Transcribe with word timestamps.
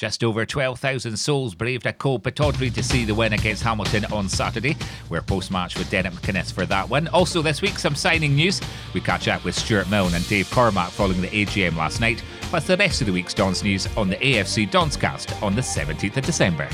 Just 0.00 0.24
over 0.24 0.46
12,000 0.46 1.14
souls 1.18 1.54
braved 1.54 1.84
a 1.84 1.92
cold 1.92 2.22
Pittodrie 2.22 2.72
to 2.72 2.82
see 2.82 3.04
the 3.04 3.14
win 3.14 3.34
against 3.34 3.62
Hamilton 3.62 4.06
on 4.06 4.30
Saturday. 4.30 4.74
We're 5.10 5.20
post 5.20 5.50
match 5.50 5.76
with 5.76 5.90
Derek 5.90 6.14
McInnes 6.14 6.50
for 6.50 6.64
that 6.64 6.88
one. 6.88 7.06
Also, 7.08 7.42
this 7.42 7.60
week, 7.60 7.78
some 7.78 7.94
signing 7.94 8.34
news. 8.34 8.62
We 8.94 9.02
catch 9.02 9.28
up 9.28 9.44
with 9.44 9.54
Stewart 9.54 9.90
Milne 9.90 10.14
and 10.14 10.26
Dave 10.26 10.50
Cormack 10.50 10.88
following 10.88 11.20
the 11.20 11.28
AGM 11.28 11.76
last 11.76 12.00
night, 12.00 12.24
plus 12.44 12.66
the 12.66 12.78
rest 12.78 13.02
of 13.02 13.08
the 13.08 13.12
week's 13.12 13.34
Dons 13.34 13.62
news 13.62 13.94
on 13.98 14.08
the 14.08 14.16
AFC 14.16 14.70
Donscast 14.70 15.42
on 15.42 15.54
the 15.54 15.60
17th 15.60 16.16
of 16.16 16.24
December. 16.24 16.70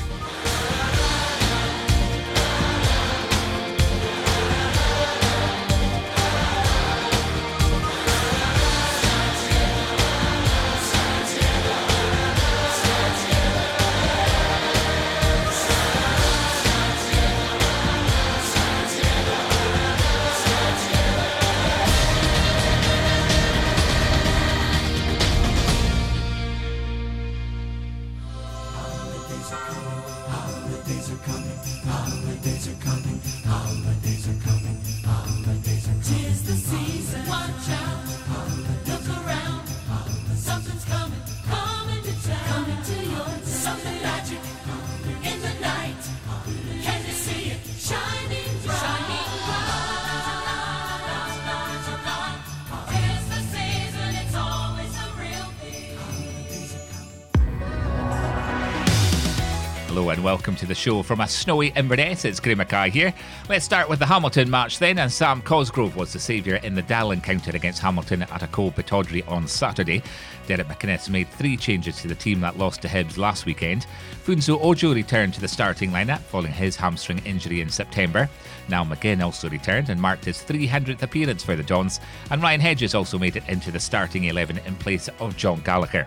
Show 60.77 61.01
from 61.01 61.21
a 61.21 61.27
snowy 61.27 61.73
Inverness. 61.75 62.23
It's 62.23 62.39
Graeme 62.39 62.59
Mackay 62.59 62.91
here. 62.91 63.11
Let's 63.49 63.65
start 63.65 63.89
with 63.89 63.97
the 63.97 64.05
Hamilton 64.05 64.47
match 64.47 64.77
then, 64.77 64.99
and 64.99 65.11
Sam 65.11 65.41
Cosgrove 65.41 65.95
was 65.95 66.13
the 66.13 66.19
saviour 66.19 66.57
in 66.57 66.75
the 66.75 66.83
Dell 66.83 67.09
encounter 67.09 67.49
against 67.55 67.81
Hamilton 67.81 68.21
at 68.21 68.43
a 68.43 68.47
cold 68.47 68.75
Pittodrie 68.75 69.27
on 69.27 69.47
Saturday. 69.47 70.03
Derek 70.45 70.67
McInnes 70.67 71.09
made 71.09 71.29
three 71.29 71.57
changes 71.57 71.99
to 72.01 72.07
the 72.07 72.13
team 72.13 72.41
that 72.41 72.59
lost 72.59 72.83
to 72.83 72.87
Hibs 72.87 73.17
last 73.17 73.47
weekend. 73.47 73.87
Funso 74.23 74.61
Ojo 74.61 74.93
returned 74.93 75.33
to 75.33 75.41
the 75.41 75.47
starting 75.47 75.89
lineup 75.89 76.19
following 76.19 76.53
his 76.53 76.75
hamstring 76.75 77.25
injury 77.25 77.61
in 77.61 77.69
September. 77.69 78.29
Niall 78.69 78.85
McGinn 78.85 79.23
also 79.23 79.49
returned 79.49 79.89
and 79.89 79.99
marked 79.99 80.25
his 80.25 80.37
300th 80.37 81.01
appearance 81.01 81.43
for 81.43 81.55
the 81.55 81.63
Dons, 81.63 81.99
and 82.29 82.43
Ryan 82.43 82.61
Hedges 82.61 82.93
also 82.93 83.17
made 83.17 83.35
it 83.35 83.49
into 83.49 83.71
the 83.71 83.79
starting 83.79 84.25
11 84.25 84.59
in 84.59 84.75
place 84.75 85.09
of 85.19 85.35
John 85.37 85.59
Gallagher. 85.61 86.05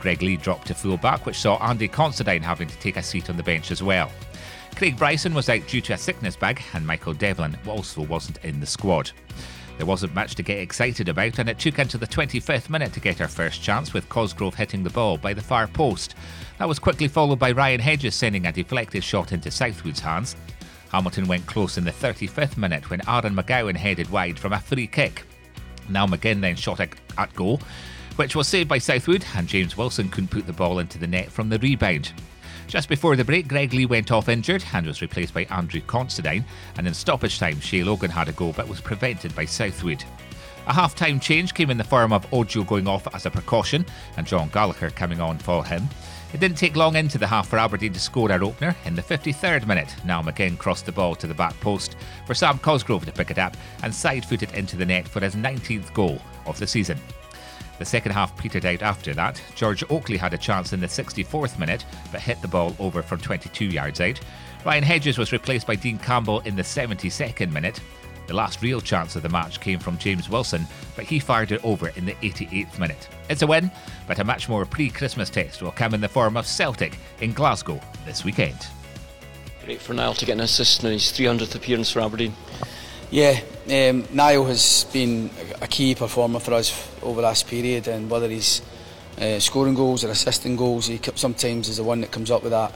Greg 0.00 0.22
Lee 0.22 0.36
dropped 0.36 0.66
to 0.68 0.74
full 0.74 0.96
back, 0.96 1.26
which 1.26 1.38
saw 1.38 1.56
Andy 1.58 1.88
Considine 1.88 2.42
having 2.42 2.68
to 2.68 2.78
take 2.78 2.96
a 2.96 3.02
seat 3.02 3.30
on 3.30 3.36
the 3.36 3.42
bench 3.42 3.70
as 3.70 3.82
well. 3.82 4.10
Craig 4.76 4.96
Bryson 4.96 5.34
was 5.34 5.48
out 5.48 5.66
due 5.66 5.80
to 5.80 5.94
a 5.94 5.98
sickness 5.98 6.36
bag, 6.36 6.62
and 6.72 6.86
Michael 6.86 7.14
Devlin 7.14 7.56
also 7.66 8.02
wasn't 8.02 8.38
in 8.44 8.60
the 8.60 8.66
squad. 8.66 9.10
There 9.76 9.86
wasn't 9.86 10.14
much 10.14 10.34
to 10.36 10.42
get 10.42 10.58
excited 10.58 11.08
about, 11.08 11.38
and 11.38 11.48
it 11.48 11.58
took 11.58 11.78
until 11.78 12.00
the 12.00 12.06
25th 12.06 12.68
minute 12.68 12.92
to 12.92 13.00
get 13.00 13.20
our 13.20 13.28
first 13.28 13.62
chance, 13.62 13.92
with 13.92 14.08
Cosgrove 14.08 14.54
hitting 14.54 14.82
the 14.82 14.90
ball 14.90 15.16
by 15.16 15.34
the 15.34 15.42
far 15.42 15.66
post. 15.66 16.14
That 16.58 16.68
was 16.68 16.78
quickly 16.78 17.08
followed 17.08 17.38
by 17.38 17.52
Ryan 17.52 17.80
Hedges 17.80 18.14
sending 18.14 18.46
a 18.46 18.52
deflected 18.52 19.04
shot 19.04 19.32
into 19.32 19.50
Southwood's 19.50 20.00
hands. 20.00 20.36
Hamilton 20.90 21.28
went 21.28 21.46
close 21.46 21.76
in 21.76 21.84
the 21.84 21.92
35th 21.92 22.56
minute 22.56 22.88
when 22.90 23.08
Aaron 23.08 23.36
McGowan 23.36 23.76
headed 23.76 24.10
wide 24.10 24.38
from 24.38 24.52
a 24.52 24.60
free 24.60 24.86
kick. 24.86 25.24
Niall 25.88 26.08
McGinn 26.08 26.40
then 26.40 26.56
shot 26.56 26.80
at 26.80 27.34
goal, 27.34 27.60
which 28.18 28.34
was 28.34 28.48
saved 28.48 28.68
by 28.68 28.78
Southwood, 28.78 29.24
and 29.36 29.46
James 29.46 29.76
Wilson 29.76 30.08
couldn't 30.08 30.32
put 30.32 30.44
the 30.44 30.52
ball 30.52 30.80
into 30.80 30.98
the 30.98 31.06
net 31.06 31.30
from 31.30 31.48
the 31.48 31.58
rebound. 31.60 32.12
Just 32.66 32.88
before 32.88 33.14
the 33.14 33.24
break, 33.24 33.46
Greg 33.46 33.72
Lee 33.72 33.86
went 33.86 34.10
off 34.10 34.28
injured 34.28 34.64
and 34.72 34.84
was 34.86 35.00
replaced 35.00 35.32
by 35.32 35.44
Andrew 35.44 35.80
Considine, 35.82 36.44
and 36.76 36.88
in 36.88 36.94
stoppage 36.94 37.38
time, 37.38 37.60
Shay 37.60 37.84
Logan 37.84 38.10
had 38.10 38.28
a 38.28 38.32
go 38.32 38.52
but 38.52 38.66
was 38.66 38.80
prevented 38.80 39.32
by 39.36 39.44
Southwood. 39.44 40.02
A 40.66 40.72
half 40.74 40.96
time 40.96 41.20
change 41.20 41.54
came 41.54 41.70
in 41.70 41.78
the 41.78 41.84
form 41.84 42.12
of 42.12 42.26
Ojo 42.34 42.64
going 42.64 42.88
off 42.88 43.06
as 43.14 43.24
a 43.24 43.30
precaution 43.30 43.86
and 44.16 44.26
John 44.26 44.48
Gallagher 44.48 44.90
coming 44.90 45.20
on 45.20 45.38
for 45.38 45.64
him. 45.64 45.88
It 46.34 46.40
didn't 46.40 46.58
take 46.58 46.76
long 46.76 46.96
into 46.96 47.18
the 47.18 47.26
half 47.26 47.48
for 47.48 47.58
Aberdeen 47.58 47.92
to 47.92 48.00
score 48.00 48.30
our 48.32 48.42
opener. 48.42 48.76
In 48.84 48.96
the 48.96 49.02
53rd 49.02 49.66
minute, 49.66 49.94
Niall 50.04 50.24
McGinn 50.24 50.58
crossed 50.58 50.86
the 50.86 50.92
ball 50.92 51.14
to 51.14 51.28
the 51.28 51.34
back 51.34 51.58
post 51.60 51.96
for 52.26 52.34
Sam 52.34 52.58
Cosgrove 52.58 53.06
to 53.06 53.12
pick 53.12 53.30
it 53.30 53.38
up 53.38 53.56
and 53.82 53.94
side 53.94 54.26
foot 54.26 54.42
it 54.42 54.52
into 54.54 54.76
the 54.76 54.84
net 54.84 55.06
for 55.06 55.20
his 55.20 55.36
19th 55.36 55.94
goal 55.94 56.20
of 56.44 56.58
the 56.58 56.66
season. 56.66 56.98
The 57.78 57.84
second 57.84 58.12
half 58.12 58.36
petered 58.36 58.66
out 58.66 58.82
after 58.82 59.14
that. 59.14 59.40
George 59.54 59.84
Oakley 59.90 60.16
had 60.16 60.34
a 60.34 60.38
chance 60.38 60.72
in 60.72 60.80
the 60.80 60.86
64th 60.86 61.58
minute, 61.58 61.84
but 62.10 62.20
hit 62.20 62.42
the 62.42 62.48
ball 62.48 62.74
over 62.78 63.02
from 63.02 63.20
22 63.20 63.66
yards 63.66 64.00
out. 64.00 64.20
Ryan 64.64 64.82
Hedges 64.82 65.18
was 65.18 65.32
replaced 65.32 65.66
by 65.66 65.76
Dean 65.76 65.98
Campbell 65.98 66.40
in 66.40 66.56
the 66.56 66.62
72nd 66.62 67.52
minute. 67.52 67.80
The 68.26 68.34
last 68.34 68.60
real 68.60 68.82
chance 68.82 69.16
of 69.16 69.22
the 69.22 69.28
match 69.30 69.58
came 69.60 69.78
from 69.78 69.96
James 69.96 70.28
Wilson, 70.28 70.66
but 70.96 71.06
he 71.06 71.18
fired 71.18 71.50
it 71.50 71.64
over 71.64 71.88
in 71.90 72.04
the 72.04 72.12
88th 72.14 72.78
minute. 72.78 73.08
It's 73.30 73.40
a 73.40 73.46
win, 73.46 73.70
but 74.06 74.18
a 74.18 74.24
much 74.24 74.48
more 74.50 74.66
pre 74.66 74.90
Christmas 74.90 75.30
test 75.30 75.62
will 75.62 75.70
come 75.70 75.94
in 75.94 76.02
the 76.02 76.08
form 76.08 76.36
of 76.36 76.46
Celtic 76.46 76.98
in 77.22 77.32
Glasgow 77.32 77.80
this 78.04 78.24
weekend. 78.24 78.66
Great 79.64 79.80
for 79.80 79.94
Niall 79.94 80.14
to 80.14 80.26
get 80.26 80.32
an 80.32 80.40
assist 80.40 80.84
in 80.84 80.92
his 80.92 81.04
300th 81.04 81.54
appearance 81.54 81.90
for 81.90 82.00
Aberdeen. 82.00 82.34
Yeah, 83.10 83.40
um, 83.70 84.06
Niall 84.12 84.44
has 84.44 84.84
been 84.92 85.30
a 85.62 85.66
key 85.66 85.94
performer 85.94 86.40
for 86.40 86.52
us 86.52 86.86
over 87.02 87.22
the 87.22 87.26
last 87.26 87.46
period, 87.46 87.88
and 87.88 88.10
whether 88.10 88.28
he's 88.28 88.60
uh, 89.18 89.38
scoring 89.38 89.74
goals 89.74 90.04
or 90.04 90.10
assisting 90.10 90.56
goals, 90.56 90.88
he 90.88 91.00
sometimes 91.14 91.70
is 91.70 91.78
the 91.78 91.84
one 91.84 92.02
that 92.02 92.10
comes 92.10 92.30
up 92.30 92.42
with 92.42 92.52
that 92.52 92.70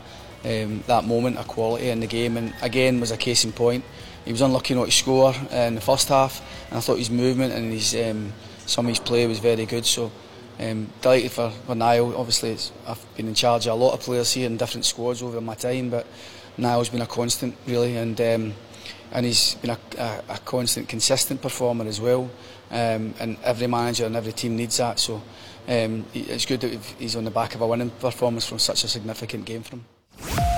um, 0.47 0.83
that 0.87 1.05
moment 1.05 1.37
of 1.37 1.47
quality 1.49 1.91
in 1.91 2.01
the 2.01 2.07
game. 2.07 2.39
And 2.39 2.55
again, 2.63 2.99
was 2.99 3.11
a 3.11 3.19
case 3.19 3.45
in 3.45 3.53
point. 3.53 3.85
He 4.25 4.33
was 4.33 4.41
unlucky 4.41 4.75
not 4.75 4.87
to 4.87 4.91
score 4.91 5.35
in 5.51 5.75
the 5.75 5.83
first 5.83 6.09
half, 6.09 6.41
and 6.71 6.79
I 6.79 6.81
thought 6.81 6.97
his 6.97 7.11
movement 7.11 7.53
and 7.53 7.71
his 7.71 7.95
um, 7.95 8.33
some 8.65 8.87
of 8.87 8.89
his 8.89 9.01
play 9.01 9.27
was 9.27 9.39
very 9.39 9.67
good. 9.67 9.85
So. 9.85 10.11
Um, 10.61 10.89
delighted 11.01 11.33
for, 11.33 11.51
for 11.51 11.75
Niall. 11.75 12.15
Obviously, 12.15 12.57
I've 12.87 13.17
been 13.17 13.27
in 13.27 13.35
charge 13.35 13.67
of 13.67 13.73
a 13.73 13.75
lot 13.75 13.95
of 13.95 14.01
players 14.01 14.33
here 14.33 14.47
in 14.47 14.59
different 14.59 14.85
squads 14.85 15.23
over 15.23 15.41
my 15.41 15.55
time, 15.55 15.89
but 15.89 16.07
Niall's 16.59 16.91
been 16.91 17.01
a 17.01 17.07
constant 17.07 17.57
really, 17.67 17.97
and 17.97 18.21
um, 18.21 18.55
and 19.13 19.27
he's 19.27 19.55
been 19.57 19.71
a, 19.71 19.79
a, 19.99 20.23
a 20.31 20.39
constant, 20.39 20.89
consistent 20.89 21.41
performer 21.41 21.87
as 21.87 22.01
well. 22.01 22.31
Um, 22.71 23.15
and 23.21 23.37
every 23.45 23.67
manager 23.67 24.07
and 24.07 24.17
every 24.17 24.33
team 24.33 24.57
needs 24.57 24.79
that. 24.79 24.99
So 24.99 25.23
um, 25.69 26.07
it's 26.15 26.47
good 26.47 26.61
that 26.63 26.73
he's 26.99 27.17
on 27.17 27.25
the 27.25 27.31
back 27.31 27.55
of 27.55 27.61
a 27.61 27.67
winning 27.67 27.91
performance 27.91 28.47
from 28.47 28.59
such 28.59 28.85
a 28.85 28.89
significant 28.89 29.45
game 29.45 29.63
for 29.63 29.77
him. 29.77 30.52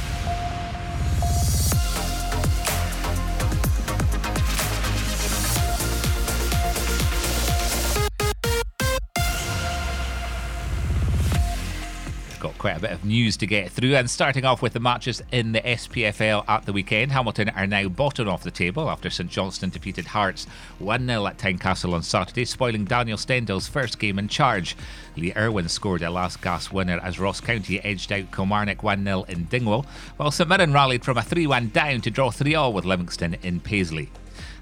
Quite 12.65 12.79
a 12.79 12.81
bit 12.81 12.93
of 12.93 13.05
news 13.05 13.37
to 13.37 13.47
get 13.47 13.71
through. 13.71 13.95
And 13.95 14.11
starting 14.11 14.47
off 14.47 14.63
with 14.63 14.73
the 14.73 14.81
matches 14.81 15.23
in 15.31 15.53
the 15.53 15.61
SPFL 15.61 16.49
at 16.49 16.65
the 16.65 16.73
weekend, 16.73 17.13
Hamilton 17.13 17.51
are 17.51 17.67
now 17.67 17.89
bottom 17.89 18.27
off 18.27 18.43
the 18.43 18.51
table 18.51 18.89
after 18.89 19.11
St 19.11 19.31
Johnstone 19.31 19.69
defeated 19.69 20.07
Hearts 20.07 20.47
1 20.79 21.07
0 21.07 21.27
at 21.27 21.37
Tynecastle 21.37 21.93
on 21.93 22.03
Saturday, 22.03 22.47
spoiling 22.47 22.87
Daniel 22.87 23.19
Stendel's 23.19 23.69
first 23.69 23.99
game 23.99 24.19
in 24.19 24.29
charge. 24.29 24.79
Lee 25.15 25.35
Erwin 25.37 25.69
scored 25.69 26.01
a 26.01 26.09
last 26.09 26.41
gasp 26.41 26.73
winner 26.73 26.99
as 27.03 27.21
Ross 27.21 27.39
County 27.39 27.85
edged 27.85 28.11
out 28.11 28.33
Kilmarnock 28.33 28.83
1 28.83 29.05
0 29.05 29.25
in 29.25 29.45
Dingwall, 29.45 29.85
while 30.17 30.31
St 30.31 30.49
Mirren 30.49 30.73
rallied 30.73 31.05
from 31.05 31.19
a 31.19 31.23
3 31.23 31.47
1 31.47 31.69
down 31.69 32.01
to 32.01 32.11
draw 32.11 32.31
3 32.31 32.55
all 32.55 32.73
with 32.73 32.87
Livingston 32.87 33.37
in 33.43 33.61
Paisley. 33.61 34.09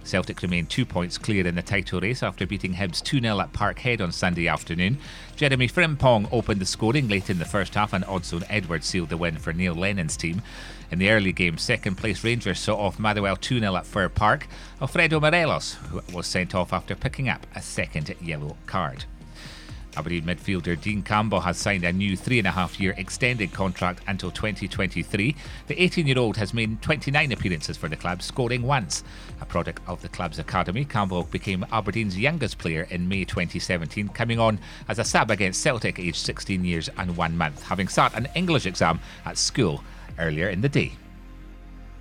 Celtic 0.05 0.43
remain 0.43 0.67
two 0.67 0.85
points 0.85 1.19
clear 1.19 1.47
in 1.47 1.55
the 1.55 1.63
title 1.63 2.01
race 2.01 2.23
after 2.23 2.47
beating 2.47 2.75
Hibs 2.75 3.03
2 3.03 3.21
0 3.21 3.41
at 3.41 3.53
Parkhead 3.53 4.01
on 4.01 4.13
Sunday 4.13 4.49
afternoon. 4.49 4.99
Jeremy 5.37 5.69
Frimpong 5.69 6.29
opened 6.33 6.61
the 6.61 6.67
scoring 6.67 7.09
late 7.09 7.31
in 7.31 7.39
the 7.39 7.45
first 7.45 7.75
half, 7.75 7.93
and 7.93 8.05
Odsonne 8.05 8.45
Edouard 8.49 8.85
sealed 8.85 9.09
the 9.09 9.17
win 9.17 9.39
for 9.39 9.53
Neil 9.53 9.75
Lennon's 9.75 10.17
team. 10.17 10.43
In 10.91 10.99
the 10.99 11.11
early 11.11 11.33
game, 11.33 11.57
second 11.57 11.97
place 11.97 12.23
Rangers 12.23 12.59
saw 12.59 12.77
off 12.77 12.99
Motherwell 12.99 13.37
2 13.37 13.61
0 13.61 13.77
at 13.77 13.87
Fir 13.87 14.09
Park. 14.09 14.47
Alfredo 14.81 15.21
Morelos 15.21 15.75
who 15.91 16.03
was 16.13 16.27
sent 16.27 16.55
off 16.55 16.73
after 16.73 16.95
picking 16.95 17.29
up 17.29 17.47
a 17.55 17.63
second 17.63 18.15
yellow 18.21 18.57
card. 18.67 19.05
Aberdeen 19.97 20.25
midfielder 20.25 20.81
Dean 20.81 21.03
Campbell 21.03 21.41
has 21.41 21.59
signed 21.59 21.85
a 21.85 21.93
new 21.93 22.17
three 22.17 22.39
and 22.39 22.47
a 22.47 22.51
half 22.51 22.81
year 22.81 22.95
extended 22.97 23.53
contract 23.53 24.01
until 24.07 24.31
2023. 24.31 25.37
The 25.67 25.83
18 25.83 26.07
year 26.07 26.19
old 26.19 26.37
has 26.37 26.55
made 26.55 26.81
29 26.81 27.33
appearances 27.33 27.77
for 27.77 27.89
the 27.89 27.97
club, 27.97 28.23
scoring 28.23 28.63
once. 28.63 29.05
A 29.41 29.45
product 29.45 29.83
of 29.87 30.01
the 30.01 30.09
club's 30.09 30.39
academy, 30.39 30.85
Campbell 30.85 31.25
became 31.25 31.67
Aberdeen's 31.73 32.19
youngest 32.19 32.59
player 32.59 32.87
in 32.91 33.09
May 33.09 33.25
2017, 33.25 34.09
coming 34.09 34.39
on 34.39 34.59
as 34.89 34.99
a 34.99 35.05
sub 35.05 35.31
against 35.31 35.61
Celtic, 35.61 35.99
aged 35.99 36.17
16 36.17 36.65
years 36.65 36.89
and 36.97 37.17
one 37.17 37.37
month, 37.37 37.63
having 37.63 37.89
sat 37.89 38.15
an 38.15 38.29
English 38.35 38.67
exam 38.67 39.01
at 39.25 39.37
school 39.37 39.85
earlier 40.19 40.49
in 40.49 40.61
the 40.61 40.69
day. 40.69 40.93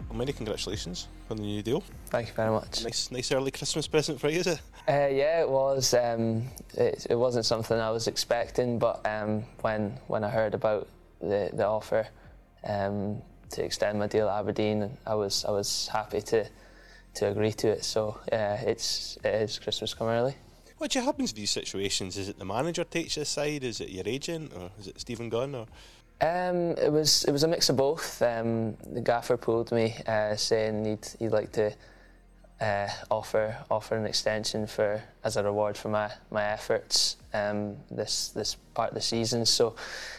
Well, 0.10 0.18
many 0.18 0.34
congratulations 0.34 1.08
on 1.32 1.38
the 1.38 1.44
new 1.44 1.64
deal. 1.64 1.84
Thank 2.08 2.28
you 2.28 2.34
very 2.34 2.52
much. 2.52 2.84
Nice, 2.84 3.10
nice 3.10 3.32
early 3.32 3.52
Christmas 3.52 3.88
present 3.88 4.20
for 4.20 4.30
you, 4.30 4.42
is 4.42 4.48
it? 4.48 4.62
Uh, 4.88 5.08
yeah, 5.08 5.42
it 5.42 5.50
was. 5.50 5.94
Um, 5.94 6.44
it, 6.76 7.08
it, 7.10 7.16
wasn't 7.16 7.46
something 7.46 7.78
I 7.78 7.92
was 7.92 8.08
expecting, 8.08 8.78
but 8.78 9.06
um, 9.06 9.44
when 9.62 9.98
when 10.08 10.24
I 10.24 10.30
heard 10.30 10.54
about 10.54 10.88
the 11.20 11.50
the 11.54 11.66
offer 11.66 12.08
um, 12.64 13.22
to 13.52 13.64
extend 13.64 14.00
my 14.00 14.08
deal 14.08 14.30
at 14.30 14.40
Aberdeen, 14.40 14.98
I 15.08 15.16
was 15.16 15.46
I 15.46 15.52
was 15.52 15.88
happy 15.88 16.22
to 16.22 16.46
to 17.16 17.28
agree 17.28 17.54
to 17.54 17.70
it. 17.70 17.84
So 17.84 18.18
uh, 18.32 18.58
it's 18.66 19.18
it 19.24 19.34
is 19.42 19.60
Christmas 19.60 19.94
come 19.94 20.08
early. 20.08 20.36
What 20.78 20.92
happens 20.94 21.32
in 21.32 21.36
these 21.36 21.52
situations? 21.52 22.18
Is 22.18 22.28
it 22.28 22.40
the 22.40 22.46
manager 22.46 22.84
takes 22.84 23.16
you 23.16 23.22
aside? 23.22 23.64
Is 23.64 23.82
it 23.82 23.90
your 23.90 24.08
agent, 24.08 24.52
or 24.56 24.72
is 24.80 24.88
it 24.88 25.00
Stephen 25.00 25.30
Gunn? 25.30 25.54
Or 25.54 25.68
um, 26.22 26.72
it 26.78 26.92
was 26.92 27.24
it 27.26 27.32
was 27.32 27.44
a 27.44 27.48
mix 27.48 27.70
of 27.70 27.78
both. 27.78 28.22
Um, 28.22 28.78
the 28.94 29.02
gaffer 29.02 29.38
pulled 29.38 29.72
me, 29.72 29.96
uh, 30.08 30.36
saying 30.36 30.86
he'd 30.86 31.08
he'd 31.20 31.32
like 31.32 31.52
to 31.54 31.74
uh, 32.62 32.88
offer 33.10 33.58
offer 33.72 33.96
an 33.96 34.06
extension 34.06 34.68
for 34.68 35.02
as 35.24 35.36
a 35.36 35.44
reward 35.44 35.76
for 35.76 35.90
my 35.90 36.12
my 36.30 36.44
efforts 36.44 37.18
um, 37.34 37.76
this 37.90 38.30
this 38.30 38.56
part 38.76 38.90
of 38.90 38.96
the 38.96 39.02
season. 39.02 39.46
So 39.46 39.76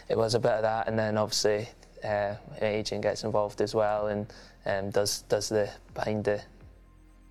it 0.08 0.18
was 0.18 0.34
a 0.34 0.40
bit 0.40 0.52
of 0.52 0.62
that, 0.62 0.88
and 0.88 0.98
then 0.98 1.16
obviously 1.16 1.68
uh, 2.02 2.34
an 2.58 2.64
agent 2.64 3.02
gets 3.02 3.22
involved 3.22 3.60
as 3.60 3.74
well 3.74 4.08
and 4.08 4.26
um, 4.66 4.90
does 4.90 5.22
does 5.22 5.48
the 5.48 5.70
behind 5.94 6.24
the 6.24 6.42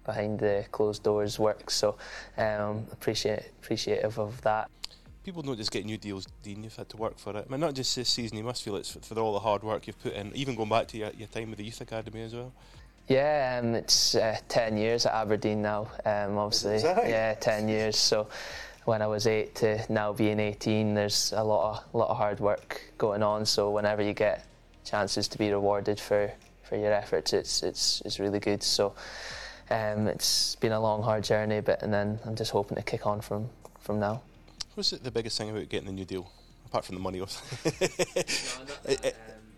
behind 0.05 0.39
the 0.39 0.65
closed 0.71 1.03
doors 1.03 1.37
work. 1.37 1.69
So 1.69 1.97
um, 2.37 2.87
appreciate 2.91 3.51
appreciative 3.61 4.17
of 4.17 4.41
that 4.41 4.69
people 5.23 5.41
don't 5.41 5.57
just 5.57 5.71
get 5.71 5.85
new 5.85 5.97
deals, 5.97 6.27
Dean. 6.43 6.63
You've 6.63 6.75
had 6.75 6.89
to 6.89 6.97
work 6.97 7.17
for 7.17 7.35
it. 7.35 7.45
I 7.47 7.51
mean, 7.51 7.59
not 7.59 7.73
just 7.73 7.95
this 7.95 8.09
season. 8.09 8.37
You 8.37 8.43
must 8.43 8.63
feel 8.63 8.75
it's 8.75 8.91
for, 8.91 9.19
all 9.19 9.33
the 9.33 9.39
hard 9.39 9.63
work 9.63 9.87
you've 9.87 10.01
put 10.01 10.13
in, 10.13 10.35
even 10.35 10.55
going 10.55 10.69
back 10.69 10.87
to 10.89 10.97
your, 10.97 11.11
your 11.11 11.27
time 11.27 11.49
with 11.49 11.57
the 11.57 11.65
youth 11.65 11.81
academy 11.81 12.21
as 12.21 12.33
well. 12.33 12.51
Yeah, 13.07 13.59
um, 13.61 13.75
it's 13.75 14.15
uh, 14.15 14.37
ten 14.47 14.77
years 14.77 15.05
at 15.05 15.13
Aberdeen 15.13 15.61
now. 15.61 15.89
Um, 16.05 16.37
obviously, 16.37 16.77
yeah, 16.81 17.33
ten 17.33 17.67
years. 17.67 17.97
So 17.97 18.27
when 18.85 19.01
I 19.01 19.07
was 19.07 19.27
eight 19.27 19.55
to 19.55 19.83
now 19.91 20.13
being 20.13 20.39
18, 20.39 20.93
there's 20.93 21.33
a 21.35 21.43
lot 21.43 21.71
of 21.71 21.95
lot 21.95 22.09
of 22.09 22.17
hard 22.17 22.39
work 22.39 22.81
going 22.97 23.21
on. 23.21 23.45
So 23.45 23.69
whenever 23.71 24.01
you 24.01 24.13
get 24.13 24.45
chances 24.85 25.27
to 25.29 25.37
be 25.37 25.51
rewarded 25.51 25.99
for, 25.99 26.31
for 26.63 26.77
your 26.77 26.93
efforts, 26.93 27.33
it's 27.33 27.63
it's 27.63 28.01
it's 28.05 28.19
really 28.19 28.39
good. 28.39 28.63
So 28.63 28.93
um, 29.69 30.07
it's 30.07 30.55
been 30.55 30.71
a 30.71 30.79
long, 30.79 31.03
hard 31.03 31.23
journey, 31.23 31.59
but 31.61 31.83
and 31.83 31.93
then 31.93 32.19
I'm 32.25 32.35
just 32.35 32.51
hoping 32.51 32.77
to 32.77 32.83
kick 32.83 33.05
on 33.05 33.21
from 33.21 33.49
from 33.79 33.99
now. 33.99 34.21
What's 34.75 34.91
the 34.91 35.11
biggest 35.11 35.37
thing 35.37 35.49
about 35.49 35.67
getting 35.69 35.87
the 35.87 35.93
new 35.93 36.05
deal, 36.05 36.31
apart 36.65 36.85
from 36.85 36.95
the 36.95 37.01
money? 37.01 37.19
no, 37.19 37.25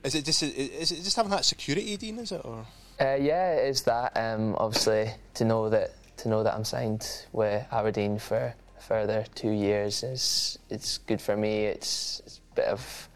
is 0.03 0.15
it 0.15 0.25
just 0.25 0.43
is 0.43 0.91
it 0.91 1.03
just 1.03 1.15
having 1.15 1.31
that 1.31 1.45
security, 1.45 1.95
Dean? 1.97 2.19
Is 2.19 2.31
it 2.31 2.41
or? 2.43 2.65
Uh, 2.99 3.15
yeah, 3.15 3.53
it 3.53 3.69
is 3.69 3.83
that. 3.83 4.11
Um, 4.15 4.55
obviously, 4.57 5.11
to 5.35 5.45
know 5.45 5.69
that 5.69 5.91
to 6.17 6.29
know 6.29 6.43
that 6.43 6.53
I'm 6.53 6.65
signed 6.65 7.25
with 7.31 7.65
Aberdeen 7.71 8.17
for 8.17 8.55
further 8.79 9.25
two 9.35 9.51
years 9.51 10.03
is 10.03 10.59
it's 10.69 10.97
good 10.97 11.21
for 11.21 11.37
me. 11.37 11.65
It's, 11.65 12.21
it's 12.25 12.41
a 12.51 12.55
bit 12.55 12.65
of 12.65 13.09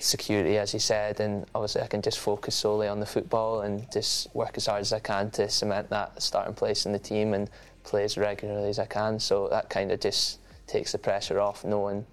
security, 0.00 0.58
as 0.58 0.74
you 0.74 0.80
said, 0.80 1.20
and 1.20 1.46
obviously 1.54 1.82
I 1.82 1.86
can 1.86 2.02
just 2.02 2.18
focus 2.18 2.54
solely 2.54 2.88
on 2.88 3.00
the 3.00 3.06
football 3.06 3.60
and 3.60 3.90
just 3.92 4.34
work 4.34 4.56
as 4.56 4.66
hard 4.66 4.80
as 4.80 4.92
I 4.92 4.98
can 4.98 5.30
to 5.32 5.48
cement 5.48 5.90
that 5.90 6.20
starting 6.22 6.54
place 6.54 6.86
in 6.86 6.92
the 6.92 6.98
team 6.98 7.34
and 7.34 7.48
play 7.84 8.04
as 8.04 8.18
regularly 8.18 8.68
as 8.68 8.78
I 8.78 8.86
can. 8.86 9.18
So 9.20 9.48
that 9.48 9.70
kind 9.70 9.92
of 9.92 10.00
just 10.00 10.40
takes 10.66 10.92
the 10.92 10.98
pressure 10.98 11.40
off 11.40 11.64
knowing 11.64 12.06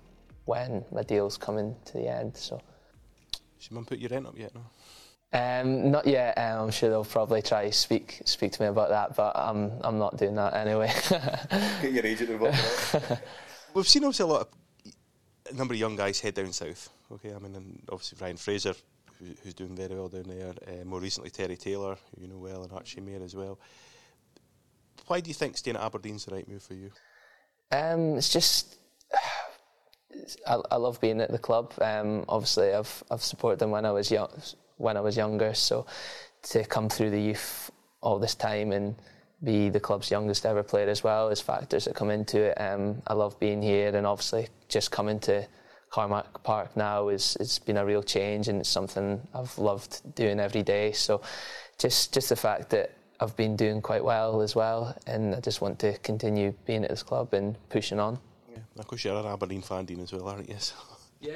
when 0.45 0.83
my 0.91 1.03
deal's 1.03 1.38
coming 1.38 1.75
to 1.85 1.94
the 1.94 2.07
end. 2.07 2.35
So. 2.35 2.61
Should 3.59 3.71
mum 3.71 3.85
put 3.85 4.00
your 4.00 4.09
rent 4.09 4.27
up 4.27 4.38
yet? 4.38 4.53
No. 4.53 4.61
Um, 5.33 5.89
not 5.89 6.05
yet. 6.05 6.38
Um, 6.38 6.65
I'm 6.65 6.71
sure 6.71 6.89
they'll 6.89 7.03
probably 7.03 7.41
try 7.41 7.69
speak 7.71 8.21
speak 8.25 8.51
to 8.51 8.61
me 8.61 8.67
about 8.67 8.89
that, 8.89 9.15
but 9.15 9.35
I'm 9.35 9.71
I'm 9.81 9.97
not 9.97 10.17
doing 10.17 10.35
that 10.35 10.53
anyway. 10.53 10.94
Get 11.81 11.91
your 11.91 12.05
agent 12.05 12.29
involved. 12.29 13.19
We've 13.73 13.88
seen 13.88 14.03
obviously 14.03 14.25
a 14.25 14.27
lot 14.27 14.41
of 14.41 14.47
a 15.49 15.56
number 15.56 15.73
of 15.73 15.79
young 15.79 15.95
guys 15.95 16.19
head 16.19 16.35
down 16.35 16.53
south. 16.53 16.89
Okay, 17.11 17.33
I 17.33 17.39
mean, 17.39 17.56
and 17.56 17.81
obviously 17.91 18.19
Ryan 18.21 18.38
Fraser, 18.38 18.75
who, 19.17 19.25
who's 19.44 19.56
doing 19.56 19.75
very 19.75 19.95
well 19.95 20.07
down 20.07 20.25
there. 20.27 20.53
Uh, 20.67 20.85
more 20.85 20.99
recently, 20.99 21.31
Terry 21.31 21.57
Taylor, 21.57 21.97
who 22.15 22.21
you 22.21 22.27
know 22.27 22.38
well, 22.38 22.63
and 22.63 22.71
Archie 22.71 23.01
Mair 23.01 23.23
as 23.23 23.35
well. 23.35 23.59
Why 25.07 25.19
do 25.19 25.29
you 25.29 25.33
think 25.33 25.57
staying 25.57 25.77
at 25.77 25.83
Aberdeen's 25.83 26.25
the 26.25 26.35
right 26.35 26.47
move 26.47 26.61
for 26.61 26.75
you? 26.75 26.91
Um, 27.73 28.17
it's 28.17 28.29
just 28.29 28.77
I, 30.47 30.59
I, 30.71 30.75
love 30.75 31.01
being 31.01 31.19
at 31.21 31.31
the 31.31 31.39
club. 31.39 31.73
Um, 31.81 32.23
obviously, 32.29 32.71
I've 32.71 33.03
I've 33.09 33.23
supported 33.23 33.59
them 33.59 33.71
when 33.71 33.85
I 33.85 33.91
was 33.91 34.11
young, 34.11 34.29
when 34.77 34.95
I 34.95 35.01
was 35.01 35.17
younger. 35.17 35.53
So 35.55 35.87
to 36.43 36.63
come 36.65 36.87
through 36.87 37.09
the 37.09 37.19
youth 37.19 37.71
all 38.01 38.19
this 38.19 38.35
time 38.35 38.71
and 38.71 38.95
be 39.43 39.69
the 39.69 39.79
club's 39.79 40.11
youngest 40.11 40.45
ever 40.45 40.61
player 40.61 40.87
as 40.87 41.03
well 41.03 41.29
is 41.29 41.41
factors 41.41 41.85
that 41.85 41.95
come 41.95 42.11
into 42.11 42.41
it. 42.41 42.61
Um, 42.61 43.01
I 43.07 43.13
love 43.13 43.39
being 43.39 43.61
here, 43.61 43.95
and 43.95 44.05
obviously 44.05 44.49
just 44.69 44.91
coming 44.91 45.19
to 45.21 45.47
Cormack 45.89 46.43
Park 46.43 46.77
now 46.77 47.09
is 47.09 47.35
it's 47.39 47.57
been 47.57 47.77
a 47.77 47.85
real 47.85 48.03
change, 48.03 48.49
and 48.49 48.59
it's 48.59 48.69
something 48.69 49.19
I've 49.33 49.57
loved 49.57 50.15
doing 50.15 50.39
every 50.39 50.61
day. 50.61 50.91
So 50.91 51.21
just 51.79 52.13
just 52.13 52.29
the 52.29 52.35
fact 52.35 52.69
that 52.69 52.91
I've 53.19 53.36
been 53.36 53.56
doing 53.56 53.81
quite 53.81 54.04
well 54.04 54.42
as 54.42 54.56
well, 54.56 54.95
and 55.07 55.36
I 55.36 55.39
just 55.39 55.62
want 55.62 55.80
to 55.80 55.98
continue 56.00 56.54
being 56.65 56.83
at 56.83 56.89
this 56.89 57.04
club 57.04 57.33
and 57.33 57.56
pushing 57.69 58.00
on. 58.00 58.19
Yeah, 58.51 58.60
of 58.77 58.88
course 58.88 59.06
you're 59.06 59.18
an 59.18 59.25
Aberdeen 59.25 59.62
fan, 59.62 59.86
Dean, 59.86 60.01
as 60.01 60.12
well, 60.12 60.27
aren't 60.27 60.50
you? 60.50 60.56
So. 60.60 60.75
Yeah. 61.21 61.36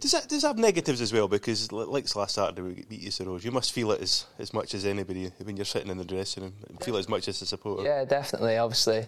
does 0.00 0.12
that 0.12 0.28
does 0.28 0.40
that 0.40 0.48
have 0.48 0.58
negatives 0.58 1.02
as 1.02 1.12
well? 1.12 1.28
Because 1.28 1.70
like 1.70 2.16
last 2.16 2.36
Saturday 2.36 2.62
we 2.62 2.84
beat 2.88 3.02
Easter 3.02 3.24
Road, 3.24 3.44
you 3.44 3.50
must 3.50 3.70
feel 3.70 3.92
it 3.92 4.00
as 4.00 4.24
as 4.38 4.54
much 4.54 4.72
as 4.72 4.86
anybody 4.86 5.30
when 5.42 5.58
you're 5.58 5.66
sitting 5.66 5.90
in 5.90 5.98
the 5.98 6.06
dressing 6.06 6.44
room. 6.44 6.54
Feel 6.80 6.96
it 6.96 7.00
as 7.00 7.08
much 7.10 7.28
as 7.28 7.38
the 7.38 7.44
supporter. 7.44 7.84
Yeah, 7.84 8.06
definitely. 8.06 8.56
Obviously, 8.56 9.04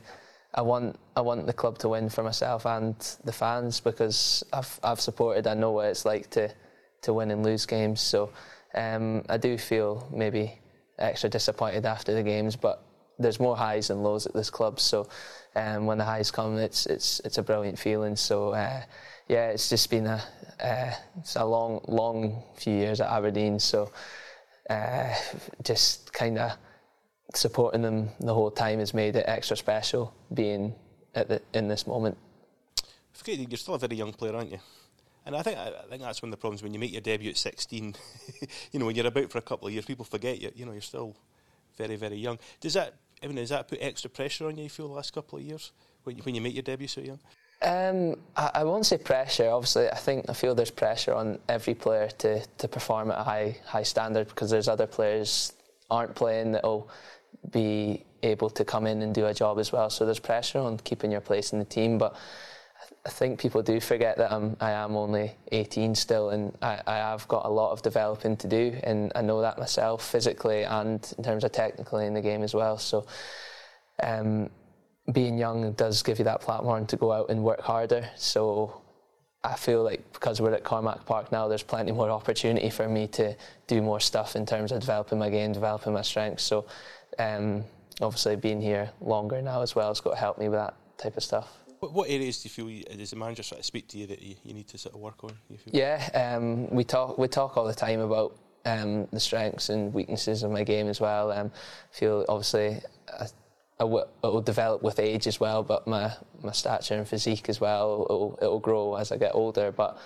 I 0.55 0.61
want 0.61 0.99
I 1.17 1.23
want 1.23 1.47
the 1.47 1.55
club 1.55 1.79
to 1.79 1.89
win 1.89 2.11
for 2.11 2.23
myself 2.23 2.67
and 2.67 2.95
the 3.25 3.33
fans 3.33 3.81
because 3.81 4.45
I've 4.53 4.79
I've 4.85 5.01
supported. 5.01 5.47
I 5.47 5.55
know 5.55 5.71
what 5.71 5.87
it's 5.87 6.05
like 6.05 6.29
to 6.31 6.53
to 7.03 7.15
win 7.15 7.31
and 7.31 7.43
lose 7.43 7.65
games. 7.65 8.03
So 8.03 8.31
um, 8.75 9.23
I 9.31 9.39
do 9.39 9.57
feel 9.57 10.07
maybe 10.13 10.59
extra 11.03 11.29
disappointed 11.29 11.85
after 11.87 12.15
the 12.15 12.23
games, 12.23 12.57
but 12.57 12.85
there's 13.19 13.41
more 13.41 13.57
highs 13.57 13.89
than 13.89 14.03
lows 14.03 14.27
at 14.27 14.35
this 14.35 14.51
club. 14.51 14.81
So 14.81 15.09
um, 15.55 15.87
when 15.87 15.99
the 15.99 16.05
highs 16.05 16.31
come, 16.31 16.59
it's 16.59 16.87
it's 16.87 17.21
it's 17.25 17.39
a 17.39 17.43
brilliant 17.43 17.79
feeling. 17.79 18.17
So 18.17 18.51
uh, 18.51 18.83
yeah, 19.29 19.49
it's 19.49 19.69
just 19.69 19.91
been 19.91 20.07
a 20.07 20.23
uh, 20.63 20.93
it's 21.19 21.37
a 21.37 21.45
long 21.45 21.81
long 21.89 22.43
few 22.57 22.75
years 22.75 23.01
at 23.01 23.11
Aberdeen. 23.11 23.59
So 23.59 23.91
uh, 24.71 25.15
just 25.63 26.13
kind 26.13 26.39
of 26.39 26.53
supporting 27.35 27.83
them 27.83 28.11
the 28.21 28.35
whole 28.35 28.51
time 28.51 28.79
has 28.79 28.95
made 28.95 29.17
it 29.17 29.25
extra 29.27 29.57
special 29.57 30.15
being 30.33 30.75
at 31.15 31.29
the, 31.29 31.43
in 31.55 31.69
this 31.69 31.87
moment. 31.87 32.17
You're 33.27 33.57
still 33.59 33.75
a 33.75 33.79
very 33.79 33.97
young 33.97 34.13
player, 34.13 34.35
aren't 34.35 34.53
you? 34.53 34.59
And 35.25 35.37
I 35.37 35.43
think 35.43 35.59
I 35.59 35.71
think 35.89 36.03
that's 36.03 36.23
one 36.23 36.29
of 36.29 36.33
the 36.33 36.41
problems 36.41 36.63
when 36.63 36.75
you 36.75 36.81
make 36.81 36.93
your 36.93 37.01
debut 37.01 37.31
at 37.31 37.37
16. 37.37 37.95
you 38.73 38.79
know, 38.81 38.87
when 38.87 38.97
you're 38.97 39.07
about 39.07 39.31
for 39.31 39.39
a 39.39 39.43
couple 39.43 39.69
of 39.69 39.75
years, 39.75 39.85
people 39.85 40.05
forget 40.05 40.41
you. 40.41 40.51
You 40.55 40.67
know, 40.67 40.73
you're 40.73 40.81
still 40.81 41.17
very 41.77 41.97
very 41.97 42.17
young. 42.17 42.39
Does 42.61 42.75
that 42.75 42.95
I 43.23 43.27
mean, 43.27 43.37
does 43.37 43.51
that 43.51 43.69
put 43.69 43.79
extra 43.81 44.11
pressure 44.11 44.47
on 44.47 44.57
you? 44.57 44.65
You 44.65 44.71
feel 44.71 44.89
the 44.89 44.95
last 44.95 45.13
couple 45.13 45.39
of 45.39 45.45
years 45.45 45.73
when 46.05 46.17
you, 46.17 46.23
when 46.25 46.35
you 46.35 46.41
make 46.41 46.55
your 46.55 46.63
debut 46.63 46.89
so 46.89 47.01
young? 47.01 47.21
Um, 47.63 48.17
I, 48.37 48.51
I, 48.55 48.65
won't 48.65 48.85
say 48.85 48.99
pressure. 48.99 49.49
Obviously, 49.49 49.89
I 49.89 49.95
think 49.95 50.29
I 50.29 50.33
feel 50.33 50.57
there's 50.57 50.73
pressure 50.73 51.15
on 51.15 51.39
every 51.49 51.75
player 51.75 52.09
to, 52.19 52.45
to 52.59 52.67
perform 52.67 53.13
at 53.13 53.21
a 53.21 53.23
high 53.23 53.57
high 53.65 53.85
standard 53.85 54.27
because 54.29 54.51
there's 54.51 54.67
other 54.67 54.89
players 54.89 55.53
aren't 55.89 56.17
playing 56.17 56.53
that'll 56.53 56.91
be 57.51 58.05
able 58.25 58.51
to 58.51 58.65
come 58.65 58.87
in 58.87 59.03
and 59.03 59.15
do 59.15 59.27
a 59.27 59.35
job 59.35 59.61
as 59.61 59.71
well. 59.71 59.91
So 59.91 60.05
there's 60.05 60.19
pressure 60.19 60.59
on 60.59 60.79
keeping 60.79 61.13
your 61.13 61.21
place 61.21 61.53
in 61.53 61.61
the 61.61 61.65
team, 61.65 61.99
but 61.99 62.17
I 63.05 63.09
think 63.09 63.41
people 63.41 63.63
do 63.63 63.81
forget 63.81 64.17
that 64.19 64.33
I'm 64.33 64.57
I 64.61 64.71
am 64.71 64.97
only 64.97 65.33
18 65.51 65.95
still, 65.95 66.31
and 66.31 66.57
I, 66.63 66.81
I 66.87 66.97
have 66.97 67.27
got 67.29 67.45
a 67.45 67.49
lot 67.49 67.73
of 67.73 67.83
developing 67.83 68.37
to 68.39 68.49
do, 68.49 68.79
and 68.85 69.13
I 69.15 69.23
know 69.23 69.41
that 69.41 69.59
myself 69.59 70.09
physically 70.09 70.63
and 70.65 71.13
in 71.19 71.25
terms 71.25 71.45
of 71.45 71.53
technically 71.53 72.07
in 72.07 72.15
the 72.15 72.21
game 72.21 72.43
as 72.43 72.55
well. 72.55 72.79
So, 72.79 73.07
um, 74.03 74.51
being 75.13 75.37
young 75.37 75.73
does 75.73 76.03
give 76.03 76.19
you 76.19 76.25
that 76.27 76.41
platform 76.41 76.87
to 76.87 76.97
go 76.97 77.11
out 77.11 77.31
and 77.31 77.43
work 77.43 77.61
harder. 77.61 78.09
So, 78.17 78.81
I 79.43 79.57
feel 79.57 79.83
like 79.83 80.13
because 80.13 80.41
we're 80.41 80.55
at 80.55 80.63
Cormack 80.63 81.05
Park 81.05 81.33
now, 81.33 81.49
there's 81.49 81.65
plenty 81.65 81.91
more 81.91 82.11
opportunity 82.11 82.71
for 82.71 82.89
me 82.89 83.09
to 83.09 83.37
do 83.67 83.83
more 83.83 83.99
stuff 83.99 84.37
in 84.37 84.47
terms 84.47 84.71
of 84.71 84.81
developing 84.81 85.19
my 85.19 85.31
game, 85.31 85.53
developing 85.53 85.93
my 85.93 86.03
strengths. 86.03 86.45
So, 86.45 86.67
um, 87.19 87.65
obviously, 88.01 88.37
being 88.37 88.61
here 88.61 88.91
longer 89.01 89.43
now 89.43 89.63
as 89.63 89.75
well 89.75 89.89
has 89.89 90.01
got 90.01 90.11
to 90.11 90.17
help 90.17 90.39
me 90.39 90.49
with 90.49 90.61
that 90.61 90.75
type 90.99 91.17
of 91.17 91.25
stuff. 91.25 91.62
What, 91.83 91.95
what 91.95 92.09
areas 92.09 92.41
do 92.41 92.47
you 92.47 92.51
feel 92.51 92.97
does 92.97 93.11
the 93.11 93.17
manager 93.17 93.43
sort 93.43 93.59
of 93.59 93.65
speak 93.65 93.89
to 93.89 93.99
you 93.99 94.07
that 94.07 94.23
you, 94.23 94.37
you 94.45 94.55
need 94.55 94.69
to 94.69 94.79
sort 94.79 94.95
of 94.95 95.01
work 95.01 95.25
on? 95.25 95.33
Yeah, 95.67 96.09
um, 96.15 96.71
we 96.71 96.85
talk 96.85 97.19
we 97.19 97.27
talk 97.27 97.57
all 97.57 97.65
the 97.67 97.75
time 97.75 97.99
about 97.99 98.39
um, 98.65 99.09
the 99.11 99.19
strengths 99.19 99.69
and 99.69 99.93
weaknesses 99.93 100.45
of 100.45 100.53
my 100.53 100.63
game 100.63 100.87
as 100.87 101.01
well. 101.01 101.33
Um, 101.33 101.51
feel 101.91 102.25
obviously 102.29 102.79
I, 103.13 103.25
I 103.25 103.29
w- 103.81 104.05
it 104.05 104.27
will 104.29 104.43
develop 104.43 104.85
with 104.85 105.01
age 105.01 105.27
as 105.27 105.41
well, 105.41 105.65
but 105.65 105.89
my, 105.89 106.13
my 106.41 106.53
stature 106.53 106.95
and 106.95 107.09
physique 107.09 107.49
as 107.49 107.61
well 107.61 108.07
it'll, 108.09 108.39
it'll 108.41 108.61
grow 108.61 108.95
as 108.95 109.11
I 109.11 109.17
get 109.17 109.35
older. 109.35 109.73
But 109.73 109.99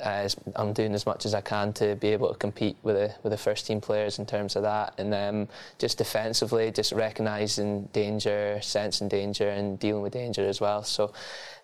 uh, 0.00 0.28
I'm 0.56 0.72
doing 0.72 0.94
as 0.94 1.06
much 1.06 1.26
as 1.26 1.34
I 1.34 1.40
can 1.40 1.72
to 1.74 1.96
be 1.96 2.08
able 2.08 2.28
to 2.28 2.38
compete 2.38 2.76
with 2.82 2.96
the 2.96 3.14
with 3.22 3.32
the 3.32 3.38
first 3.38 3.66
team 3.66 3.80
players 3.80 4.18
in 4.18 4.26
terms 4.26 4.56
of 4.56 4.62
that, 4.62 4.94
and 4.98 5.14
um, 5.14 5.48
just 5.78 5.98
defensively, 5.98 6.70
just 6.70 6.92
recognising 6.92 7.82
danger, 7.92 8.58
sensing 8.62 9.08
danger, 9.08 9.48
and 9.48 9.78
dealing 9.78 10.02
with 10.02 10.12
danger 10.12 10.46
as 10.46 10.60
well. 10.60 10.82
So, 10.82 11.12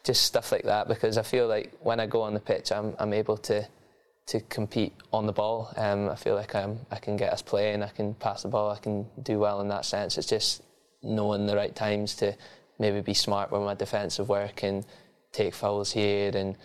just 0.05 0.25
stuff 0.25 0.53
like 0.53 0.65
that 0.65 0.89
because 0.89 1.19
I 1.19 1.23
feel 1.23 1.47
like 1.49 1.73
when 1.81 2.01
I 2.01 2.07
go 2.07 2.23
on 2.23 2.35
the 2.35 2.41
pitch, 2.41 2.73
I'm 2.73 2.95
I'm 2.99 3.13
able 3.13 3.37
to 3.39 3.67
to 4.27 4.41
compete 4.41 4.93
on 5.13 5.27
the 5.27 5.33
ball. 5.33 5.73
Um, 5.77 6.11
I 6.11 6.17
feel 6.17 6.35
like 6.35 6.55
I'm, 6.55 6.81
I 6.91 6.97
can 6.97 7.17
get 7.17 7.33
us 7.33 7.43
playing, 7.43 7.83
I 7.83 7.89
can 7.89 8.15
pass 8.15 8.43
the 8.43 8.49
ball, 8.49 8.71
I 8.71 8.79
can 8.79 9.07
do 9.23 9.39
well 9.39 9.61
in 9.61 9.69
that 9.69 9.85
sense. 9.85 10.19
It's 10.19 10.27
just 10.27 10.63
knowing 11.03 11.47
the 11.47 11.55
right 11.55 11.75
times 11.75 12.17
to 12.17 12.37
maybe 12.79 13.01
be 13.01 13.15
smart 13.15 13.53
with 13.53 13.63
my 13.63 13.75
defensive 13.75 14.29
work 14.29 14.63
and 14.65 14.85
take 15.33 15.55
fouls 15.55 15.93
here 15.93 16.33
and 16.35 16.57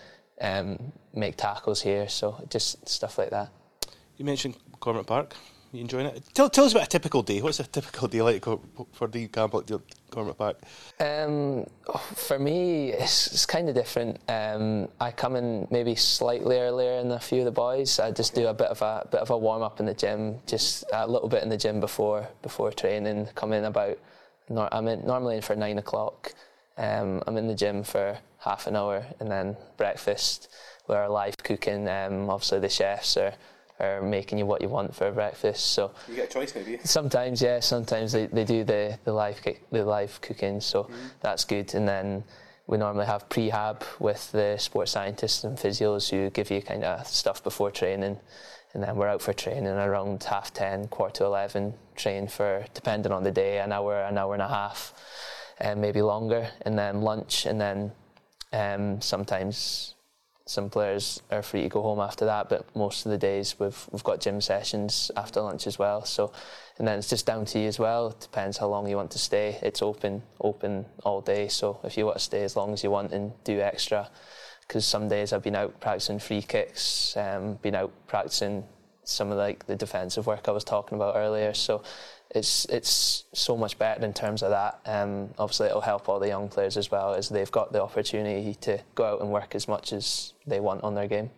um, 0.41 0.91
make 1.13 1.37
tackles 1.37 1.81
here. 1.81 2.09
So 2.09 2.45
just 2.49 2.87
stuff 2.87 3.17
like 3.17 3.29
that. 3.29 3.49
You 4.17 4.25
mentioned 4.25 4.57
Cormack 4.79 5.05
Park. 5.05 5.35
You 5.73 5.79
enjoying 5.79 6.07
it? 6.07 6.21
Tell, 6.33 6.49
tell 6.49 6.65
us 6.65 6.73
about 6.73 6.83
a 6.83 6.89
typical 6.89 7.23
day. 7.23 7.41
What's 7.41 7.61
a 7.61 7.63
typical 7.63 8.09
day 8.09 8.21
like 8.21 8.43
for 8.91 9.07
the 9.07 9.27
Campbell 9.29 9.63
Cormack 10.09 10.37
Park? 10.37 10.57
Um, 10.99 11.65
for 12.15 12.37
me, 12.37 12.89
it's, 12.89 13.27
it's 13.27 13.45
kind 13.45 13.69
of 13.69 13.75
different. 13.75 14.19
Um, 14.27 14.89
I 14.99 15.11
come 15.11 15.37
in 15.37 15.69
maybe 15.71 15.95
slightly 15.95 16.57
earlier 16.57 17.01
than 17.01 17.11
a 17.13 17.19
few 17.19 17.39
of 17.39 17.45
the 17.45 17.51
boys. 17.51 17.99
I 18.01 18.11
just 18.11 18.35
do 18.35 18.47
a 18.47 18.53
bit 18.53 18.67
of 18.67 18.81
a 18.81 19.07
bit 19.09 19.21
of 19.21 19.29
a 19.29 19.37
warm 19.37 19.61
up 19.61 19.79
in 19.79 19.85
the 19.85 19.93
gym, 19.93 20.39
just 20.45 20.83
a 20.91 21.07
little 21.07 21.29
bit 21.29 21.41
in 21.41 21.47
the 21.47 21.57
gym 21.57 21.79
before 21.79 22.27
before 22.41 22.71
training. 22.73 23.29
Come 23.35 23.53
in 23.53 23.63
about. 23.63 23.97
I'm 24.49 24.89
in, 24.89 25.05
normally 25.05 25.37
in 25.37 25.41
for 25.41 25.55
nine 25.55 25.77
o'clock. 25.77 26.33
Um, 26.81 27.21
I'm 27.27 27.37
in 27.37 27.47
the 27.47 27.53
gym 27.53 27.83
for 27.83 28.17
half 28.39 28.65
an 28.65 28.75
hour, 28.75 29.05
and 29.19 29.29
then 29.29 29.55
breakfast. 29.77 30.49
We're 30.87 31.07
live 31.07 31.37
cooking. 31.37 31.87
Um, 31.87 32.27
obviously, 32.29 32.59
the 32.59 32.69
chefs 32.69 33.15
are 33.17 33.33
are 33.79 34.01
making 34.01 34.37
you 34.37 34.45
what 34.45 34.61
you 34.61 34.69
want 34.69 34.95
for 34.95 35.11
breakfast. 35.11 35.71
So 35.73 35.91
you 36.07 36.15
get 36.15 36.29
a 36.29 36.33
choice, 36.33 36.55
maybe. 36.55 36.79
Sometimes, 36.83 37.41
yeah. 37.41 37.59
Sometimes 37.59 38.11
they, 38.11 38.25
they 38.25 38.43
do 38.43 38.63
the 38.63 38.97
the 39.03 39.13
live 39.13 39.39
the 39.71 39.85
live 39.85 40.19
cooking, 40.21 40.59
so 40.59 40.83
mm-hmm. 40.83 40.95
that's 41.21 41.45
good. 41.45 41.73
And 41.75 41.87
then 41.87 42.23
we 42.65 42.77
normally 42.79 43.05
have 43.05 43.29
prehab 43.29 43.83
with 43.99 44.31
the 44.31 44.57
sports 44.57 44.91
scientists 44.91 45.43
and 45.43 45.57
physios 45.57 46.09
who 46.09 46.31
give 46.31 46.49
you 46.49 46.63
kind 46.63 46.83
of 46.83 47.05
stuff 47.05 47.43
before 47.43 47.69
training. 47.69 48.17
And 48.73 48.81
then 48.81 48.95
we're 48.95 49.09
out 49.09 49.21
for 49.21 49.33
training 49.33 49.67
around 49.67 50.23
half 50.23 50.51
ten, 50.51 50.87
quarter 50.87 51.17
to 51.17 51.25
eleven. 51.25 51.75
Train 51.95 52.27
for 52.27 52.65
depending 52.73 53.11
on 53.11 53.23
the 53.23 53.31
day, 53.31 53.59
an 53.59 53.71
hour, 53.71 54.01
an 54.01 54.17
hour 54.17 54.33
and 54.33 54.41
a 54.41 54.47
half, 54.47 54.93
um, 55.63 55.81
maybe 55.81 56.01
longer. 56.01 56.49
And 56.61 56.77
then 56.77 57.01
lunch, 57.01 57.45
and 57.45 57.59
then 57.59 57.91
um, 58.53 59.01
sometimes 59.01 59.95
some 60.45 60.69
players 60.69 61.21
are 61.31 61.41
free 61.41 61.61
to 61.63 61.69
go 61.69 61.81
home 61.81 61.99
after 61.99 62.25
that, 62.25 62.49
but 62.49 62.75
most 62.75 63.05
of 63.05 63.11
the 63.11 63.17
days 63.17 63.55
we've 63.59 63.87
we've 63.91 64.03
got 64.03 64.19
gym 64.19 64.41
sessions 64.41 65.11
after 65.15 65.39
lunch 65.41 65.67
as 65.67 65.79
well. 65.79 66.03
So, 66.03 66.33
and 66.77 66.87
then 66.87 66.99
it's 66.99 67.09
just 67.09 67.25
down 67.25 67.45
to 67.45 67.59
you 67.59 67.67
as 67.67 67.79
well. 67.79 68.09
It 68.09 68.19
depends 68.19 68.57
how 68.57 68.67
long 68.67 68.87
you 68.89 68.97
want 68.97 69.11
to 69.11 69.19
stay. 69.19 69.57
It's 69.61 69.81
open 69.81 70.23
open 70.41 70.85
all 71.03 71.21
day. 71.21 71.47
So 71.47 71.79
if 71.83 71.97
you 71.97 72.05
want 72.05 72.17
to 72.17 72.23
stay 72.23 72.43
as 72.43 72.55
long 72.55 72.73
as 72.73 72.83
you 72.83 72.91
want 72.91 73.13
and 73.13 73.31
do 73.43 73.61
extra, 73.61 74.09
because 74.67 74.85
some 74.85 75.07
days 75.07 75.31
I've 75.31 75.43
been 75.43 75.55
out 75.55 75.79
practicing 75.79 76.19
free 76.19 76.41
kicks, 76.41 77.15
um, 77.15 77.53
been 77.61 77.75
out 77.75 77.91
practicing 78.07 78.63
some 79.03 79.31
of 79.31 79.37
like 79.37 79.65
the 79.67 79.75
defensive 79.75 80.27
work 80.27 80.47
I 80.47 80.51
was 80.51 80.63
talking 80.63 80.95
about 80.95 81.15
earlier. 81.15 81.53
So 81.53 81.83
it's 82.33 82.65
it's 82.65 83.25
so 83.33 83.57
much 83.57 83.77
better 83.77 84.03
in 84.05 84.13
terms 84.13 84.41
of 84.41 84.51
that. 84.51 84.79
Um, 84.85 85.29
obviously, 85.37 85.67
it'll 85.67 85.81
help 85.81 86.07
all 86.07 86.19
the 86.19 86.27
young 86.27 86.49
players 86.49 86.77
as 86.77 86.89
well 86.89 87.13
as 87.13 87.29
they've 87.29 87.51
got 87.51 87.73
the 87.73 87.81
opportunity 87.81 88.55
to 88.61 88.79
go 88.95 89.05
out 89.05 89.21
and 89.21 89.31
work 89.31 89.55
as 89.55 89.67
much 89.67 89.93
as 89.93 90.33
they 90.47 90.59
want 90.59 90.83
on 90.83 90.95
their 90.95 91.07
game. 91.07 91.29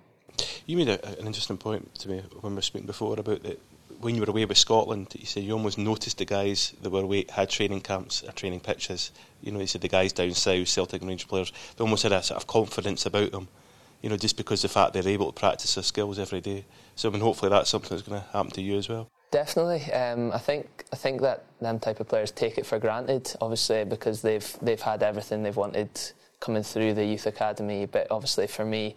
You 0.65 0.77
made 0.77 0.89
a, 0.89 1.19
an 1.19 1.25
interesting 1.25 1.57
point 1.57 1.93
to 1.95 2.09
me 2.09 2.23
when 2.41 2.53
we 2.53 2.57
were 2.57 2.61
speaking 2.61 2.87
before 2.87 3.19
about 3.19 3.43
that 3.43 3.59
when 3.99 4.15
you 4.15 4.21
were 4.21 4.29
away 4.29 4.45
with 4.45 4.57
Scotland. 4.57 5.07
You 5.17 5.25
said 5.25 5.43
you 5.43 5.53
almost 5.53 5.77
noticed 5.77 6.17
the 6.17 6.25
guys 6.25 6.73
that 6.81 6.89
were 6.89 7.01
away 7.01 7.25
had 7.29 7.49
training 7.49 7.81
camps 7.81 8.23
or 8.23 8.31
training 8.31 8.59
pitches. 8.59 9.11
You 9.41 9.51
know, 9.51 9.59
you 9.59 9.67
said 9.67 9.81
the 9.81 9.87
guys 9.87 10.13
down 10.13 10.31
south, 10.33 10.67
Celtic 10.67 11.01
and 11.01 11.09
Rangers 11.09 11.27
players, 11.27 11.53
they 11.75 11.83
almost 11.83 12.03
had 12.03 12.11
a 12.11 12.21
sort 12.21 12.41
of 12.41 12.47
confidence 12.47 13.05
about 13.05 13.31
them. 13.31 13.47
You 14.03 14.09
know, 14.09 14.17
just 14.17 14.37
because 14.37 14.61
the 14.61 14.67
fact 14.67 14.93
they're 14.93 15.07
able 15.07 15.31
to 15.31 15.39
practice 15.39 15.73
their 15.73 15.83
skills 15.83 16.19
every 16.19 16.41
day. 16.41 16.65
So, 16.95 17.09
I 17.09 17.11
mean, 17.11 17.21
hopefully 17.21 17.49
that's 17.49 17.71
something 17.71 17.89
that's 17.89 18.07
going 18.07 18.21
to 18.21 18.27
happen 18.27 18.51
to 18.51 18.61
you 18.61 18.77
as 18.77 18.87
well. 18.87 19.09
Definitely, 19.31 19.91
um, 19.93 20.31
I 20.31 20.37
think 20.37 20.85
I 20.93 20.95
think 20.95 21.21
that 21.21 21.45
them 21.59 21.79
type 21.79 21.99
of 21.99 22.07
players 22.07 22.29
take 22.29 22.59
it 22.59 22.67
for 22.67 22.77
granted, 22.77 23.33
obviously 23.41 23.83
because 23.83 24.21
they've 24.21 24.57
they've 24.61 24.79
had 24.79 25.01
everything 25.01 25.41
they've 25.41 25.55
wanted 25.55 25.89
coming 26.39 26.61
through 26.61 26.93
the 26.93 27.03
youth 27.03 27.25
academy. 27.25 27.87
But 27.87 28.05
obviously 28.11 28.45
for 28.45 28.63
me, 28.63 28.95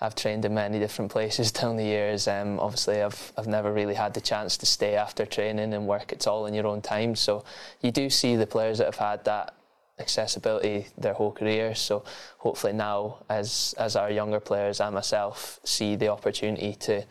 I've 0.00 0.14
trained 0.14 0.44
in 0.44 0.54
many 0.54 0.78
different 0.78 1.12
places 1.12 1.52
down 1.60 1.76
the 1.76 1.84
years. 1.84 2.26
Um, 2.26 2.58
obviously, 2.58 3.02
I've 3.02 3.32
I've 3.36 3.46
never 3.46 3.72
really 3.72 3.94
had 3.94 4.14
the 4.14 4.20
chance 4.20 4.56
to 4.56 4.66
stay 4.66 4.96
after 4.96 5.26
training 5.26 5.74
and 5.74 5.86
work. 5.86 6.10
It's 6.10 6.26
all 6.26 6.46
in 6.46 6.54
your 6.54 6.66
own 6.66 6.82
time. 6.82 7.14
So 7.14 7.44
you 7.80 7.90
do 7.90 8.10
see 8.10 8.34
the 8.34 8.46
players 8.46 8.78
that 8.78 8.86
have 8.86 8.96
had 8.96 9.24
that 9.26 9.54
accessibility 9.98 10.86
their 10.96 11.14
whole 11.14 11.32
career. 11.32 11.74
So 11.74 12.04
hopefully 12.38 12.72
now, 12.72 13.24
as 13.28 13.74
as 13.78 13.96
our 13.96 14.10
younger 14.10 14.40
players 14.40 14.80
and 14.80 14.94
myself 14.94 15.60
see 15.64 15.96
the 15.96 16.08
opportunity 16.08 16.74
to 16.74 17.04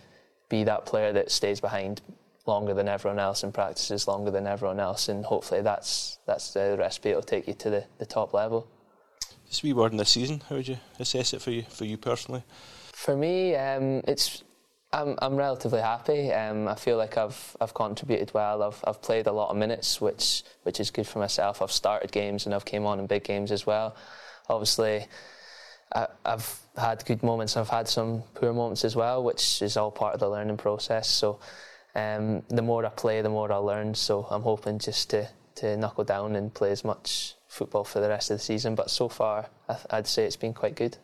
be 0.50 0.64
that 0.64 0.86
player 0.86 1.12
that 1.14 1.32
stays 1.32 1.60
behind 1.60 2.02
longer 2.46 2.74
than 2.74 2.88
everyone 2.88 3.20
else 3.20 3.44
and 3.44 3.54
practices 3.54 4.08
longer 4.08 4.32
than 4.32 4.48
everyone 4.48 4.80
else, 4.80 5.10
and 5.10 5.26
hopefully 5.26 5.62
that's 5.62 6.20
that's 6.26 6.54
the 6.54 6.76
recipe 6.80 7.10
that'll 7.10 7.22
take 7.22 7.48
you 7.48 7.54
to 7.54 7.70
the, 7.70 7.86
the 8.00 8.06
top 8.06 8.34
level. 8.34 8.68
Just 9.50 9.64
a 9.64 9.68
wee 9.68 9.74
word 9.74 9.92
in 9.92 9.98
this 9.98 10.10
season, 10.10 10.42
how 10.50 10.56
would 10.56 10.68
you 10.68 10.78
assess 11.00 11.34
it 11.34 11.42
for 11.42 11.52
you 11.52 11.64
for 11.64 11.86
you 11.86 11.98
personally? 11.98 12.44
For 12.94 13.16
me, 13.16 13.56
um, 13.56 14.02
it's 14.08 14.44
I'm 14.94 15.16
I'm 15.22 15.36
relatively 15.36 15.82
happy. 15.82 16.32
Um, 16.32 16.68
I 16.68 16.76
feel 16.76 16.98
like 16.98 17.18
I've 17.18 17.58
I've 17.60 17.74
contributed 17.74 18.34
well. 18.34 18.64
I've 18.64 18.84
I've 18.86 19.02
played 19.02 19.28
a 19.28 19.32
lot 19.32 19.50
of 19.50 19.58
minutes, 19.58 20.00
which 20.00 20.44
which 20.64 20.80
is 20.80 20.92
good 20.92 21.08
for 21.08 21.20
myself. 21.20 21.62
I've 21.62 21.72
started 21.72 22.12
games 22.12 22.46
and 22.46 22.56
I've 22.56 22.66
came 22.66 22.86
on 22.86 23.00
in 23.00 23.08
big 23.08 23.24
games 23.24 23.52
as 23.52 23.66
well. 23.66 23.96
Obviously, 24.50 25.06
I, 25.94 26.08
have 26.26 26.60
had 26.78 27.04
good 27.06 27.22
moments. 27.24 27.58
I've 27.58 27.70
had 27.70 27.88
some 27.88 28.24
poor 28.34 28.54
moments 28.54 28.86
as 28.86 28.96
well, 28.96 29.24
which 29.24 29.62
is 29.62 29.76
all 29.78 29.92
part 29.92 30.14
of 30.14 30.20
the 30.20 30.30
learning 30.30 30.58
process. 30.58 31.10
So 31.10 31.40
um, 31.96 32.44
the 32.50 32.62
more 32.62 32.86
I 32.86 32.90
play, 32.90 33.22
the 33.22 33.30
more 33.30 33.52
I 33.52 33.58
learn. 33.58 33.94
So 33.96 34.28
I'm 34.30 34.44
hoping 34.44 34.80
just 34.80 35.10
to, 35.10 35.28
to 35.56 35.76
knuckle 35.76 36.04
down 36.06 36.36
and 36.36 36.54
play 36.54 36.72
as 36.72 36.86
much 36.86 37.36
football 37.48 37.84
for 37.84 38.00
the 38.00 38.10
rest 38.10 38.32
of 38.32 38.38
the 38.38 38.44
season. 38.44 38.76
But 38.76 38.90
so 38.90 39.10
far, 39.10 39.50
I 39.68 39.98
would 39.98 40.08
say 40.08 40.26
it's 40.26 40.36
been 40.36 40.54
quite 40.54 40.76
good. 40.76 40.98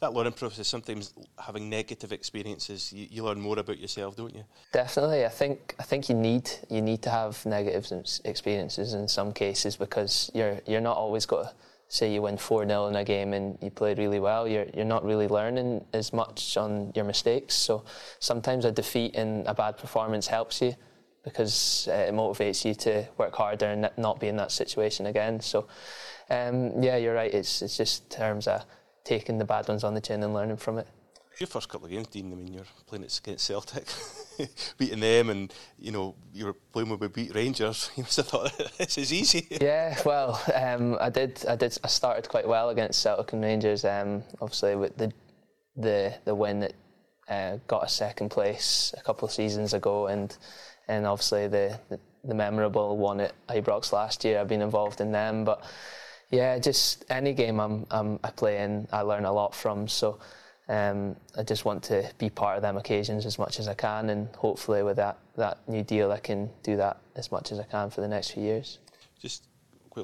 That 0.00 0.12
learning 0.12 0.32
process, 0.32 0.68
sometimes 0.68 1.12
having 1.38 1.68
negative 1.68 2.12
experiences, 2.12 2.92
you, 2.92 3.06
you, 3.10 3.24
learn 3.24 3.40
more 3.40 3.58
about 3.58 3.78
yourself, 3.78 4.16
don't 4.16 4.34
you? 4.34 4.44
Definitely. 4.72 5.24
I 5.24 5.28
think 5.28 5.74
I 5.78 5.82
think 5.82 6.08
you 6.08 6.14
need 6.14 6.50
you 6.68 6.82
need 6.82 7.02
to 7.02 7.10
have 7.10 7.44
negative 7.46 8.04
experiences 8.24 8.94
in 8.94 9.08
some 9.08 9.32
cases 9.32 9.76
because 9.76 10.30
you're 10.34 10.60
you're 10.66 10.80
not 10.80 10.96
always 10.96 11.26
got 11.26 11.42
to 11.42 11.54
say 11.88 12.12
you 12.12 12.22
win 12.22 12.36
4 12.36 12.66
0 12.66 12.86
in 12.88 12.96
a 12.96 13.04
game 13.04 13.32
and 13.32 13.58
you 13.62 13.70
played 13.70 13.98
really 13.98 14.20
well, 14.20 14.46
you're, 14.46 14.66
you're 14.74 14.84
not 14.84 15.04
really 15.04 15.26
learning 15.26 15.84
as 15.94 16.12
much 16.12 16.56
on 16.56 16.92
your 16.94 17.04
mistakes. 17.04 17.54
So 17.54 17.84
sometimes 18.18 18.64
a 18.64 18.70
defeat 18.70 19.16
and 19.16 19.46
a 19.46 19.54
bad 19.54 19.78
performance 19.78 20.26
helps 20.26 20.60
you 20.60 20.74
because 21.24 21.88
uh, 21.90 22.06
it 22.08 22.14
motivates 22.14 22.64
you 22.64 22.74
to 22.74 23.06
work 23.16 23.34
harder 23.34 23.66
and 23.66 23.90
not 23.96 24.20
be 24.20 24.28
in 24.28 24.36
that 24.36 24.52
situation 24.52 25.06
again. 25.06 25.40
So, 25.40 25.66
um, 26.30 26.82
yeah, 26.82 26.96
you're 26.96 27.14
right. 27.14 27.32
It's, 27.32 27.62
it's 27.62 27.76
just 27.76 28.10
terms 28.10 28.46
of 28.46 28.64
taking 29.08 29.38
the 29.38 29.44
bad 29.44 29.66
ones 29.68 29.84
on 29.84 29.94
the 29.94 30.00
chin 30.00 30.22
and 30.22 30.34
learning 30.34 30.56
from 30.56 30.78
it 30.78 30.86
your 31.40 31.46
first 31.46 31.68
couple 31.68 31.86
of 31.86 31.92
games, 31.92 32.08
Dean, 32.08 32.32
I 32.32 32.36
mean, 32.36 32.52
you're 32.52 32.64
playing 32.86 33.04
against 33.04 33.44
Celtic, 33.46 33.86
beating 34.78 35.00
them, 35.00 35.30
and 35.30 35.52
you 35.78 35.92
know 35.92 36.14
you 36.32 36.46
were 36.46 36.54
playing 36.72 36.88
with 36.88 37.00
we 37.00 37.08
beat 37.08 37.34
Rangers. 37.34 37.90
You 37.96 38.02
must 38.02 38.16
have 38.16 38.28
thought 38.28 38.52
this 38.78 38.98
is 38.98 39.12
easy. 39.12 39.46
Yeah, 39.60 39.96
well, 40.04 40.42
um, 40.54 40.96
I 41.00 41.10
did. 41.10 41.44
I 41.48 41.56
did. 41.56 41.76
I 41.84 41.88
started 41.88 42.28
quite 42.28 42.48
well 42.48 42.70
against 42.70 43.00
Celtic 43.00 43.32
and 43.32 43.42
Rangers. 43.42 43.84
Um, 43.84 44.22
obviously, 44.40 44.76
with 44.76 44.96
the 44.96 45.12
the 45.76 46.14
the 46.24 46.34
win 46.34 46.60
that 46.60 46.74
uh, 47.28 47.58
got 47.66 47.84
a 47.84 47.88
second 47.88 48.30
place 48.30 48.94
a 48.98 49.02
couple 49.02 49.26
of 49.26 49.32
seasons 49.32 49.74
ago, 49.74 50.08
and 50.08 50.36
and 50.88 51.06
obviously 51.06 51.46
the 51.46 51.78
the, 51.88 52.00
the 52.24 52.34
memorable 52.34 52.96
one 52.96 53.20
at 53.20 53.32
Ibrox 53.48 53.92
last 53.92 54.24
year. 54.24 54.40
I've 54.40 54.48
been 54.48 54.62
involved 54.62 55.00
in 55.00 55.12
them, 55.12 55.44
but 55.44 55.64
yeah, 56.30 56.58
just 56.58 57.04
any 57.10 57.32
game 57.32 57.58
I'm, 57.58 57.86
I'm 57.90 58.20
I 58.22 58.30
play 58.30 58.62
in, 58.62 58.86
I 58.92 59.00
learn 59.02 59.24
a 59.24 59.32
lot 59.32 59.54
from. 59.54 59.88
So 59.88 60.18
um, 60.68 61.16
I 61.36 61.42
just 61.42 61.64
want 61.64 61.82
to 61.84 62.08
be 62.18 62.28
part 62.28 62.56
of 62.56 62.62
them 62.62 62.76
occasions 62.76 63.24
as 63.24 63.38
much 63.38 63.58
as 63.58 63.68
I 63.68 63.74
can, 63.74 64.10
and 64.10 64.28
hopefully 64.36 64.82
with 64.82 64.96
that, 64.96 65.18
that 65.36 65.58
new 65.66 65.82
deal, 65.82 66.12
I 66.12 66.18
can 66.18 66.50
do 66.62 66.76
that 66.76 66.98
as 67.16 67.32
much 67.32 67.50
as 67.52 67.58
I 67.58 67.64
can 67.64 67.90
for 67.90 68.02
the 68.02 68.08
next 68.08 68.32
few 68.32 68.42
years. 68.42 68.78
Just 69.20 69.47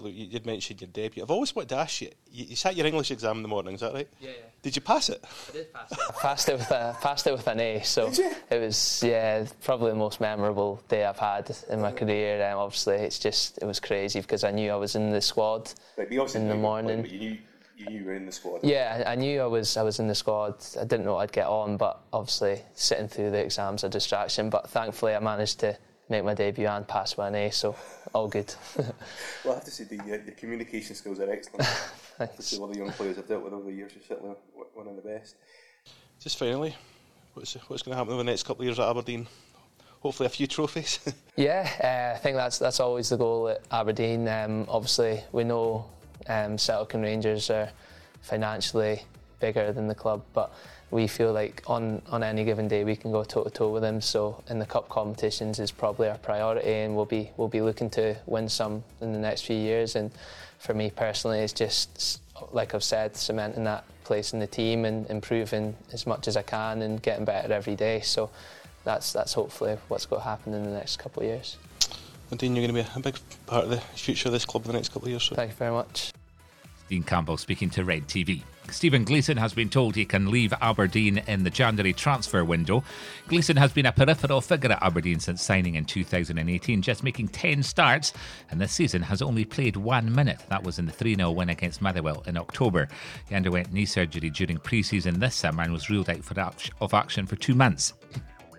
quickly. 0.01 0.13
You 0.21 0.27
did 0.27 0.47
mention 0.47 0.77
your 0.79 0.89
debut. 0.89 1.23
I've 1.23 1.31
always 1.31 1.55
wanted 1.55 1.71
to 1.71 1.77
ask 1.77 2.01
you. 2.03 2.11
You, 2.31 2.45
you 2.47 2.57
sat 2.57 2.77
your 2.77 2.87
English 2.87 3.11
exam 3.11 3.37
in 3.37 3.43
the 3.43 3.49
morning. 3.49 3.75
Is 3.75 3.81
that 3.81 3.93
right? 3.95 4.09
Yeah, 4.21 4.31
yeah. 4.31 4.37
Did 4.63 4.77
you 4.77 4.83
pass 4.83 5.09
it? 5.09 5.23
I 5.49 5.53
did 5.53 5.73
pass 5.73 5.93
it. 5.93 5.99
I 6.09 6.13
passed 6.21 6.49
it 6.49 6.59
with 6.59 6.71
a 6.71 6.97
passed 7.01 7.27
it 7.27 7.33
with 7.33 7.47
an 7.47 7.61
A. 7.61 7.83
So 7.83 8.11
it 8.51 8.61
was 8.61 9.03
yeah 9.07 9.47
probably 9.63 9.91
the 9.91 9.97
most 9.97 10.21
memorable 10.21 10.83
day 10.89 11.05
I've 11.05 11.19
had 11.19 11.55
in 11.71 11.81
my 11.81 11.93
career. 11.93 12.47
Um, 12.51 12.59
obviously, 12.59 12.97
it's 12.97 13.19
just 13.19 13.59
it 13.59 13.65
was 13.67 13.81
crazy 13.81 14.21
because 14.21 14.45
I 14.45 14.51
knew 14.51 14.71
I 14.73 14.77
was 14.77 14.97
in 14.97 15.11
the 15.11 15.21
squad 15.21 15.73
Right, 15.97 16.11
in 16.11 16.49
the 16.49 16.55
morning. 16.57 17.07
you 17.07 17.19
knew 17.19 17.39
you 17.77 17.87
knew 17.87 17.99
you 17.99 18.05
were 18.05 18.15
in 18.15 18.25
the 18.27 18.33
squad. 18.33 18.61
Yeah, 18.63 19.03
I 19.07 19.13
I 19.13 19.15
knew 19.17 19.41
I 19.41 19.47
was 19.47 19.77
I 19.77 19.83
was 19.83 19.99
in 19.99 20.07
the 20.09 20.15
squad. 20.15 20.55
I 20.81 20.85
didn't 20.85 21.05
know 21.05 21.17
I'd 21.19 21.33
get 21.33 21.47
on, 21.47 21.77
but 21.77 22.01
obviously 22.13 22.63
sitting 22.75 23.09
through 23.09 23.31
the 23.33 23.39
exams 23.45 23.85
a 23.85 23.89
distraction. 23.89 24.49
But 24.51 24.71
thankfully, 24.71 25.15
I 25.15 25.19
managed 25.19 25.61
to 25.61 25.77
make 26.09 26.25
my 26.25 26.35
debut 26.35 26.67
and 26.67 26.87
pass 26.87 27.17
with 27.17 27.27
an 27.29 27.35
A. 27.35 27.51
So 27.51 27.77
all 28.13 28.29
good. 28.29 28.55
Well, 29.45 29.53
I 29.53 29.57
have 29.57 29.65
to 29.65 29.71
say 29.71 29.85
the, 29.85 30.01
uh, 30.01 30.07
your 30.07 30.35
communication 30.39 30.95
skills 30.97 31.21
are 31.21 31.31
excellent. 31.31 31.67
Thanks. 32.17 32.53
a 32.55 32.61
lot 32.61 32.71
of 32.71 32.77
young 32.77 32.91
players 32.93 33.19
I've 33.19 33.29
dealt 33.29 33.43
with 33.45 33.53
over 33.53 33.67
the 33.67 33.77
years. 33.77 33.93
You're 33.95 34.05
certainly 34.05 34.35
one 34.73 34.89
of 34.89 34.97
the 34.97 35.03
best. 35.03 35.37
Just 36.19 36.39
finally, 36.39 36.75
what's 37.35 37.53
what's 37.69 37.83
going 37.83 37.93
to 37.93 37.99
happen 37.99 38.15
over 38.15 38.23
the 38.23 38.31
next 38.31 38.45
couple 38.45 38.63
of 38.63 38.67
years 38.67 38.79
at 38.79 38.89
Aberdeen? 38.89 39.27
Hopefully, 40.01 40.27
a 40.27 40.31
few 40.31 40.47
trophies. 40.47 41.01
Yeah, 41.37 41.69
uh, 41.83 42.17
I 42.17 42.21
think 42.21 42.37
that's 42.37 42.59
that's 42.59 42.79
always 42.79 43.09
the 43.09 43.17
goal 43.17 43.49
at 43.49 43.61
Aberdeen. 43.73 44.29
Um, 44.29 44.67
obviously, 44.69 45.21
we 45.33 45.43
know 45.43 45.85
um, 46.29 46.57
Celtic 46.57 46.95
and 46.95 47.03
Rangers 47.03 47.51
are 47.51 47.69
financially 48.23 49.03
bigger 49.41 49.73
than 49.73 49.89
the 49.89 49.95
club, 49.97 50.23
but 50.33 50.55
we 50.91 51.07
feel 51.07 51.33
like 51.33 51.63
on, 51.67 52.03
on 52.11 52.23
any 52.23 52.45
given 52.45 52.69
day 52.69 52.85
we 52.85 52.97
can 52.97 53.11
go 53.11 53.25
toe 53.25 53.45
to 53.45 53.51
toe 53.51 53.71
with 53.71 53.83
them. 53.83 54.01
So 54.01 54.43
in 54.49 54.59
the 54.59 54.67
cup 54.67 54.89
competitions 54.89 55.59
is 55.59 55.71
probably 55.71 56.09
our 56.09 56.19
priority, 56.19 56.69
and 56.69 56.95
we'll 56.95 57.05
be 57.05 57.31
we'll 57.37 57.49
be 57.49 57.61
looking 57.61 57.91
to 57.91 58.17
win 58.27 58.49
some 58.49 58.85
in 59.01 59.13
the 59.13 59.19
next 59.19 59.43
few 59.43 59.57
years. 59.57 59.97
And 59.97 60.11
for 60.59 60.75
me 60.75 60.91
personally, 60.91 61.41
it's 61.41 61.53
just 61.53 62.21
like 62.53 62.75
I've 62.75 62.85
said, 62.85 63.17
cementing 63.17 63.65
that 63.65 63.85
place 64.05 64.33
in 64.33 64.39
the 64.39 64.47
team 64.47 64.85
and 64.85 65.09
improving 65.11 65.77
as 65.93 66.07
much 66.07 66.29
as 66.29 66.37
I 66.37 66.43
can 66.43 66.83
and 66.83 67.03
getting 67.03 67.25
better 67.25 67.53
every 67.53 67.75
day. 67.75 68.01
So 68.01 68.31
that's 68.85 69.13
that's 69.13 69.33
hopefully 69.33 69.79
what's 69.89 70.07
going 70.07 70.23
to 70.23 70.29
happen 70.29 70.55
in 70.55 70.63
the 70.63 70.71
next 70.71 70.99
couple 70.99 71.23
of 71.23 71.29
years. 71.29 71.57
and 72.31 72.39
Dean, 72.39 72.55
you're 72.55 72.67
going 72.67 72.85
to 72.85 72.91
be 72.91 72.99
a 73.01 73.03
big 73.03 73.19
part 73.47 73.65
of 73.65 73.71
the 73.71 73.81
future 73.97 74.29
of 74.29 74.33
this 74.33 74.45
club 74.45 74.65
in 74.65 74.69
the 74.69 74.79
next 74.79 74.91
couple 74.91 75.07
of 75.07 75.11
years. 75.11 75.25
So. 75.25 75.35
Thank 75.35 75.51
you 75.51 75.57
very 75.57 75.73
much. 75.73 76.14
Dean 76.89 77.03
Campbell 77.03 77.37
speaking 77.37 77.71
to 77.71 77.85
Red 77.85 78.07
TV. 78.09 78.43
Stephen 78.71 79.05
Gleeson 79.05 79.37
has 79.37 79.53
been 79.53 79.69
told 79.69 79.95
he 79.95 80.05
can 80.05 80.31
leave 80.31 80.53
Aberdeen 80.61 81.19
in 81.27 81.45
the 81.45 81.51
January 81.51 81.93
transfer 81.93 82.45
window. 82.45 82.83
Gleeson 83.29 83.57
has 83.57 83.73
been 83.73 83.87
a 83.87 83.93
peripheral 83.93 84.41
figure 84.41 84.73
at 84.73 84.83
Aberdeen 84.83 85.21
since 85.21 85.43
signing 85.43 85.75
in 85.75 85.85
2018, 85.85 86.83
just 86.83 87.05
making 87.05 87.29
10 87.29 87.63
starts, 87.63 88.13
and 88.51 88.61
this 88.61 88.73
season 88.73 89.03
has 89.03 89.23
only 89.23 89.45
played 89.45 89.77
one 89.77 90.13
minute. 90.13 90.41
That 90.49 90.63
was 90.63 90.79
in 90.79 90.87
the 90.87 90.93
3 90.93 91.15
0 91.15 91.31
win 91.33 91.51
against 91.51 91.83
Motherwell 91.83 92.23
in 92.27 92.37
October. 92.37 92.89
He 93.29 93.35
underwent 93.35 93.73
knee 93.73 93.87
surgery 93.87 94.31
during 94.31 94.59
pre 94.59 94.83
season 94.83 95.21
this 95.21 95.35
summer 95.35 95.63
and 95.63 95.73
was 95.73 95.91
ruled 95.91 96.11
out 96.11 96.25
for 96.25 96.35
of 96.81 96.95
action 96.95 97.27
for 97.27 97.37
two 97.37 97.55
months. 97.55 97.93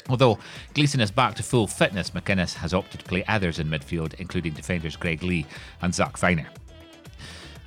Although 0.08 0.39
Gleeson 0.74 1.01
is 1.01 1.12
back 1.12 1.36
to 1.36 1.44
full 1.44 1.67
fitness, 1.67 2.12
McInnes 2.12 2.53
has 2.53 2.74
opted 2.74 3.00
to 3.01 3.05
play 3.05 3.24
others 3.25 3.60
in 3.60 3.67
midfield, 3.67 4.13
including 4.15 4.53
defenders 4.53 4.96
Greg 4.96 5.24
Lee 5.24 5.46
and 5.82 5.94
Zak 5.94 6.17
Vyner. 6.17 6.48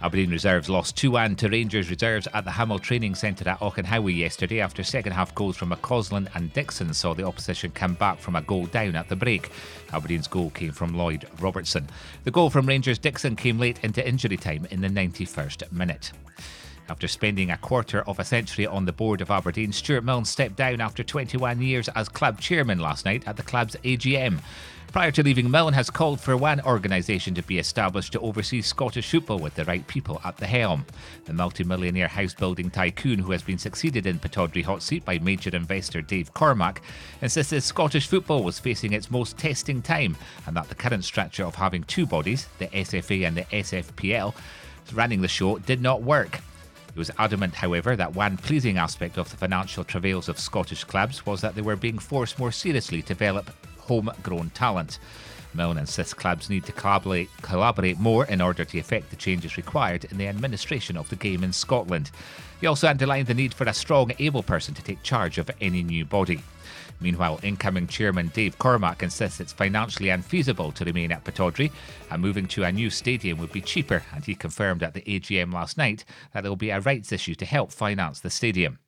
Aberdeen 0.01 0.31
reserves 0.31 0.69
lost 0.69 0.97
2 0.97 1.11
1 1.11 1.35
to 1.37 1.49
Rangers 1.49 1.91
reserves 1.91 2.29
at 2.33 2.45
the 2.45 2.53
Hummel 2.53 2.79
Training 2.79 3.17
Centre 3.17 3.49
at 3.49 3.59
Auchenhowie 3.59 4.17
yesterday 4.17 4.61
after 4.61 4.85
second 4.85 5.11
half 5.11 5.35
goals 5.35 5.57
from 5.57 5.71
McCausland 5.71 6.29
and 6.37 6.53
Dixon 6.53 6.95
saw 6.95 7.15
the 7.15 7.25
opposition 7.25 7.73
come 7.73 7.95
back 7.95 8.21
from 8.21 8.37
a 8.37 8.43
goal 8.43 8.67
down 8.67 8.95
at 8.95 9.09
the 9.09 9.17
break. 9.17 9.51
Aberdeen's 9.93 10.29
goal 10.29 10.51
came 10.51 10.71
from 10.71 10.97
Lloyd 10.97 11.27
Robertson. 11.41 11.89
The 12.23 12.31
goal 12.31 12.49
from 12.49 12.67
Rangers 12.67 13.01
Dixon 13.01 13.35
came 13.35 13.59
late 13.59 13.81
into 13.83 14.07
injury 14.07 14.37
time 14.37 14.69
in 14.71 14.83
the 14.83 14.89
91st 14.89 15.73
minute. 15.73 16.13
After 16.89 17.07
spending 17.07 17.51
a 17.51 17.59
quarter 17.59 18.01
of 18.09 18.19
a 18.19 18.25
century 18.25 18.67
on 18.67 18.87
the 18.87 18.93
board 18.93 19.21
of 19.21 19.31
Aberdeen, 19.31 19.73
Stewart 19.73 20.05
Milne 20.05 20.25
stepped 20.25 20.57
down 20.57 20.81
after 20.81 21.05
21 21.05 21.61
years 21.61 21.89
as 21.89 22.09
club 22.09 22.41
chairman 22.41 22.79
last 22.79 23.05
night 23.05 23.25
at 23.27 23.37
the 23.37 23.43
club's 23.43 23.77
AGM. 23.85 24.41
Prior 24.91 25.11
to 25.11 25.23
leaving, 25.23 25.51
Milne 25.51 25.75
has 25.75 25.91
called 25.91 26.19
for 26.19 26.35
one 26.35 26.63
organisation 26.63 27.35
to 27.35 27.43
be 27.43 27.59
established 27.59 28.13
to 28.13 28.21
oversee 28.21 28.63
Scottish 28.63 29.11
football 29.11 29.39
with 29.39 29.55
the 29.55 29.67
right 29.67 29.87
people 29.87 30.19
at 30.25 30.39
the 30.39 30.47
helm. 30.47 30.87
The 31.27 31.35
multi-millionaire 31.35 32.09
house 32.09 32.33
building 32.33 32.71
tycoon, 32.71 33.19
who 33.19 33.33
has 33.33 33.43
been 33.43 33.59
succeeded 33.59 34.07
in 34.07 34.19
Pittodrie 34.19 34.65
Hot 34.65 34.83
Seat 34.83 35.05
by 35.05 35.19
major 35.19 35.55
investor 35.55 36.01
Dave 36.01 36.33
Cormack, 36.33 36.81
insisted 37.21 37.63
Scottish 37.63 38.07
football 38.07 38.43
was 38.43 38.59
facing 38.59 38.95
its 38.95 39.11
most 39.11 39.37
testing 39.37 39.83
time 39.83 40.17
and 40.47 40.57
that 40.57 40.71
the 40.71 40.75
current 40.75 41.05
structure 41.05 41.45
of 41.45 41.55
having 41.55 41.85
two 41.85 42.07
bodies, 42.07 42.49
the 42.59 42.69
SFA 42.69 43.29
and 43.29 43.37
the 43.37 43.45
SPFL, 43.45 44.35
running 44.95 45.21
the 45.21 45.29
show 45.29 45.59
did 45.59 45.83
not 45.83 46.01
work. 46.01 46.41
He 46.93 46.99
was 46.99 47.11
adamant, 47.19 47.55
however, 47.55 47.95
that 47.97 48.15
one 48.15 48.37
pleasing 48.37 48.79
aspect 48.79 49.19
of 49.19 49.31
the 49.31 49.37
financial 49.37 49.85
travails 49.85 50.29
of 50.29 50.39
Scottish 50.39 50.85
clubs 50.85 51.25
was 51.25 51.41
that 51.41 51.55
they 51.55 51.63
were 51.63 51.77
being 51.77 51.99
forced 51.99 52.39
more 52.39 52.53
seriously 52.53 53.03
to 53.03 53.09
develop 53.09 53.51
homegrown 53.79 54.51
talent. 54.51 54.99
Milne 55.55 55.79
insists 55.79 56.15
clubs 56.15 56.51
need 56.51 56.65
to 56.65 56.73
collaborate, 56.73 57.31
collaborate 57.43 57.99
more 57.99 58.27
in 58.27 58.41
order 58.41 58.65
to 58.65 58.79
effect 58.79 59.11
the 59.11 59.17
changes 59.17 59.57
required 59.57 60.05
in 60.05 60.19
the 60.19 60.29
administration 60.29 60.97
of 60.97 61.09
the 61.09 61.17
game 61.17 61.43
in 61.43 61.53
Scotland. 61.53 62.11
He 62.61 62.67
also 62.67 62.89
underlined 62.89 63.29
the 63.29 63.35
need 63.35 63.55
for 63.55 63.65
a 63.65 63.75
strong, 63.75 64.13
able 64.19 64.43
person 64.43 64.75
to 64.75 64.83
take 64.83 65.03
charge 65.03 65.39
of 65.39 65.51
any 65.61 65.83
new 65.83 66.05
body. 66.05 66.43
Meanwhile, 67.01 67.41
incoming 67.43 67.87
chairman 67.87 68.29
Dave 68.29 68.59
Cormack 68.59 69.03
insists 69.03 69.41
it's 69.41 69.53
financially 69.53 70.09
unfeasible 70.09 70.73
to 70.73 70.85
remain 70.85 71.13
at 71.13 71.25
Pittodrie 71.25 71.71
and 72.11 72.21
moving 72.21 72.47
to 72.49 72.65
a 72.65 72.73
new 72.73 72.91
stadium 72.91 73.39
would 73.39 73.53
be 73.53 73.61
cheaper, 73.61 74.03
and 74.13 74.25
he 74.25 74.35
confirmed 74.35 74.83
at 74.83 74.95
the 74.95 75.03
AGM 75.03 75.53
last 75.53 75.79
night 75.79 76.05
that 76.33 76.43
there 76.43 76.51
will 76.51 76.57
be 76.57 76.71
a 76.71 76.81
rights 76.81 77.13
issue 77.13 77.35
to 77.37 77.47
help 77.47 77.71
finance 77.73 78.21
the 78.21 78.31
stadium. 78.31 78.79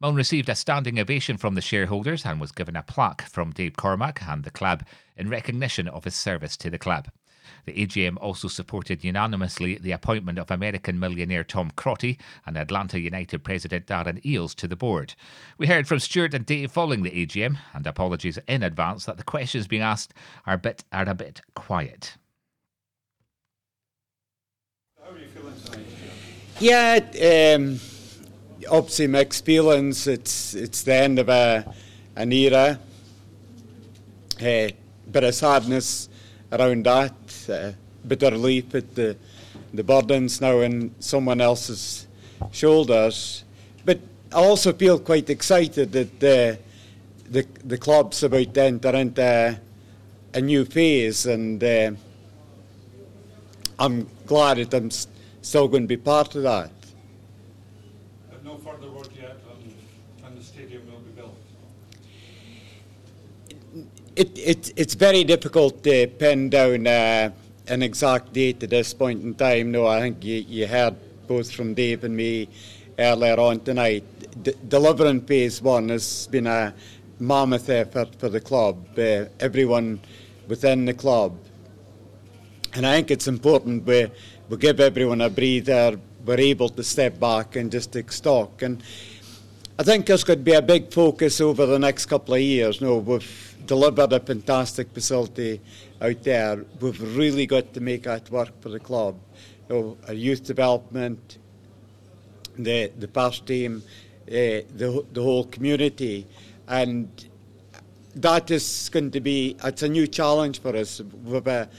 Milne 0.00 0.16
received 0.16 0.48
a 0.48 0.56
standing 0.56 0.98
ovation 0.98 1.36
from 1.36 1.54
the 1.54 1.60
shareholders 1.60 2.26
and 2.26 2.40
was 2.40 2.50
given 2.50 2.74
a 2.74 2.82
plaque 2.82 3.22
from 3.22 3.52
Dave 3.52 3.76
Cormack 3.76 4.20
and 4.26 4.42
the 4.42 4.50
club 4.50 4.82
in 5.16 5.28
recognition 5.28 5.86
of 5.86 6.02
his 6.02 6.16
service 6.16 6.56
to 6.56 6.70
the 6.70 6.78
club. 6.78 7.08
The 7.64 7.72
AGM 7.72 8.16
also 8.20 8.48
supported 8.48 9.04
unanimously 9.04 9.78
the 9.78 9.92
appointment 9.92 10.38
of 10.38 10.50
American 10.50 10.98
millionaire 10.98 11.44
Tom 11.44 11.70
Crotty 11.76 12.18
and 12.44 12.56
Atlanta 12.56 12.98
United 12.98 13.44
president 13.44 13.86
Darren 13.86 14.22
Eales 14.24 14.54
to 14.56 14.66
the 14.66 14.76
board. 14.76 15.14
We 15.58 15.68
heard 15.68 15.86
from 15.86 16.00
Stewart 16.00 16.34
and 16.34 16.44
Dave 16.44 16.72
following 16.72 17.02
the 17.02 17.10
AGM, 17.10 17.58
and 17.72 17.86
apologies 17.86 18.38
in 18.48 18.62
advance 18.62 19.04
that 19.04 19.16
the 19.16 19.22
questions 19.22 19.68
being 19.68 19.82
asked 19.82 20.12
are 20.46 20.54
a 20.54 20.58
bit, 20.58 20.84
are 20.92 21.08
a 21.08 21.14
bit 21.14 21.40
quiet. 21.54 22.16
Yeah, 26.58 27.00
um, 27.56 27.80
obviously 28.70 29.06
mixed 29.06 29.44
feelings. 29.44 30.06
It's 30.06 30.54
it's 30.54 30.82
the 30.82 30.94
end 30.94 31.18
of 31.18 31.28
a 31.28 31.74
an 32.16 32.32
era. 32.32 32.78
Uh, 34.40 34.68
bit 35.10 35.24
of 35.24 35.34
sadness 35.34 36.08
around 36.52 36.84
that. 36.84 37.14
Uh, 37.48 37.72
bit 38.06 38.22
of 38.22 38.32
relief 38.32 38.74
at 38.74 38.94
the 38.94 39.16
the 39.74 39.82
burdens 39.82 40.40
now 40.40 40.60
on 40.60 40.94
someone 40.98 41.40
else's 41.40 42.06
shoulders. 42.50 43.44
But 43.84 44.00
I 44.30 44.36
also 44.36 44.72
feel 44.72 44.98
quite 44.98 45.30
excited 45.30 45.92
that 45.92 46.16
uh, 46.22 46.56
the 47.30 47.46
the 47.64 47.78
club's 47.78 48.22
about 48.22 48.54
to 48.54 48.62
enter 48.62 48.90
into 48.90 49.58
a, 50.34 50.40
new 50.40 50.64
phase, 50.64 51.26
and 51.26 51.62
uh, 51.62 51.92
I'm 53.78 54.08
glad 54.26 54.58
that 54.58 54.74
I'm 54.74 54.90
still 54.90 55.68
going 55.68 55.84
to 55.84 55.88
be 55.88 55.96
part 55.96 56.34
of 56.34 56.42
that. 56.42 56.70
But 58.30 58.44
no 58.44 58.56
further 58.58 58.90
word 58.90 59.08
yet 59.18 59.36
on 59.50 59.74
when 60.22 60.34
the 60.34 60.44
stadium 60.44 60.82
will 60.90 61.00
be 61.00 61.10
built. 61.12 61.36
It, 64.14 64.38
it, 64.38 64.72
it's 64.76 64.94
very 64.94 65.24
difficult 65.24 65.82
to 65.84 66.06
pin 66.06 66.50
down 66.50 66.86
uh, 66.86 67.30
an 67.66 67.82
exact 67.82 68.34
date 68.34 68.62
at 68.62 68.68
this 68.68 68.92
point 68.92 69.22
in 69.22 69.34
time. 69.34 69.72
No, 69.72 69.86
I 69.86 70.00
think 70.00 70.22
you, 70.22 70.44
you 70.46 70.66
heard 70.66 70.96
both 71.26 71.50
from 71.50 71.72
Dave 71.72 72.04
and 72.04 72.14
me 72.14 72.48
earlier 72.98 73.40
on 73.40 73.60
tonight. 73.60 74.04
D- 74.42 74.52
delivering 74.68 75.22
phase 75.22 75.62
one 75.62 75.88
has 75.88 76.26
been 76.26 76.46
a 76.46 76.74
mammoth 77.20 77.70
effort 77.70 78.14
for 78.18 78.28
the 78.28 78.40
club, 78.40 78.86
uh, 78.98 79.24
everyone 79.40 79.98
within 80.46 80.84
the 80.84 80.94
club. 80.94 81.34
And 82.74 82.86
I 82.86 82.96
think 82.96 83.10
it's 83.10 83.28
important 83.28 83.86
we, 83.86 84.10
we 84.50 84.56
give 84.58 84.78
everyone 84.80 85.22
a 85.22 85.30
breather, 85.30 85.98
we're 86.26 86.40
able 86.40 86.68
to 86.68 86.82
step 86.82 87.18
back 87.18 87.56
and 87.56 87.72
just 87.72 87.92
take 87.92 88.12
stock. 88.12 88.60
And 88.60 88.82
I 89.78 89.84
think 89.84 90.04
there's 90.04 90.24
going 90.24 90.40
to 90.40 90.44
be 90.44 90.52
a 90.52 90.62
big 90.62 90.92
focus 90.92 91.40
over 91.40 91.64
the 91.64 91.78
next 91.78 92.06
couple 92.06 92.34
of 92.34 92.40
years. 92.40 92.82
No, 92.82 92.98
we've 92.98 93.51
delivered 93.72 94.12
a 94.12 94.20
fantastic 94.20 94.92
facility 94.92 95.58
out 96.02 96.22
there. 96.24 96.62
We've 96.78 97.16
really 97.16 97.46
got 97.46 97.72
to 97.72 97.80
make 97.80 98.02
that 98.02 98.30
work 98.30 98.52
for 98.60 98.68
the 98.68 98.78
club. 98.78 99.14
You 99.66 99.74
know, 99.74 99.96
our 100.08 100.12
youth 100.12 100.44
development, 100.44 101.38
the 102.58 102.92
the 103.04 103.08
past 103.08 103.46
team, 103.46 103.82
uh, 104.28 104.68
the 104.80 105.06
the 105.16 105.22
whole 105.22 105.46
community, 105.46 106.26
and 106.68 107.08
that 108.14 108.50
is 108.50 108.90
going 108.92 109.10
to 109.12 109.20
be 109.20 109.56
it's 109.64 109.82
a 109.82 109.88
new 109.88 110.06
challenge 110.06 110.60
for 110.60 110.76
us. 110.76 111.00
We've 111.24 111.46
a 111.46 111.70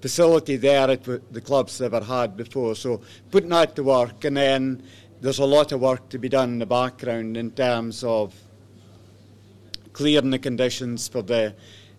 facility 0.00 0.56
there 0.56 0.86
that 0.86 1.32
the 1.32 1.40
club's 1.40 1.80
never 1.80 2.00
had 2.00 2.36
before. 2.36 2.76
So 2.76 3.00
putting 3.32 3.50
that 3.50 3.74
to 3.74 3.82
work, 3.82 4.24
and 4.24 4.36
then 4.36 4.84
there's 5.20 5.40
a 5.40 5.50
lot 5.56 5.72
of 5.72 5.80
work 5.80 6.10
to 6.10 6.18
be 6.18 6.28
done 6.28 6.50
in 6.50 6.58
the 6.60 6.72
background 6.80 7.36
in 7.36 7.50
terms 7.50 8.04
of 8.04 8.34
clearing 9.92 10.30
the 10.30 10.38
conditions 10.38 11.08
for 11.08 11.22
the 11.22 11.54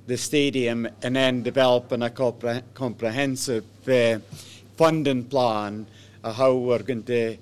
the 0.07 0.17
stadium, 0.17 0.87
and 1.03 1.15
then 1.15 1.43
developing 1.43 2.01
a 2.01 2.09
compre- 2.09 2.63
comprehensive 2.73 3.63
uh, 3.87 4.17
funding 4.75 5.23
plan 5.23 5.85
of 6.23 6.35
how 6.35 6.53
we're 6.53 6.83
going 6.83 7.03
to 7.03 7.37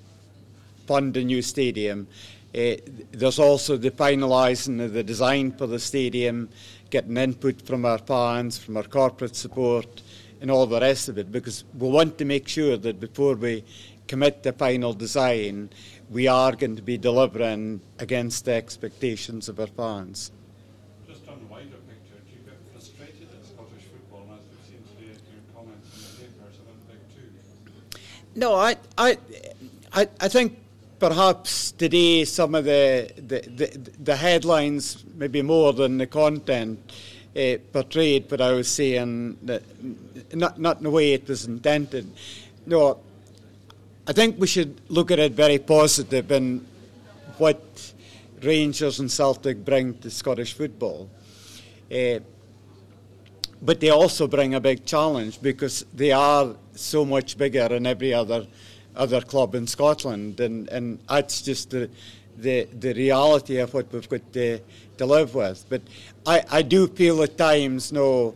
fund 0.86 1.16
a 1.16 1.24
new 1.24 1.40
stadium. 1.40 2.06
Uh, 2.54 2.74
there's 3.12 3.38
also 3.38 3.76
the 3.76 3.90
finalising 3.90 4.84
of 4.84 4.92
the 4.92 5.02
design 5.02 5.52
for 5.52 5.66
the 5.66 5.78
stadium, 5.78 6.48
getting 6.90 7.16
input 7.16 7.62
from 7.62 7.84
our 7.84 7.98
fans, 7.98 8.58
from 8.58 8.76
our 8.76 8.82
corporate 8.84 9.36
support, 9.36 10.02
and 10.40 10.50
all 10.50 10.66
the 10.66 10.80
rest 10.80 11.08
of 11.08 11.16
it, 11.16 11.32
because 11.32 11.64
we 11.78 11.88
want 11.88 12.18
to 12.18 12.24
make 12.24 12.46
sure 12.46 12.76
that 12.76 13.00
before 13.00 13.36
we 13.36 13.64
commit 14.06 14.42
the 14.42 14.52
final 14.52 14.92
design, 14.92 15.70
we 16.10 16.26
are 16.26 16.52
going 16.56 16.76
to 16.76 16.82
be 16.82 16.98
delivering 16.98 17.80
against 18.00 18.44
the 18.44 18.52
expectations 18.52 19.48
of 19.48 19.58
our 19.60 19.66
fans. 19.68 20.32
Just 21.08 21.26
on 21.28 21.38
the 21.38 21.46
wider 21.46 21.78
picture, 21.86 22.18
do 22.26 22.32
you 22.34 22.42
get 22.44 22.58
frustrated 22.72 23.28
at 23.30 23.46
Scottish 23.46 23.86
football, 23.92 24.26
as 24.34 24.40
we've 24.50 24.66
seen 24.66 24.82
today 24.96 25.14
in 25.14 25.38
your 25.38 25.46
comments 25.54 25.86
in 25.94 26.00
the 26.02 26.34
papers 26.34 26.58
about 26.58 26.80
Big 26.90 26.98
Two? 27.14 28.00
No, 28.34 28.54
I, 28.54 28.76
I, 28.96 29.18
I, 29.92 30.08
I 30.20 30.28
think 30.28 30.56
perhaps 31.00 31.72
today 31.72 32.24
some 32.24 32.54
of 32.54 32.64
the, 32.64 33.10
the, 33.16 33.40
the, 33.40 33.90
the 34.04 34.16
headlines, 34.16 35.04
maybe 35.16 35.42
more 35.42 35.72
than 35.72 35.98
the 35.98 36.06
content, 36.06 36.78
uh, 37.36 37.56
portrayed 37.72 38.30
what 38.30 38.40
I 38.40 38.52
was 38.52 38.68
saying, 38.68 39.38
that 39.42 39.62
not, 40.34 40.60
not 40.60 40.78
in 40.78 40.84
the 40.84 40.90
way 40.90 41.12
it 41.12 41.28
was 41.28 41.46
intended. 41.46 42.08
No, 42.66 43.00
I 44.06 44.12
think 44.12 44.38
we 44.38 44.46
should 44.46 44.80
look 44.88 45.10
at 45.10 45.18
it 45.18 45.32
very 45.32 45.58
positive 45.58 46.30
in 46.30 46.64
what 47.38 47.92
Rangers 48.42 49.00
and 49.00 49.10
Celtic 49.10 49.64
bring 49.64 49.94
to 49.98 50.10
Scottish 50.10 50.52
football. 50.52 51.10
Uh, 51.90 52.20
but 53.62 53.80
they 53.80 53.90
also 53.90 54.26
bring 54.26 54.54
a 54.54 54.60
big 54.60 54.84
challenge 54.84 55.40
because 55.42 55.84
they 55.94 56.12
are 56.12 56.54
so 56.74 57.04
much 57.04 57.36
bigger 57.36 57.68
than 57.68 57.86
every 57.86 58.14
other 58.14 58.46
other 58.96 59.20
club 59.20 59.54
in 59.54 59.66
Scotland, 59.66 60.40
and, 60.40 60.68
and 60.68 60.98
that's 61.08 61.42
just 61.42 61.70
the, 61.70 61.88
the 62.38 62.64
the 62.80 62.92
reality 62.94 63.58
of 63.58 63.72
what 63.72 63.92
we've 63.92 64.08
got 64.08 64.32
to, 64.32 64.58
to 64.98 65.06
live 65.06 65.34
with. 65.34 65.64
But 65.68 65.82
I, 66.26 66.42
I 66.50 66.62
do 66.62 66.88
feel 66.88 67.22
at 67.22 67.38
times, 67.38 67.92
no, 67.92 68.34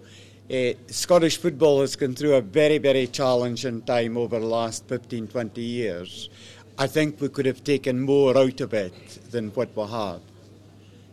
uh, 0.53 0.73
Scottish 0.89 1.39
football 1.39 1.81
has 1.81 1.97
gone 1.97 2.15
through 2.15 2.35
a 2.35 2.41
very, 2.41 2.79
very 2.79 3.07
challenging 3.07 3.83
time 3.83 4.17
over 4.17 4.39
the 4.39 4.47
last 4.47 4.87
15, 4.89 5.29
20 5.29 5.61
years. 5.61 6.29
I 6.77 6.87
think 6.87 7.21
we 7.21 7.29
could 7.29 7.47
have 7.47 7.65
taken 7.65 8.01
more 8.01 8.37
out 8.37 8.61
of 8.61 8.75
it 8.75 8.93
than 9.31 9.51
what 9.51 9.75
we 9.77 9.85
have. 9.87 10.21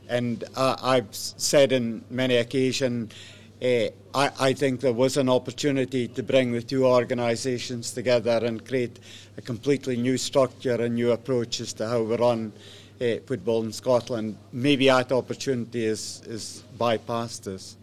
And 0.10 0.44
uh, 0.56 0.76
I've 0.82 1.16
said 1.16 1.72
on 1.72 2.04
many 2.10 2.38
occasions, 2.38 3.14
uh, 3.62 3.90
I, 4.16 4.32
I, 4.40 4.54
think 4.54 4.82
there 4.82 4.94
was 4.94 5.18
an 5.18 5.30
opportunity 5.30 6.08
to 6.08 6.24
bring 6.24 6.52
the 6.52 6.64
two 6.64 6.86
organisations 6.86 7.92
together 7.92 8.42
and 8.44 8.66
create 8.66 9.00
a 9.38 9.42
completely 9.42 9.98
new 9.98 10.18
structure 10.18 10.82
and 10.82 10.96
new 10.96 11.12
approaches 11.12 11.72
to 11.74 11.88
how 11.88 12.02
we 12.02 12.16
run 12.16 12.52
uh, 13.00 13.18
football 13.28 13.64
in 13.64 13.72
Scotland. 13.72 14.36
Maybe 14.52 14.88
that 14.88 15.12
opportunity 15.12 15.86
is, 15.86 16.24
is 16.26 16.64
bypassed 16.80 17.54
us. 17.54 17.78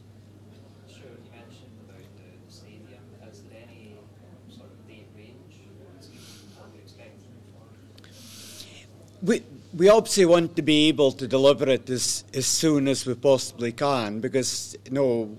We, 9.20 9.42
we 9.74 9.88
obviously 9.88 10.24
want 10.24 10.57
to 10.57 10.62
be 10.62 10.88
able 10.88 11.12
to 11.12 11.28
deliver 11.28 11.68
it 11.68 11.90
as, 11.90 12.24
as 12.33 12.46
soon 12.46 12.88
as 12.88 13.04
we 13.07 13.14
possibly 13.14 13.72
can 13.72 14.20
because 14.20 14.76
you 14.87 14.92
know, 14.92 15.37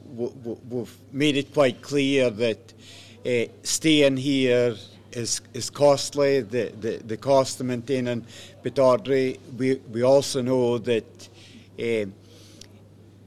we've 0.70 0.98
made 1.12 1.36
it 1.36 1.54
quite 1.54 1.82
clear 1.82 2.30
that 2.30 2.74
uh, 3.26 3.52
staying 3.64 4.18
here 4.18 4.76
is, 5.12 5.42
is 5.54 5.70
costly, 5.70 6.42
the, 6.42 6.72
the, 6.80 6.98
the 6.98 7.18
cost 7.18 7.60
of 7.60 7.66
maintaining 7.66 8.26
Pittodrie. 8.64 9.40
We, 9.58 9.76
we 9.92 10.04
also 10.04 10.42
know 10.42 10.78
that 10.78 11.30
uh, 11.80 12.06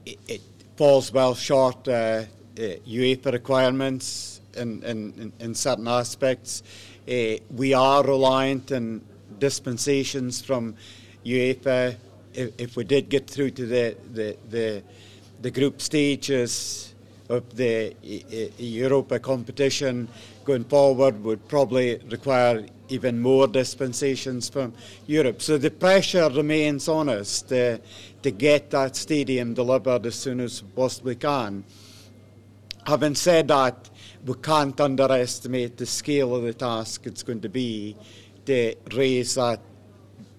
it, 0.05 0.19
it, 0.27 0.41
falls 0.75 1.13
well 1.13 1.35
short 1.35 1.87
uh, 1.87 2.23
UEFA 2.55 3.31
requirements 3.31 4.41
in, 4.55 4.81
in, 4.81 5.31
in 5.39 5.53
certain 5.53 5.87
aspects. 5.87 6.63
We 7.05 7.75
are 7.75 8.03
reliant 8.03 8.71
on 8.71 9.01
dispensations 9.47 10.41
from 10.41 10.73
UEFA 11.25 11.97
if, 12.33 12.49
if, 12.57 12.75
we 12.77 12.85
did 12.85 13.09
get 13.09 13.29
through 13.29 13.51
to 13.51 13.65
the, 13.65 13.97
the, 14.13 14.37
the, 14.49 14.83
the 15.41 15.51
group 15.51 15.81
stages 15.81 16.93
of 17.27 17.43
the 17.55 17.93
Europa 18.57 19.19
competition 19.19 20.07
going 20.45 20.63
forward 20.63 21.21
would 21.23 21.45
probably 21.49 21.97
require 22.09 22.65
even 22.87 23.19
more 23.19 23.47
dispensations 23.47 24.47
from 24.47 24.73
Europe. 25.07 25.41
So 25.41 25.57
the 25.57 25.71
pressure 25.71 26.29
remains 26.29 26.87
on 26.87 27.09
us 27.09 27.41
to, 27.43 27.81
to 28.21 28.31
get 28.31 28.71
that 28.71 28.95
stadium 28.95 29.53
delivered 29.53 30.05
as 30.05 30.15
soon 30.15 30.39
as 30.39 30.61
possibly 30.75 31.15
can. 31.15 31.65
Having 32.85 33.15
said 33.15 33.47
that, 33.49 33.89
we 34.25 34.35
can't 34.35 34.79
underestimate 34.79 35.75
the 35.75 35.85
scale 35.85 36.33
of 36.33 36.43
the 36.43 36.53
task 36.53 37.05
it's 37.05 37.23
going 37.23 37.41
to 37.41 37.49
be 37.49 37.97
to 38.45 38.75
raise 38.95 39.35
that, 39.35 39.59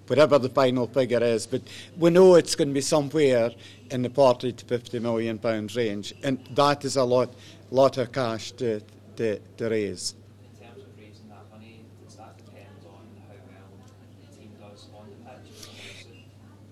whatever 0.06 0.38
the 0.38 0.48
final 0.48 0.86
figure 0.86 1.22
is. 1.22 1.46
But 1.46 1.62
we 1.96 2.10
know 2.10 2.34
it's 2.34 2.54
going 2.54 2.68
to 2.68 2.74
be 2.74 2.80
somewhere 2.80 3.50
in 3.90 4.02
the 4.02 4.10
40 4.10 4.52
to 4.52 4.64
50 4.64 4.98
million 4.98 5.38
pounds 5.38 5.76
range, 5.76 6.14
and 6.22 6.38
that 6.52 6.84
is 6.84 6.96
a 6.96 7.04
lot, 7.04 7.34
lot 7.70 7.98
of 7.98 8.12
cash 8.12 8.52
to, 8.52 8.80
to, 9.16 9.38
to 9.38 9.68
raise. 9.68 10.14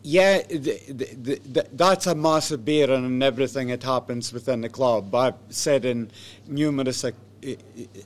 Yeah, 0.04 0.42
the, 0.48 0.80
the, 0.88 1.40
the, 1.44 1.66
that's 1.72 2.08
a 2.08 2.14
massive 2.14 2.64
bearing 2.64 3.04
on 3.04 3.22
everything 3.22 3.68
that 3.68 3.84
happens 3.84 4.32
within 4.32 4.60
the 4.60 4.68
club. 4.68 5.14
I've 5.14 5.36
said 5.48 5.84
in 5.84 6.10
numerous 6.48 7.04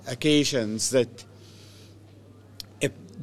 occasions 0.07 0.91
that 0.91 1.25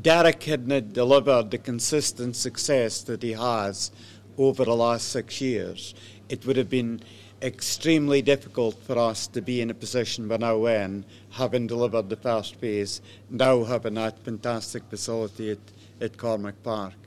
Derek 0.01 0.43
hadn't 0.43 0.93
delivered 0.93 1.51
the 1.51 1.57
consistent 1.57 2.35
success 2.35 3.01
that 3.03 3.21
he 3.21 3.33
has 3.33 3.91
over 4.37 4.65
the 4.65 4.75
last 4.75 5.09
six 5.09 5.39
years, 5.39 5.93
it 6.29 6.45
would 6.45 6.57
have 6.57 6.69
been 6.69 6.99
extremely 7.41 8.21
difficult 8.21 8.81
for 8.83 8.97
us 8.97 9.27
to 9.27 9.41
be 9.41 9.61
in 9.61 9.69
a 9.69 9.73
position 9.73 10.27
we're 10.27 10.37
now 10.37 10.65
in, 10.65 11.05
having 11.31 11.67
delivered 11.67 12.09
the 12.09 12.15
first 12.15 12.55
phase, 12.55 13.01
now 13.29 13.63
having 13.63 13.93
that 13.95 14.17
fantastic 14.23 14.83
facility 14.89 15.51
at, 15.51 15.59
at 16.01 16.17
Cormack 16.17 16.61
Park. 16.63 17.02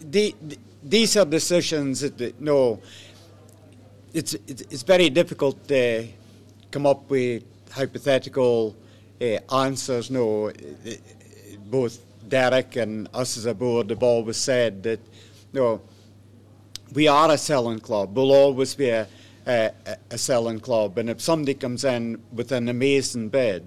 The, 0.00 0.34
these 0.82 1.16
are 1.16 1.24
decisions 1.24 2.00
that, 2.00 2.40
no, 2.40 2.80
it's, 4.12 4.34
it's 4.34 4.82
very 4.82 5.10
difficult 5.10 5.66
to 5.68 6.06
come 6.70 6.86
up 6.86 7.08
with 7.10 7.42
hypothetical 7.70 8.74
uh, 9.20 9.38
answers. 9.54 10.10
No, 10.10 10.52
both 11.66 12.00
Derek 12.28 12.76
and 12.76 13.08
us 13.12 13.36
as 13.36 13.46
a 13.46 13.54
board 13.54 13.90
have 13.90 14.02
always 14.02 14.36
said 14.36 14.82
that, 14.82 15.00
no, 15.52 15.80
we 16.92 17.08
are 17.08 17.30
a 17.30 17.38
selling 17.38 17.80
club. 17.80 18.16
We'll 18.16 18.32
always 18.32 18.74
be 18.74 18.88
a, 18.88 19.06
a, 19.46 19.70
a 20.10 20.18
selling 20.18 20.60
club. 20.60 20.98
And 20.98 21.10
if 21.10 21.20
somebody 21.20 21.54
comes 21.54 21.84
in 21.84 22.22
with 22.32 22.52
an 22.52 22.68
amazing 22.68 23.28
bid, 23.28 23.64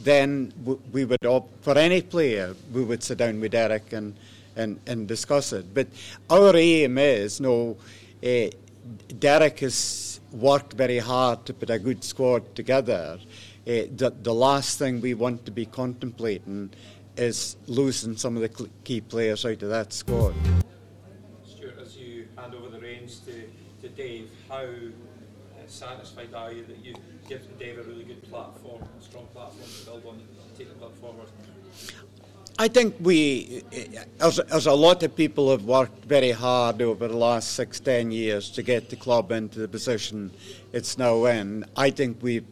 then 0.00 0.52
we 0.92 1.04
would, 1.04 1.18
for 1.60 1.76
any 1.76 2.02
player, 2.02 2.54
we 2.72 2.84
would 2.84 3.02
sit 3.02 3.18
down 3.18 3.40
with 3.40 3.52
Derek 3.52 3.92
and 3.92 4.14
and, 4.58 4.80
and 4.86 5.08
discuss 5.08 5.52
it. 5.52 5.72
But 5.72 5.86
our 6.28 6.54
aim 6.56 6.98
is, 6.98 7.40
no, 7.40 7.76
uh, 8.24 8.50
Derek 9.18 9.60
has 9.60 10.20
worked 10.32 10.74
very 10.74 10.98
hard 10.98 11.46
to 11.46 11.54
put 11.54 11.70
a 11.70 11.78
good 11.78 12.04
squad 12.04 12.54
together. 12.54 13.18
Uh, 13.66 13.88
the, 13.96 14.12
the 14.22 14.34
last 14.34 14.78
thing 14.78 15.00
we 15.00 15.14
want 15.14 15.44
to 15.46 15.50
be 15.50 15.64
contemplating 15.64 16.70
is 17.16 17.56
losing 17.66 18.16
some 18.16 18.36
of 18.36 18.42
the 18.42 18.68
key 18.84 19.00
players 19.00 19.44
out 19.44 19.62
of 19.62 19.68
that 19.68 19.92
squad. 19.92 20.34
Stewart, 21.46 21.78
as 21.80 21.96
you 21.96 22.26
hand 22.36 22.54
over 22.54 22.68
the 22.68 22.80
reins 22.80 23.20
to, 23.20 23.32
to 23.82 23.88
Dave, 23.94 24.30
how 24.48 24.66
satisfied 25.66 26.32
are 26.34 26.52
you 26.52 26.64
that 26.64 26.78
you've 26.82 26.96
given 27.28 27.48
Dave 27.58 27.78
a 27.78 27.82
really 27.82 28.04
good 28.04 28.22
platform, 28.30 28.82
a 28.98 29.02
strong 29.02 29.26
platform 29.34 29.68
to 29.80 29.84
build 29.84 30.06
on 30.06 30.16
to 30.16 30.58
take 30.58 30.68
the 30.68 30.74
club 30.78 30.94
forward? 30.94 31.28
I 32.60 32.66
think 32.66 32.96
we, 32.98 33.62
as, 34.18 34.40
as 34.40 34.66
a 34.66 34.72
lot 34.72 35.04
of 35.04 35.14
people 35.14 35.52
have 35.52 35.62
worked 35.62 36.04
very 36.06 36.32
hard 36.32 36.82
over 36.82 37.06
the 37.06 37.16
last 37.16 37.52
six, 37.52 37.78
ten 37.78 38.10
years 38.10 38.50
to 38.50 38.64
get 38.64 38.90
the 38.90 38.96
club 38.96 39.30
into 39.30 39.60
the 39.60 39.68
position 39.68 40.32
it's 40.72 40.98
now 40.98 41.26
in, 41.26 41.64
I 41.76 41.90
think 41.90 42.18
we've 42.20 42.48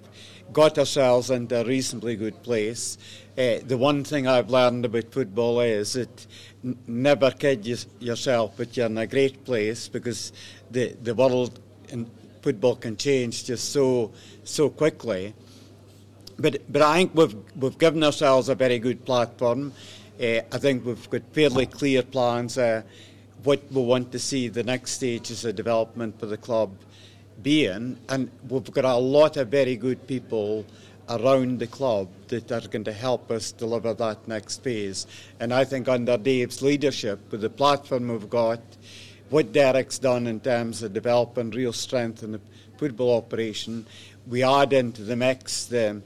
got 0.52 0.78
ourselves 0.78 1.30
into 1.30 1.60
a 1.60 1.64
reasonably 1.64 2.14
good 2.14 2.40
place. 2.44 2.98
Uh, 3.36 3.56
the 3.66 3.76
one 3.76 4.04
thing 4.04 4.28
I've 4.28 4.48
learned 4.48 4.84
about 4.84 5.10
football 5.10 5.58
is 5.58 5.94
that 5.94 6.26
n- 6.64 6.78
never 6.86 7.32
kid 7.32 7.66
yourself, 7.98 8.52
but 8.56 8.76
you're 8.76 8.86
in 8.86 8.98
a 8.98 9.08
great 9.08 9.44
place 9.44 9.88
because 9.88 10.32
the, 10.70 10.96
the 11.02 11.16
world 11.16 11.58
in 11.88 12.08
football 12.42 12.76
can 12.76 12.96
change 12.96 13.44
just 13.44 13.72
so 13.72 14.12
so 14.44 14.70
quickly. 14.70 15.34
But, 16.38 16.70
but 16.70 16.82
I 16.82 16.98
think 16.98 17.14
we've, 17.14 17.36
we've 17.56 17.78
given 17.78 18.04
ourselves 18.04 18.48
a 18.48 18.54
very 18.54 18.78
good 18.78 19.04
platform. 19.04 19.72
Uh, 20.20 20.40
I 20.52 20.58
think 20.58 20.84
we've 20.84 21.10
got 21.10 21.22
fairly 21.32 21.66
clear 21.66 22.02
plans 22.02 22.58
uh, 22.58 22.82
what 23.42 23.60
we 23.70 23.82
want 23.82 24.12
to 24.12 24.18
see 24.18 24.48
the 24.48 24.62
next 24.62 24.92
stages 24.92 25.44
of 25.44 25.56
development 25.56 26.18
for 26.18 26.26
the 26.26 26.36
club 26.36 26.72
be 27.42 27.66
in, 27.66 27.98
and 28.08 28.30
we've 28.48 28.70
got 28.72 28.84
a 28.84 28.96
lot 28.96 29.36
of 29.36 29.48
very 29.48 29.76
good 29.76 30.06
people 30.06 30.64
around 31.08 31.58
the 31.58 31.66
club 31.66 32.08
that 32.28 32.50
are 32.50 32.66
going 32.68 32.84
to 32.84 32.92
help 32.92 33.30
us 33.30 33.52
deliver 33.52 33.94
that 33.94 34.26
next 34.26 34.62
phase. 34.62 35.06
And 35.38 35.54
I 35.54 35.64
think 35.64 35.88
under 35.88 36.16
Dave's 36.16 36.62
leadership, 36.62 37.20
with 37.30 37.42
the 37.42 37.50
platform 37.50 38.08
we've 38.08 38.28
got, 38.28 38.60
what 39.30 39.52
Derek's 39.52 39.98
done 39.98 40.26
in 40.26 40.40
terms 40.40 40.82
of 40.82 40.92
developing 40.92 41.50
real 41.50 41.72
strength 41.72 42.22
in 42.22 42.32
the 42.32 42.40
football 42.78 43.16
operation, 43.16 43.86
we 44.26 44.42
add 44.42 44.72
into 44.72 45.02
the 45.02 45.16
mix 45.16 45.66
the 45.66 46.02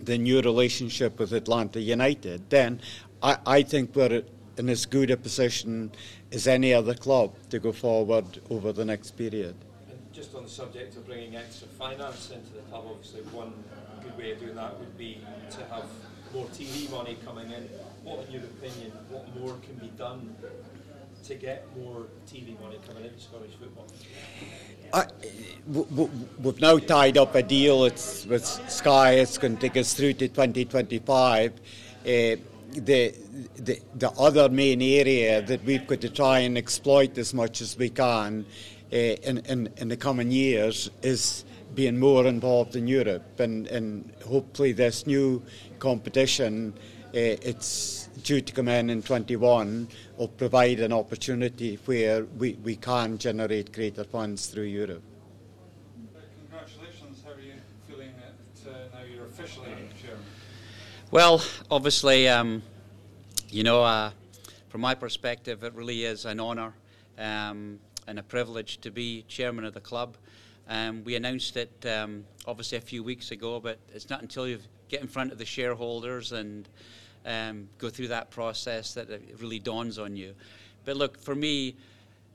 the 0.00 0.18
new 0.18 0.40
relationship 0.40 1.18
with 1.18 1.32
Atlanta 1.32 1.80
United, 1.80 2.48
then 2.50 2.80
I, 3.22 3.38
I 3.46 3.62
think 3.62 3.94
we're 3.94 4.22
in 4.58 4.68
as 4.68 4.86
good 4.86 5.10
a 5.10 5.16
position 5.16 5.92
as 6.32 6.46
any 6.46 6.72
other 6.72 6.94
club 6.94 7.34
to 7.50 7.58
go 7.58 7.72
forward 7.72 8.40
over 8.50 8.72
the 8.72 8.84
next 8.84 9.12
period. 9.12 9.54
And 9.88 9.98
just 10.12 10.34
on 10.34 10.44
the 10.44 10.50
subject 10.50 10.96
of 10.96 11.06
bringing 11.06 11.36
extra 11.36 11.68
finance 11.68 12.30
into 12.30 12.52
the 12.52 12.60
club, 12.70 12.84
obviously 12.88 13.22
one 13.32 13.52
good 14.02 14.16
way 14.16 14.32
of 14.32 14.40
doing 14.40 14.54
that 14.54 14.78
would 14.78 14.96
be 14.96 15.20
to 15.50 15.64
have 15.66 15.84
more 16.32 16.46
TV 16.46 16.90
money 16.90 17.16
coming 17.24 17.50
in. 17.50 17.68
What, 18.02 18.26
in 18.26 18.32
your 18.32 18.42
opinion, 18.42 18.92
what 19.08 19.34
more 19.38 19.56
can 19.62 19.74
be 19.76 19.88
done 19.96 20.34
to 21.24 21.34
get 21.34 21.66
more 21.76 22.06
TV 22.26 22.58
money 22.60 22.78
coming 22.86 23.04
into 23.04 23.20
Scottish 23.20 23.52
football? 23.58 23.86
We've 26.38 26.60
now 26.60 26.78
tied 26.78 27.18
up 27.18 27.34
a 27.34 27.42
deal 27.42 27.84
it's, 27.84 28.24
with 28.26 28.44
Sky. 28.44 29.12
It's 29.14 29.36
going 29.38 29.56
to 29.56 29.60
take 29.60 29.76
us 29.76 29.94
through 29.94 30.14
to 30.14 30.28
2025. 30.28 31.52
Uh, 31.52 31.56
the, 32.06 33.14
the, 33.56 33.80
the 33.94 34.10
other 34.18 34.48
main 34.48 34.82
area 34.82 35.42
that 35.42 35.64
we've 35.64 35.86
got 35.86 36.00
to 36.02 36.10
try 36.10 36.40
and 36.40 36.56
exploit 36.56 37.16
as 37.18 37.34
much 37.34 37.60
as 37.60 37.76
we 37.76 37.88
can 37.88 38.44
uh, 38.92 38.96
in, 38.96 39.38
in, 39.38 39.72
in 39.76 39.88
the 39.88 39.96
coming 39.96 40.30
years 40.30 40.90
is 41.02 41.44
being 41.74 41.98
more 41.98 42.26
involved 42.26 42.76
in 42.76 42.86
Europe. 42.86 43.40
And, 43.40 43.66
and 43.68 44.12
hopefully, 44.26 44.72
this 44.72 45.06
new 45.06 45.42
competition, 45.78 46.74
uh, 47.08 47.10
it's 47.12 48.05
due 48.22 48.40
to 48.40 48.52
come 48.52 48.68
in 48.68 48.90
in 48.90 49.02
21, 49.02 49.88
will 50.16 50.28
provide 50.28 50.80
an 50.80 50.92
opportunity 50.92 51.78
where 51.84 52.24
we, 52.24 52.54
we 52.64 52.76
can 52.76 53.18
generate 53.18 53.72
greater 53.72 54.04
funds 54.04 54.46
through 54.46 54.64
Europe. 54.64 55.02
Congratulations. 56.50 57.22
How 57.24 57.32
are 57.32 57.40
you 57.40 57.54
feeling 57.88 58.12
that 58.64 58.70
uh, 58.70 58.74
now 58.94 59.04
you're 59.04 59.26
officially 59.26 59.68
chairman? 60.00 60.24
Well, 61.10 61.42
obviously, 61.70 62.28
um, 62.28 62.62
you 63.48 63.62
know, 63.62 63.82
uh, 63.82 64.10
from 64.68 64.80
my 64.80 64.94
perspective, 64.94 65.62
it 65.62 65.74
really 65.74 66.04
is 66.04 66.24
an 66.24 66.40
honour 66.40 66.74
um, 67.18 67.78
and 68.06 68.18
a 68.18 68.22
privilege 68.22 68.78
to 68.82 68.90
be 68.90 69.22
chairman 69.28 69.64
of 69.64 69.74
the 69.74 69.80
club. 69.80 70.16
Um, 70.68 71.04
we 71.04 71.14
announced 71.14 71.56
it 71.56 71.86
um, 71.86 72.24
obviously 72.46 72.78
a 72.78 72.80
few 72.80 73.04
weeks 73.04 73.30
ago, 73.30 73.60
but 73.60 73.78
it's 73.94 74.10
not 74.10 74.22
until 74.22 74.48
you 74.48 74.58
get 74.88 75.00
in 75.00 75.06
front 75.06 75.32
of 75.32 75.38
the 75.38 75.44
shareholders 75.44 76.32
and 76.32 76.68
um, 77.26 77.68
go 77.78 77.90
through 77.90 78.08
that 78.08 78.30
process 78.30 78.94
that 78.94 79.10
it 79.10 79.36
really 79.40 79.58
dawns 79.58 79.98
on 79.98 80.16
you. 80.16 80.34
But 80.84 80.96
look, 80.96 81.18
for 81.18 81.34
me, 81.34 81.76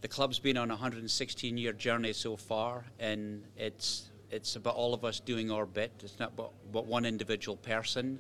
the 0.01 0.07
club's 0.07 0.39
been 0.39 0.57
on 0.57 0.69
a 0.69 0.73
116 0.73 1.57
year 1.57 1.73
journey 1.73 2.13
so 2.13 2.35
far, 2.35 2.83
and 2.99 3.43
it's 3.57 4.09
it's 4.29 4.55
about 4.55 4.75
all 4.75 4.93
of 4.93 5.03
us 5.03 5.19
doing 5.19 5.51
our 5.51 5.65
bit. 5.65 5.91
It's 6.03 6.17
not 6.19 6.29
about, 6.33 6.53
about 6.69 6.85
one 6.85 7.05
individual 7.05 7.57
person, 7.57 8.17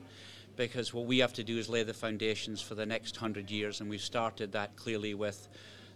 because 0.57 0.93
what 0.93 1.05
we 1.05 1.19
have 1.19 1.33
to 1.33 1.43
do 1.43 1.57
is 1.57 1.69
lay 1.69 1.83
the 1.83 1.93
foundations 1.93 2.61
for 2.61 2.75
the 2.75 2.85
next 2.85 3.15
hundred 3.17 3.49
years, 3.49 3.81
and 3.81 3.89
we've 3.89 4.01
started 4.01 4.51
that 4.51 4.75
clearly 4.75 5.13
with 5.13 5.47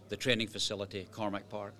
the 0.09 0.17
training 0.17 0.47
facility, 0.47 1.07
Cormack 1.11 1.49
Park. 1.49 1.73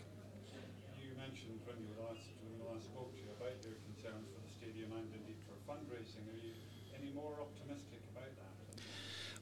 You 1.02 1.16
mentioned 1.16 1.60
when 1.66 1.78
you 1.80 1.90
last 2.02 2.26
when 2.44 2.60
we 2.60 2.74
last 2.74 2.86
spoke 2.86 3.12
to 3.14 3.20
you 3.20 3.30
about 3.40 3.58
your 3.64 3.78
concerns 3.88 4.28
for 4.34 4.42
the 4.42 4.52
stadium 4.60 4.92
and 4.94 5.08
indeed 5.14 5.40
for 5.48 5.56
fundraising. 5.66 6.26
Are 6.28 6.40
you 6.42 6.54
any 7.00 7.12
more 7.14 7.38
optimistic 7.42 8.02
about 8.14 8.30
that? 8.36 8.82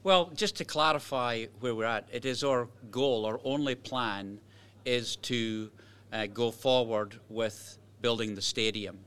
Well, 0.04 0.30
just 0.34 0.56
to 0.56 0.66
clarify 0.66 1.46
where 1.60 1.74
we're 1.74 1.86
at, 1.86 2.06
it 2.12 2.26
is 2.26 2.44
our 2.44 2.68
goal, 2.90 3.24
our 3.24 3.40
only 3.42 3.74
plan 3.74 4.38
is 4.84 5.16
to 5.16 5.70
uh, 6.12 6.26
go 6.26 6.50
forward 6.50 7.18
with 7.30 7.78
building 8.02 8.34
the 8.34 8.42
stadium. 8.42 8.98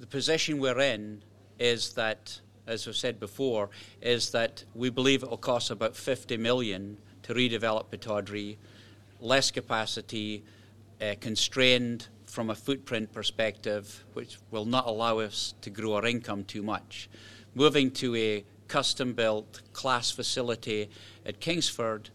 The 0.00 0.06
position 0.06 0.58
we're 0.60 0.80
in 0.80 1.22
is 1.58 1.92
that, 1.92 2.40
as 2.66 2.88
I've 2.88 2.96
said 2.96 3.20
before, 3.20 3.68
is 4.00 4.30
that 4.30 4.64
we 4.74 4.88
believe 4.88 5.24
it 5.24 5.28
will 5.28 5.36
cost 5.36 5.70
about 5.70 5.94
50 5.94 6.38
million 6.38 6.96
to 7.24 7.34
redevelop 7.34 7.90
Pittodrie, 7.90 8.56
less 9.20 9.50
capacity, 9.50 10.42
uh, 11.02 11.16
constrained 11.20 12.08
from 12.24 12.48
a 12.48 12.54
footprint 12.54 13.12
perspective, 13.12 14.06
which 14.14 14.38
will 14.50 14.64
not 14.64 14.86
allow 14.86 15.18
us 15.18 15.52
to 15.60 15.68
grow 15.68 15.92
our 15.92 16.06
income 16.06 16.44
too 16.44 16.62
much. 16.62 17.10
Moving 17.54 17.90
to 17.90 18.16
a 18.16 18.44
custom 18.72 19.12
built 19.12 19.60
class 19.74 20.10
facility 20.10 20.88
at 21.26 21.40
Kingsford 21.40 22.08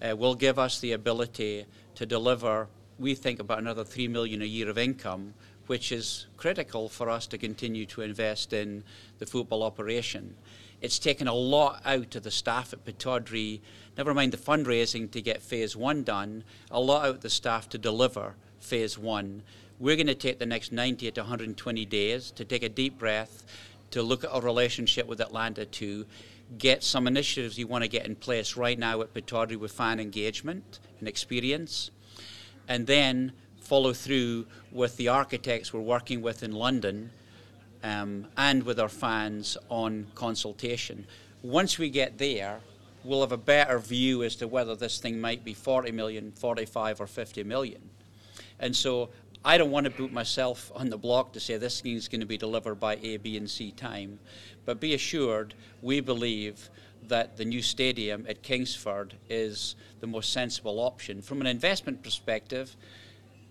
uh, 0.00 0.14
will 0.14 0.36
give 0.36 0.60
us 0.60 0.78
the 0.78 0.92
ability 0.92 1.66
to 1.96 2.06
deliver, 2.06 2.68
we 3.00 3.16
think, 3.16 3.40
about 3.40 3.58
another 3.58 3.82
3 3.82 4.06
million 4.06 4.40
a 4.40 4.44
year 4.44 4.70
of 4.70 4.78
income, 4.78 5.34
which 5.66 5.90
is 5.90 6.26
critical 6.36 6.88
for 6.88 7.10
us 7.10 7.26
to 7.26 7.36
continue 7.36 7.84
to 7.84 8.02
invest 8.02 8.52
in 8.52 8.84
the 9.18 9.26
football 9.26 9.64
operation. 9.64 10.36
It's 10.80 11.00
taken 11.00 11.26
a 11.26 11.34
lot 11.34 11.82
out 11.84 12.14
of 12.14 12.22
the 12.22 12.30
staff 12.30 12.72
at 12.72 12.84
Pittodrie, 12.84 13.60
never 13.98 14.14
mind 14.14 14.32
the 14.32 14.36
fundraising 14.36 15.10
to 15.10 15.20
get 15.20 15.42
phase 15.42 15.74
one 15.74 16.04
done, 16.04 16.44
a 16.70 16.78
lot 16.78 17.06
out 17.06 17.14
of 17.16 17.20
the 17.22 17.30
staff 17.30 17.68
to 17.70 17.78
deliver 17.78 18.36
phase 18.60 18.96
one. 18.96 19.42
We're 19.80 19.96
going 19.96 20.06
to 20.06 20.14
take 20.14 20.38
the 20.38 20.46
next 20.46 20.70
90 20.70 21.10
to 21.10 21.20
120 21.22 21.84
days 21.86 22.30
to 22.30 22.44
take 22.44 22.62
a 22.62 22.68
deep 22.68 22.96
breath, 22.96 23.44
to 23.94 24.02
look 24.02 24.24
at 24.24 24.30
our 24.30 24.40
relationship 24.40 25.06
with 25.06 25.20
Atlanta, 25.20 25.64
to 25.64 26.04
get 26.58 26.82
some 26.82 27.06
initiatives 27.06 27.56
you 27.56 27.68
want 27.68 27.84
to 27.84 27.88
get 27.88 28.04
in 28.04 28.16
place 28.16 28.56
right 28.56 28.76
now 28.76 29.00
at 29.02 29.14
Pittodrie 29.14 29.56
with 29.56 29.70
fan 29.70 30.00
engagement 30.00 30.80
and 30.98 31.06
experience, 31.06 31.92
and 32.66 32.88
then 32.88 33.30
follow 33.60 33.92
through 33.92 34.46
with 34.72 34.96
the 34.96 35.06
architects 35.06 35.72
we're 35.72 35.78
working 35.78 36.22
with 36.22 36.42
in 36.42 36.50
London 36.50 37.08
um, 37.84 38.26
and 38.36 38.64
with 38.64 38.80
our 38.80 38.88
fans 38.88 39.56
on 39.68 40.08
consultation. 40.16 41.06
Once 41.42 41.78
we 41.78 41.88
get 41.88 42.18
there, 42.18 42.58
we'll 43.04 43.20
have 43.20 43.30
a 43.30 43.36
better 43.36 43.78
view 43.78 44.24
as 44.24 44.34
to 44.34 44.48
whether 44.48 44.74
this 44.74 44.98
thing 44.98 45.20
might 45.20 45.44
be 45.44 45.54
40 45.54 45.92
million, 45.92 46.32
45 46.32 47.00
or 47.00 47.06
50 47.06 47.44
million. 47.44 47.90
And 48.58 48.74
so 48.74 49.10
I 49.46 49.58
don't 49.58 49.70
want 49.70 49.84
to 49.84 49.90
put 49.90 50.10
myself 50.10 50.72
on 50.74 50.88
the 50.88 50.96
block 50.96 51.34
to 51.34 51.40
say 51.40 51.58
this 51.58 51.82
thing 51.82 51.96
is 51.96 52.08
going 52.08 52.20
to 52.20 52.26
be 52.26 52.38
delivered 52.38 52.76
by 52.76 52.96
A, 53.02 53.18
B, 53.18 53.36
and 53.36 53.48
C 53.48 53.72
time. 53.72 54.18
But 54.64 54.80
be 54.80 54.94
assured, 54.94 55.52
we 55.82 56.00
believe 56.00 56.70
that 57.08 57.36
the 57.36 57.44
new 57.44 57.60
stadium 57.60 58.24
at 58.26 58.42
Kingsford 58.42 59.14
is 59.28 59.76
the 60.00 60.06
most 60.06 60.32
sensible 60.32 60.80
option. 60.80 61.20
From 61.20 61.42
an 61.42 61.46
investment 61.46 62.02
perspective, 62.02 62.74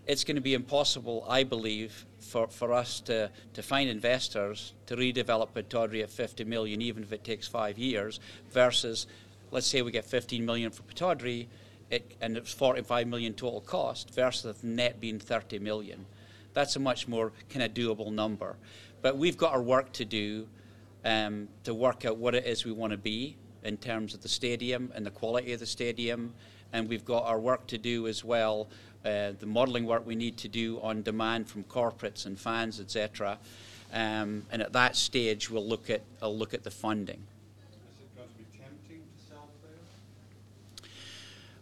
it's 0.08 0.24
going 0.24 0.36
to 0.36 0.42
be 0.42 0.56
impossible, 0.56 1.26
I 1.30 1.44
believe, 1.44 2.08
for, 2.20 2.48
for 2.48 2.74
us 2.74 3.00
to, 3.02 3.30
to 3.54 3.62
find 3.62 3.88
investors 3.88 4.74
to 4.88 4.96
redevelop 4.96 5.50
Pittodrie 5.54 6.02
at 6.02 6.10
50 6.10 6.44
million, 6.46 6.82
even 6.82 7.04
if 7.04 7.14
it 7.14 7.24
takes 7.24 7.48
five 7.48 7.78
years, 7.78 8.20
versus, 8.52 9.06
let's 9.52 9.68
say 9.68 9.84
we 9.84 9.92
get 9.92 10.06
15 10.06 10.44
million 10.44 10.72
for 10.72 10.82
Pittodrie, 10.82 11.46
it, 11.94 12.16
and 12.22 12.38
it's 12.38 12.52
45 12.52 13.08
million 13.08 13.34
total 13.34 13.62
cost, 13.62 14.14
versus 14.14 14.58
the 14.58 14.68
net 14.68 15.00
being 15.00 15.20
30 15.20 15.60
million. 15.60 16.06
That's 16.54 16.76
a 16.76 16.80
much 16.80 17.08
more 17.08 17.32
kind 17.50 17.64
of 17.64 17.74
doable 17.74 18.12
number. 18.12 18.56
But 19.02 19.18
we've 19.18 19.38
got 19.38 19.54
our 19.54 19.62
work 19.62 19.92
to 19.94 20.06
do 20.06 20.48
um, 21.06 21.50
to 21.66 21.74
work 21.74 22.06
out 22.06 22.18
what 22.18 22.34
it 22.36 22.46
is 22.46 22.64
we 22.64 22.72
want 22.72 22.92
to 22.92 22.98
be 22.98 23.36
in 23.64 23.78
terms 23.78 24.14
of 24.14 24.22
the 24.22 24.30
stadium 24.30 24.92
and 24.96 25.06
the 25.06 25.12
quality 25.12 25.54
of 25.54 25.60
the 25.60 25.66
stadium. 25.66 26.34
And 26.72 26.88
we've 26.88 27.06
got 27.06 27.26
our 27.26 27.40
work 27.40 27.68
to 27.68 27.78
do 27.78 28.08
as 28.08 28.24
well 28.24 28.68
uh, 29.06 29.34
the 29.38 29.46
modelling 29.46 29.86
work 29.86 30.06
we 30.06 30.16
need 30.16 30.38
to 30.38 30.48
do 30.48 30.80
on 30.82 31.02
demand 31.02 31.50
from 31.50 31.64
corporates 31.66 32.26
and 32.26 32.40
fans, 32.40 32.80
etc. 32.80 33.38
Um, 33.92 34.46
and 34.52 34.62
at 34.62 34.72
that 34.74 34.96
stage, 34.96 35.50
we'll 35.50 35.68
look 35.68 35.90
at 35.90 36.02
I'll 36.22 36.38
look 36.38 36.54
at 36.54 36.64
the 36.64 36.72
funding. 36.72 37.22
Is 37.70 38.00
it 38.00 38.16
going 38.16 38.30
to 38.30 38.36
be 38.36 38.46
tempting 38.58 39.02
to 39.02 39.26
sell 39.30 39.50
players? 39.62 40.90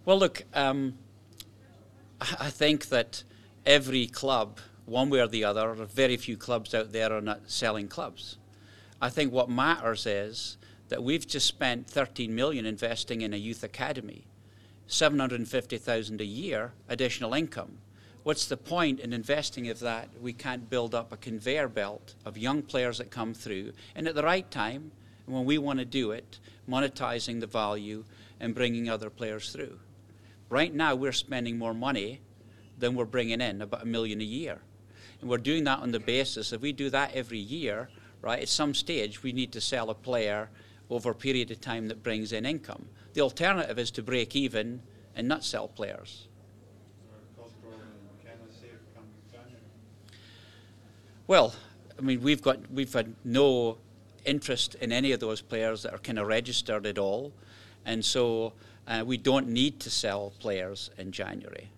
Well, 0.04 0.18
look, 0.18 0.46
um, 0.56 0.98
I 2.20 2.50
think 2.50 2.88
that 2.88 3.24
every 3.68 4.08
club, 4.08 4.58
one 4.86 5.12
way 5.12 5.20
or 5.20 5.28
the 5.28 5.44
other, 5.44 5.76
very 5.76 6.18
few 6.18 6.38
clubs 6.38 6.74
out 6.74 6.92
there 6.92 7.14
are 7.14 7.22
not 7.22 7.52
selling 7.52 7.88
clubs. 7.88 8.38
I 9.00 9.10
think 9.10 9.32
what 9.32 9.48
matters 9.48 10.08
is 10.08 10.58
that 10.90 11.04
we've 11.04 11.28
just 11.28 11.46
spent 11.46 11.88
13 11.88 12.34
million 12.34 12.66
investing 12.66 13.22
in 13.22 13.32
a 13.32 13.38
youth 13.38 13.64
academy, 13.64 14.26
750,000 14.88 16.20
a 16.20 16.26
year 16.26 16.74
additional 16.90 17.36
income. 17.36 17.78
What's 18.24 18.48
the 18.48 18.58
point 18.58 19.00
in 19.00 19.14
investing 19.14 19.66
if 19.66 19.80
that 19.82 20.10
we 20.20 20.34
can't 20.34 20.68
build 20.68 20.96
up 20.96 21.12
a 21.12 21.18
conveyor 21.18 21.68
belt 21.68 22.16
of 22.26 22.40
young 22.40 22.64
players 22.64 22.98
that 22.98 23.12
come 23.12 23.36
through 23.36 23.74
and 23.96 24.08
at 24.08 24.16
the 24.16 24.24
right 24.24 24.50
time, 24.50 24.92
when 25.28 25.46
we 25.46 25.60
want 25.60 25.78
to 25.78 25.86
do 25.86 26.10
it, 26.10 26.40
monetizing 26.68 27.40
the 27.40 27.48
value 27.48 28.04
and 28.40 28.56
bringing 28.56 28.90
other 28.90 29.12
players 29.12 29.52
through. 29.52 29.78
Right 30.52 30.76
now, 30.76 30.96
we're 30.96 31.14
spending 31.14 31.58
more 31.58 31.74
money 31.74 32.20
than 32.78 32.94
we're 32.94 33.06
bringing 33.06 33.40
in, 33.40 33.62
about 33.62 33.84
a 33.84 33.86
million 33.86 34.20
a 34.20 34.26
year. 34.26 34.60
And 35.22 35.30
we're 35.30 35.38
doing 35.38 35.64
that 35.64 35.80
on 35.80 35.92
the 35.92 36.00
basis 36.00 36.52
if 36.52 36.60
we 36.60 36.74
do 36.74 36.90
that 36.90 37.14
every 37.14 37.40
year, 37.40 37.88
right, 38.22 38.42
at 38.42 38.50
some 38.50 38.74
stage 38.74 39.24
we 39.24 39.32
need 39.32 39.54
to 39.54 39.62
sell 39.62 39.90
a 39.90 39.96
player 39.96 40.50
over 40.90 41.12
a 41.12 41.16
period 41.16 41.52
of 41.52 41.62
time 41.62 41.88
that 41.88 42.04
brings 42.04 42.34
in 42.34 42.46
income. 42.46 42.86
The 43.14 43.22
alternative 43.22 43.80
is 43.80 43.92
to 43.92 44.04
break 44.04 44.36
even 44.36 44.82
and 45.16 45.26
not 45.26 45.46
sell 45.46 45.70
players. 45.70 46.28
Well, 51.28 51.56
I 51.98 52.02
mean, 52.02 52.22
we've 52.22 52.42
got 52.42 52.70
we've 52.70 52.92
had 52.92 53.16
no 53.24 53.78
interest 54.26 54.76
in 54.82 54.92
any 54.92 55.14
of 55.14 55.22
those 55.22 55.40
players 55.40 55.84
that 55.84 55.94
are 55.94 56.00
kind 56.00 56.20
of 56.20 56.28
registered 56.28 56.86
at 56.86 56.98
all, 56.98 57.32
and 57.86 58.04
so 58.04 58.52
uh, 58.88 59.04
we 59.06 59.18
don't 59.18 59.48
need 59.48 59.80
to 59.82 59.90
sell 59.90 60.34
players 60.40 60.90
in 60.98 61.12
January, 61.12 61.70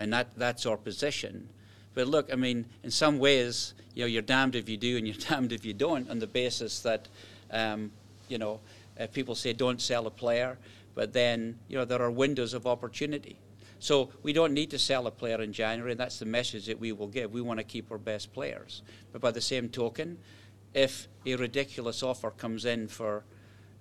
and 0.00 0.12
that 0.12 0.28
that's 0.36 0.66
our 0.66 0.76
position. 0.76 1.48
But 1.94 2.08
look, 2.08 2.32
I 2.32 2.36
mean, 2.36 2.66
in 2.82 2.90
some 2.90 3.18
ways, 3.18 3.74
you 3.94 4.02
know, 4.02 4.06
you're 4.06 4.22
damned 4.22 4.54
if 4.54 4.68
you 4.68 4.76
do 4.76 4.96
and 4.96 5.06
you're 5.06 5.16
damned 5.28 5.52
if 5.52 5.64
you 5.64 5.74
don't, 5.74 6.08
on 6.10 6.18
the 6.18 6.26
basis 6.26 6.80
that, 6.80 7.08
um, 7.50 7.90
you 8.28 8.38
know, 8.38 8.60
uh, 8.98 9.06
people 9.08 9.34
say 9.34 9.52
don't 9.52 9.80
sell 9.80 10.06
a 10.06 10.10
player, 10.10 10.58
but 10.94 11.12
then 11.12 11.58
you 11.68 11.76
know 11.76 11.84
there 11.84 12.02
are 12.02 12.10
windows 12.10 12.54
of 12.54 12.66
opportunity. 12.66 13.36
So 13.78 14.10
we 14.22 14.32
don't 14.32 14.54
need 14.54 14.70
to 14.70 14.78
sell 14.78 15.08
a 15.08 15.10
player 15.10 15.42
in 15.42 15.52
January, 15.52 15.90
and 15.90 16.00
that's 16.00 16.20
the 16.20 16.24
message 16.24 16.66
that 16.66 16.78
we 16.78 16.92
will 16.92 17.08
give. 17.08 17.32
We 17.32 17.40
want 17.40 17.58
to 17.58 17.64
keep 17.64 17.90
our 17.90 17.98
best 17.98 18.32
players. 18.32 18.82
But 19.10 19.20
by 19.20 19.32
the 19.32 19.40
same 19.40 19.68
token, 19.68 20.18
if 20.72 21.08
a 21.26 21.34
ridiculous 21.34 22.00
offer 22.02 22.30
comes 22.30 22.64
in 22.64 22.86
for 22.86 23.24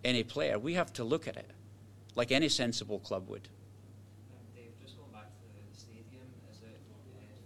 any 0.04 0.24
player, 0.24 0.58
we 0.58 0.74
have 0.74 0.92
to 0.94 1.04
look 1.04 1.28
at 1.28 1.38
it, 1.38 1.52
like 2.16 2.32
any 2.32 2.50
sensible 2.50 3.00
club 3.00 3.30
would. 3.30 3.48
Um, 4.32 4.44
Dave, 4.56 4.72
just 4.82 4.98
going 4.98 5.12
back 5.12 5.30
to 5.40 5.46
the 5.56 5.78
stadium, 5.78 6.28
is 6.52 6.62
it 6.62 6.78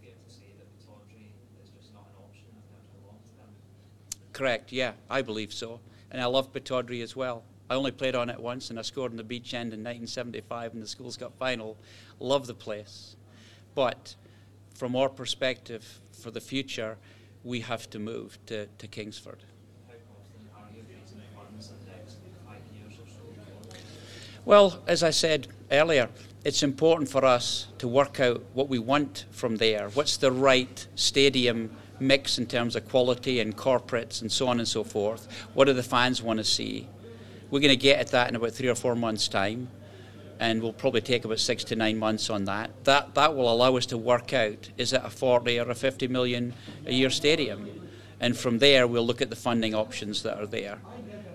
fair 0.01 0.13
to 0.13 0.33
say 0.33 0.49
that 0.57 0.67
Pittodrie 0.79 1.31
is 1.63 1.69
just 1.69 1.93
not 1.93 2.07
an 2.09 2.23
option 2.23 2.47
in 2.49 2.61
terms 2.69 2.89
of 2.93 3.05
long 3.05 3.19
term? 3.37 3.49
Correct, 4.33 4.71
yeah, 4.71 4.93
I 5.09 5.21
believe 5.21 5.53
so. 5.53 5.79
And 6.11 6.21
I 6.21 6.25
love 6.25 6.53
Pittodrie 6.53 7.03
as 7.03 7.15
well. 7.15 7.43
I 7.69 7.75
only 7.75 7.91
played 7.91 8.15
on 8.15 8.29
it 8.29 8.39
once 8.39 8.69
and 8.69 8.77
I 8.77 8.83
scored 8.83 9.11
in 9.11 9.17
the 9.17 9.23
beach 9.23 9.53
end 9.53 9.73
in 9.73 9.79
1975 9.79 10.73
in 10.73 10.79
the 10.79 10.87
Schools 10.87 11.17
Cup 11.17 11.33
final. 11.39 11.77
Love 12.19 12.45
the 12.45 12.53
place. 12.53 13.15
But 13.73 14.15
from 14.75 14.95
our 14.95 15.09
perspective, 15.09 15.99
for 16.11 16.31
the 16.31 16.41
future, 16.41 16.97
we 17.43 17.61
have 17.61 17.89
to 17.89 17.99
move 17.99 18.37
to, 18.47 18.67
to 18.67 18.87
Kingsford. 18.87 19.43
How 19.87 19.93
confident 19.93 20.49
are 20.55 20.69
you 20.73 20.81
of 20.81 20.89
raising 20.89 21.21
funds 21.35 21.69
in 21.69 21.85
the 21.85 21.97
next 21.97 22.17
five 22.45 22.61
years 22.73 22.93
or 22.99 23.07
so? 23.09 23.23
Well, 24.45 24.79
as 24.85 25.01
I 25.01 25.09
said 25.09 25.47
earlier, 25.71 26.07
it's 26.43 26.61
important 26.61 27.09
for 27.09 27.25
us 27.25 27.65
to 27.79 27.87
work 27.87 28.19
out 28.19 28.43
what 28.53 28.69
we 28.69 28.77
want 28.77 29.25
from 29.31 29.55
there. 29.55 29.89
What's 29.89 30.17
the 30.17 30.31
right 30.31 30.85
stadium 30.93 31.75
mix 31.99 32.37
in 32.37 32.45
terms 32.45 32.75
of 32.75 32.87
quality 32.87 33.39
and 33.39 33.57
corporates 33.57 34.21
and 34.21 34.31
so 34.31 34.47
on 34.47 34.59
and 34.59 34.67
so 34.67 34.83
forth? 34.83 35.27
What 35.55 35.65
do 35.65 35.73
the 35.73 35.81
fans 35.81 36.21
want 36.21 36.37
to 36.37 36.43
see? 36.43 36.87
We're 37.49 37.59
going 37.59 37.69
to 37.71 37.75
get 37.75 37.99
at 37.99 38.09
that 38.09 38.29
in 38.29 38.35
about 38.35 38.51
three 38.51 38.67
or 38.67 38.75
four 38.75 38.95
months' 38.95 39.27
time, 39.27 39.67
and 40.39 40.61
we'll 40.61 40.73
probably 40.73 41.01
take 41.01 41.25
about 41.25 41.39
six 41.39 41.63
to 41.63 41.75
nine 41.75 41.97
months 41.97 42.29
on 42.29 42.45
that. 42.45 42.69
That 42.83 43.15
that 43.15 43.35
will 43.35 43.51
allow 43.51 43.75
us 43.77 43.87
to 43.87 43.97
work 43.97 44.31
out 44.31 44.69
is 44.77 44.93
it 44.93 45.01
a 45.03 45.09
40 45.09 45.59
or 45.59 45.71
a 45.71 45.75
50 45.75 46.07
million 46.07 46.53
a 46.85 46.93
year 46.93 47.09
stadium, 47.09 47.89
and 48.19 48.37
from 48.37 48.59
there 48.59 48.85
we'll 48.85 49.07
look 49.07 49.23
at 49.23 49.31
the 49.31 49.35
funding 49.35 49.73
options 49.73 50.21
that 50.21 50.39
are 50.39 50.45
there. 50.45 50.77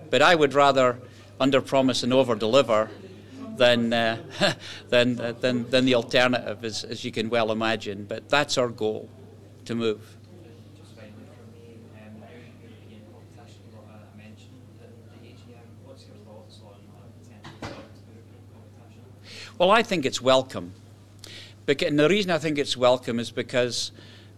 But 0.09 0.21
I 0.21 0.35
would 0.35 0.53
rather 0.53 0.97
under 1.41 1.59
promise 1.59 2.03
and 2.03 2.13
over 2.13 2.35
deliver 2.35 2.89
than, 3.61 3.93
uh, 3.93 4.17
than, 4.89 5.19
uh, 5.19 5.33
than, 5.33 5.69
than 5.69 5.85
the 5.85 5.93
alternative, 5.93 6.65
as, 6.65 6.83
as 6.83 7.05
you 7.05 7.11
can 7.11 7.29
well 7.29 7.51
imagine. 7.51 8.05
But 8.05 8.27
that's 8.27 8.57
our 8.57 8.69
goal 8.69 9.07
to 9.65 9.75
move. 9.75 10.17
Just 10.75 10.95
finally 10.95 11.13
from 11.29 11.53
me, 11.53 11.77
um, 11.93 12.23
European 12.63 13.01
competition 13.13 13.61
got 13.71 13.85
a 13.93 14.17
mention 14.17 14.49
in 14.57 14.77
the 14.81 15.29
AGM. 15.29 15.67
What's 15.85 16.07
your 16.07 16.17
thoughts 16.25 16.59
on 16.65 16.73
a 16.73 17.09
potential 17.21 17.51
return 17.61 17.85
to 17.93 18.01
European 18.09 18.43
competition? 18.51 19.53
Well, 19.59 19.69
I 19.69 19.83
think 19.83 20.05
it's 20.05 20.21
welcome. 20.21 20.73
And 21.67 21.99
the 21.99 22.09
reason 22.09 22.31
I 22.31 22.39
think 22.39 22.57
it's 22.57 22.75
welcome 22.75 23.19
is 23.19 23.29
because, 23.29 23.91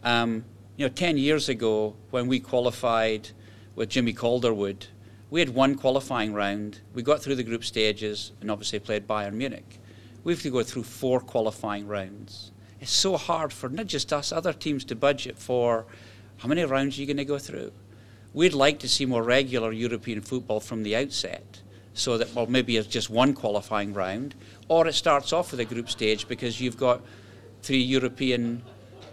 um, 0.03 0.43
you 0.75 0.85
know, 0.85 0.93
10 0.93 1.17
years 1.17 1.47
ago 1.47 1.95
when 2.11 2.27
we 2.27 2.41
qualified 2.41 3.29
with 3.73 3.87
Jimmy 3.87 4.11
Calderwood, 4.11 4.87
we 5.33 5.39
had 5.39 5.49
one 5.49 5.73
qualifying 5.73 6.31
round. 6.31 6.79
We 6.93 7.01
got 7.01 7.19
through 7.19 7.33
the 7.33 7.43
group 7.43 7.63
stages 7.65 8.33
and 8.39 8.51
obviously 8.51 8.77
played 8.77 9.07
Bayern 9.07 9.33
Munich. 9.33 9.79
We 10.23 10.31
have 10.31 10.43
to 10.43 10.51
go 10.51 10.61
through 10.61 10.83
four 10.83 11.19
qualifying 11.19 11.87
rounds. 11.87 12.51
It's 12.79 12.91
so 12.91 13.17
hard 13.17 13.51
for 13.51 13.67
not 13.67 13.87
just 13.87 14.13
us, 14.13 14.31
other 14.31 14.53
teams 14.53 14.85
to 14.85 14.95
budget 14.95 15.39
for 15.39 15.87
how 16.37 16.47
many 16.47 16.63
rounds 16.63 16.95
are 16.95 17.01
you 17.01 17.07
going 17.07 17.17
to 17.17 17.25
go 17.25 17.39
through. 17.39 17.71
We'd 18.31 18.53
like 18.53 18.77
to 18.81 18.87
see 18.87 19.07
more 19.07 19.23
regular 19.23 19.71
European 19.71 20.21
football 20.21 20.59
from 20.59 20.83
the 20.83 20.95
outset 20.95 21.63
so 21.95 22.19
that, 22.19 22.35
well, 22.35 22.45
maybe 22.45 22.77
it's 22.77 22.87
just 22.87 23.09
one 23.09 23.33
qualifying 23.33 23.91
round, 23.91 24.35
or 24.67 24.85
it 24.85 24.93
starts 24.93 25.33
off 25.33 25.49
with 25.49 25.59
a 25.59 25.65
group 25.65 25.89
stage 25.89 26.27
because 26.27 26.61
you've 26.61 26.77
got 26.77 27.01
three 27.63 27.81
European 27.81 28.61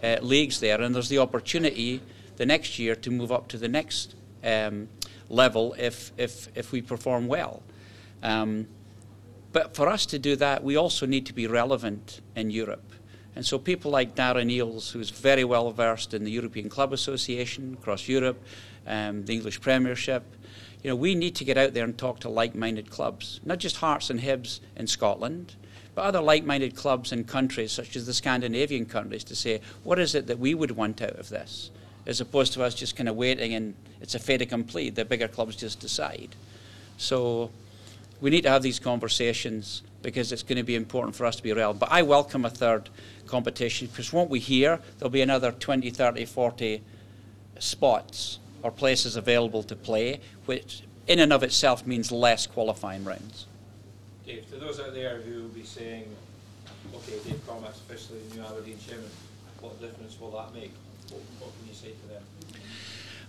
uh, 0.03 0.17
leagues 0.21 0.59
there, 0.59 0.81
and 0.81 0.93
there's 0.93 1.09
the 1.09 1.17
opportunity 1.17 1.99
the 2.35 2.45
next 2.45 2.77
year 2.77 2.93
to 2.93 3.09
move 3.09 3.31
up 3.31 3.47
to 3.47 3.57
the 3.57 3.67
next 3.67 4.13
um, 4.43 4.87
level 5.31 5.75
if, 5.77 6.11
if, 6.17 6.49
if 6.55 6.71
we 6.71 6.81
perform 6.81 7.27
well. 7.27 7.63
Um, 8.21 8.67
but 9.51 9.75
for 9.75 9.87
us 9.87 10.05
to 10.07 10.19
do 10.19 10.35
that, 10.37 10.63
we 10.63 10.75
also 10.75 11.05
need 11.05 11.25
to 11.25 11.33
be 11.33 11.47
relevant 11.47 12.21
in 12.35 12.51
Europe. 12.51 12.93
And 13.35 13.45
so 13.45 13.57
people 13.57 13.91
like 13.91 14.15
Darren 14.15 14.51
Eales, 14.51 14.91
who's 14.91 15.09
very 15.09 15.43
well 15.43 15.71
versed 15.71 16.13
in 16.13 16.23
the 16.23 16.31
European 16.31 16.69
Club 16.69 16.93
Association 16.93 17.77
across 17.79 18.07
Europe, 18.07 18.41
um, 18.85 19.25
the 19.25 19.33
English 19.33 19.61
Premiership, 19.61 20.23
you 20.83 20.89
know, 20.89 20.95
we 20.95 21.15
need 21.15 21.35
to 21.35 21.45
get 21.45 21.57
out 21.57 21.73
there 21.73 21.83
and 21.83 21.97
talk 21.97 22.19
to 22.21 22.29
like-minded 22.29 22.89
clubs, 22.89 23.39
not 23.45 23.59
just 23.59 23.77
Hearts 23.77 24.09
and 24.09 24.19
Hibs 24.19 24.59
in 24.75 24.87
Scotland, 24.87 25.55
but 25.93 26.03
other 26.03 26.21
like-minded 26.21 26.75
clubs 26.75 27.11
in 27.11 27.23
countries 27.23 27.71
such 27.71 27.95
as 27.95 28.05
the 28.05 28.13
Scandinavian 28.13 28.85
countries 28.85 29.23
to 29.25 29.35
say, 29.35 29.61
what 29.83 29.99
is 29.99 30.15
it 30.15 30.27
that 30.27 30.39
we 30.39 30.55
would 30.55 30.71
want 30.71 31.01
out 31.01 31.19
of 31.19 31.29
this? 31.29 31.69
As 32.07 32.19
opposed 32.19 32.53
to 32.53 32.63
us 32.63 32.73
just 32.73 32.95
kind 32.95 33.07
of 33.07 33.15
waiting 33.15 33.53
and 33.53 33.75
it's 34.01 34.15
a 34.15 34.19
fait 34.19 34.41
accompli, 34.41 34.89
the 34.89 35.05
bigger 35.05 35.27
clubs 35.27 35.55
just 35.55 35.79
decide. 35.79 36.29
So 36.97 37.51
we 38.19 38.29
need 38.29 38.41
to 38.41 38.49
have 38.49 38.61
these 38.61 38.79
conversations 38.79 39.83
because 40.01 40.31
it's 40.31 40.43
going 40.43 40.57
to 40.57 40.63
be 40.63 40.75
important 40.75 41.15
for 41.15 41.25
us 41.25 41.35
to 41.35 41.43
be 41.43 41.53
relevant. 41.53 41.79
But 41.79 41.91
I 41.91 42.01
welcome 42.01 42.45
a 42.45 42.49
third 42.49 42.89
competition 43.27 43.87
because 43.87 44.11
won't 44.11 44.29
we 44.29 44.39
hear 44.39 44.79
there'll 44.97 45.09
be 45.11 45.21
another 45.21 45.51
20, 45.51 45.89
30, 45.89 46.25
40 46.25 46.81
spots 47.59 48.39
or 48.63 48.71
places 48.71 49.15
available 49.15 49.63
to 49.63 49.75
play, 49.75 50.19
which 50.45 50.83
in 51.07 51.19
and 51.19 51.33
of 51.33 51.43
itself 51.43 51.85
means 51.85 52.11
less 52.11 52.47
qualifying 52.47 53.03
rounds. 53.03 53.47
Dave, 54.25 54.49
to 54.51 54.57
those 54.57 54.79
out 54.79 54.93
there 54.93 55.17
who 55.17 55.43
will 55.43 55.49
be 55.49 55.63
saying, 55.63 56.05
okay, 56.95 57.17
Dave 57.25 57.45
Cormack's 57.47 57.79
officially 57.79 58.19
the 58.29 58.37
new 58.37 58.45
Aberdeen 58.45 58.77
chairman, 58.87 59.09
what 59.59 59.79
difference 59.81 60.19
will 60.19 60.31
that 60.31 60.53
make? 60.53 60.71
What, 61.09 61.21
what 61.39 61.51
can 61.57 61.67
you 61.67 61.73
say 61.73 61.89
to 61.89 62.07
them? 62.13 62.23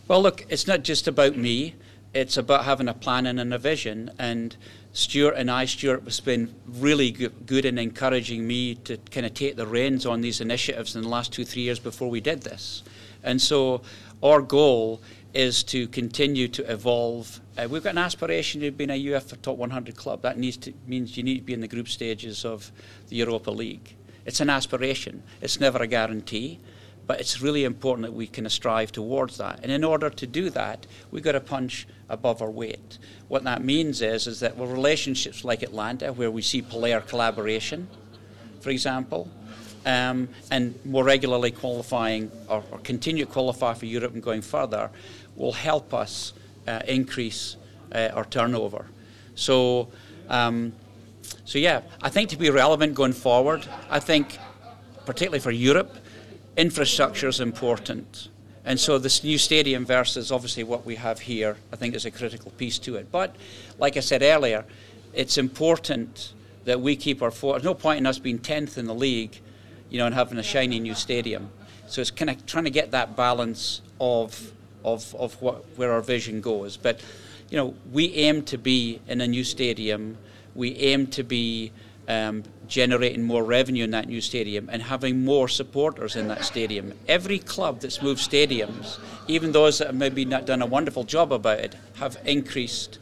Well, 0.09 0.21
look, 0.21 0.45
it's 0.49 0.67
not 0.67 0.83
just 0.83 1.07
about 1.07 1.37
me. 1.37 1.77
It's 2.12 2.37
about 2.37 2.65
having 2.65 2.88
a 2.88 2.95
plan 2.95 3.27
and 3.27 3.55
a 3.55 3.59
vision. 3.59 4.11
And 4.19 4.57
Stewart 4.93 5.35
and 5.37 5.51
I, 5.51 5.65
Stewart 5.65 6.03
has 6.05 6.21
been 6.21 6.55
really 6.67 7.11
good, 7.11 7.65
in 7.65 7.79
encouraging 7.79 8.46
me 8.46 8.75
to 8.75 8.96
kind 9.11 9.25
of 9.25 9.33
take 9.33 9.57
the 9.57 9.67
reins 9.67 10.05
on 10.05 10.21
these 10.21 10.40
initiatives 10.40 10.96
in 10.96 11.03
the 11.03 11.09
last 11.09 11.33
two, 11.33 11.44
three 11.44 11.63
years 11.63 11.79
before 11.79 12.11
we 12.11 12.21
did 12.21 12.42
this. 12.42 12.83
And 13.23 13.40
so 13.40 13.83
our 14.23 14.42
goal 14.42 15.00
is 15.33 15.63
to 15.63 15.87
continue 15.88 16.48
to 16.48 16.71
evolve. 16.71 17.40
Uh, 17.57 17.69
we've 17.71 17.85
got 17.85 17.90
an 17.90 17.98
aspiration 17.98 18.61
to 18.61 18.71
be 18.71 18.85
in 18.85 18.90
a 18.90 19.05
UEFA 19.05 19.40
top 19.40 19.57
100 19.57 19.96
club. 19.96 20.23
That 20.23 20.37
needs 20.37 20.57
to, 20.59 20.75
means 20.87 21.17
you 21.17 21.23
need 21.23 21.38
to 21.38 21.44
be 21.44 21.55
in 21.55 21.61
the 21.61 21.69
group 21.69 21.88
stages 21.88 22.44
of 22.44 22.71
the 23.09 23.17
Europa 23.17 23.50
League. 23.50 23.94
It's 24.27 24.40
an 24.40 24.50
aspiration. 24.50 25.23
It's 25.40 25.59
never 25.59 25.79
a 25.79 25.87
guarantee, 25.87 26.61
but 27.07 27.21
it's 27.21 27.40
really 27.40 27.65
important 27.65 28.07
that 28.07 28.13
we 28.13 28.27
kind 28.27 28.46
of 28.46 28.53
strive 28.53 28.92
towards 28.92 29.38
that. 29.38 29.61
And 29.63 29.73
in 29.73 29.85
order 29.85 30.09
to 30.09 30.27
do 30.27 30.50
that, 30.50 30.87
we've 31.11 31.23
got 31.23 31.33
to 31.33 31.40
punch 31.40 31.87
above 32.09 32.42
our 32.42 32.50
weight. 32.50 32.98
What 33.29 33.44
that 33.44 33.65
means 33.65 34.03
is, 34.03 34.27
is 34.27 34.40
that 34.40 34.57
with 34.57 34.71
relationships 34.71 35.44
like 35.44 35.63
Atlanta, 35.63 36.13
where 36.13 36.31
we 36.31 36.42
see 36.42 36.63
player 36.63 37.00
collaboration, 37.00 37.88
for 38.61 38.71
example, 38.71 39.29
um, 39.85 40.29
and 40.50 40.79
more 40.85 41.03
regularly 41.03 41.50
qualifying 41.50 42.31
or, 42.48 42.63
or, 42.71 42.79
continue 42.79 43.25
to 43.25 43.31
qualify 43.31 43.75
for 43.75 43.87
Europe 43.87 44.15
and 44.15 44.23
going 44.23 44.42
further, 44.42 44.90
will 45.35 45.53
help 45.53 45.92
us 45.92 46.33
uh, 46.69 46.81
increase 46.87 47.57
uh, 47.92 48.11
our 48.15 48.25
turnover. 48.25 48.87
So, 49.35 49.88
um, 50.29 50.73
so 51.44 51.59
yeah, 51.59 51.81
I 52.00 52.11
think 52.11 52.31
to 52.31 52.37
be 52.37 52.50
relevant 52.50 52.94
going 52.94 53.13
forward, 53.13 53.67
I 53.90 53.98
think, 53.98 54.38
particularly 55.05 55.40
for 55.40 55.50
Europe, 55.50 55.96
infrastructure 56.57 57.29
is 57.29 57.40
important. 57.40 58.29
And 58.65 58.79
so 58.79 58.98
this 58.98 59.25
new 59.25 59.38
stadium 59.38 59.85
versus 59.85 60.31
obviously 60.31 60.63
what 60.63 60.87
we 60.87 60.94
have 60.96 61.21
here, 61.21 61.57
I 61.73 61.77
think 61.77 61.94
is 61.94 62.05
a 62.05 62.11
critical 62.11 62.50
piece 62.53 62.79
to 62.81 62.96
it. 62.96 63.11
But 63.11 63.35
like 63.79 63.96
I 63.96 64.00
said 64.00 64.23
earlier, 64.23 64.65
it's 65.13 65.37
important 65.37 66.33
that 66.65 66.81
we 66.81 66.94
keep 66.94 67.23
our 67.23 67.31
focus. 67.31 67.63
There's 67.63 67.71
no 67.71 67.75
point 67.75 67.98
in 67.98 68.07
us 68.07 68.19
being 68.19 68.38
10th 68.38 68.79
in 68.79 68.87
the 68.87 68.94
league, 68.94 69.40
you 69.90 69.98
know, 69.98 70.07
and 70.07 70.15
having 70.15 70.38
a 70.38 70.42
shiny 70.42 70.79
new 70.79 70.94
stadium. 70.94 71.50
So 71.88 72.00
it's 72.00 72.11
kind 72.11 72.31
of 72.31 72.46
trying 72.46 72.65
to 72.65 72.71
get 72.71 72.92
that 72.92 73.17
balance 73.17 73.83
of, 74.00 74.53
of, 74.85 75.15
of 75.17 75.40
what, 75.42 75.65
where 75.77 75.92
our 75.92 76.00
vision 76.00 76.40
goes. 76.40 76.77
But, 76.77 77.00
you 77.50 77.57
know, 77.57 77.75
we 77.90 78.15
aim 78.15 78.42
to 78.44 78.59
be 78.59 79.00
in 79.09 79.21
a 79.21 79.27
new 79.27 79.42
stadium. 79.42 80.17
We 80.55 80.77
aim 80.77 81.09
to 81.09 81.25
be 81.25 81.73
um, 82.13 82.42
generating 82.69 83.23
more 83.23 83.44
revenue 83.44 83.85
in 83.85 83.90
that 83.90 84.08
new 84.08 84.21
stadium 84.21 84.69
and 84.73 84.83
having 84.83 85.25
more 85.25 85.48
supporters 85.48 86.17
in 86.17 86.29
that 86.29 86.44
stadium. 86.44 86.92
Every 87.08 87.38
club 87.38 87.81
that's 87.81 88.02
moved 88.02 88.21
stadiums, 88.21 88.98
even 89.29 89.52
those 89.52 89.79
that 89.79 89.88
have 89.88 89.96
maybe 89.96 90.25
not 90.25 90.46
done 90.46 90.63
a 90.63 90.67
wonderful 90.67 91.04
job 91.04 91.33
about 91.33 91.58
it, 91.58 91.77
have 91.94 92.17
increased 92.25 92.98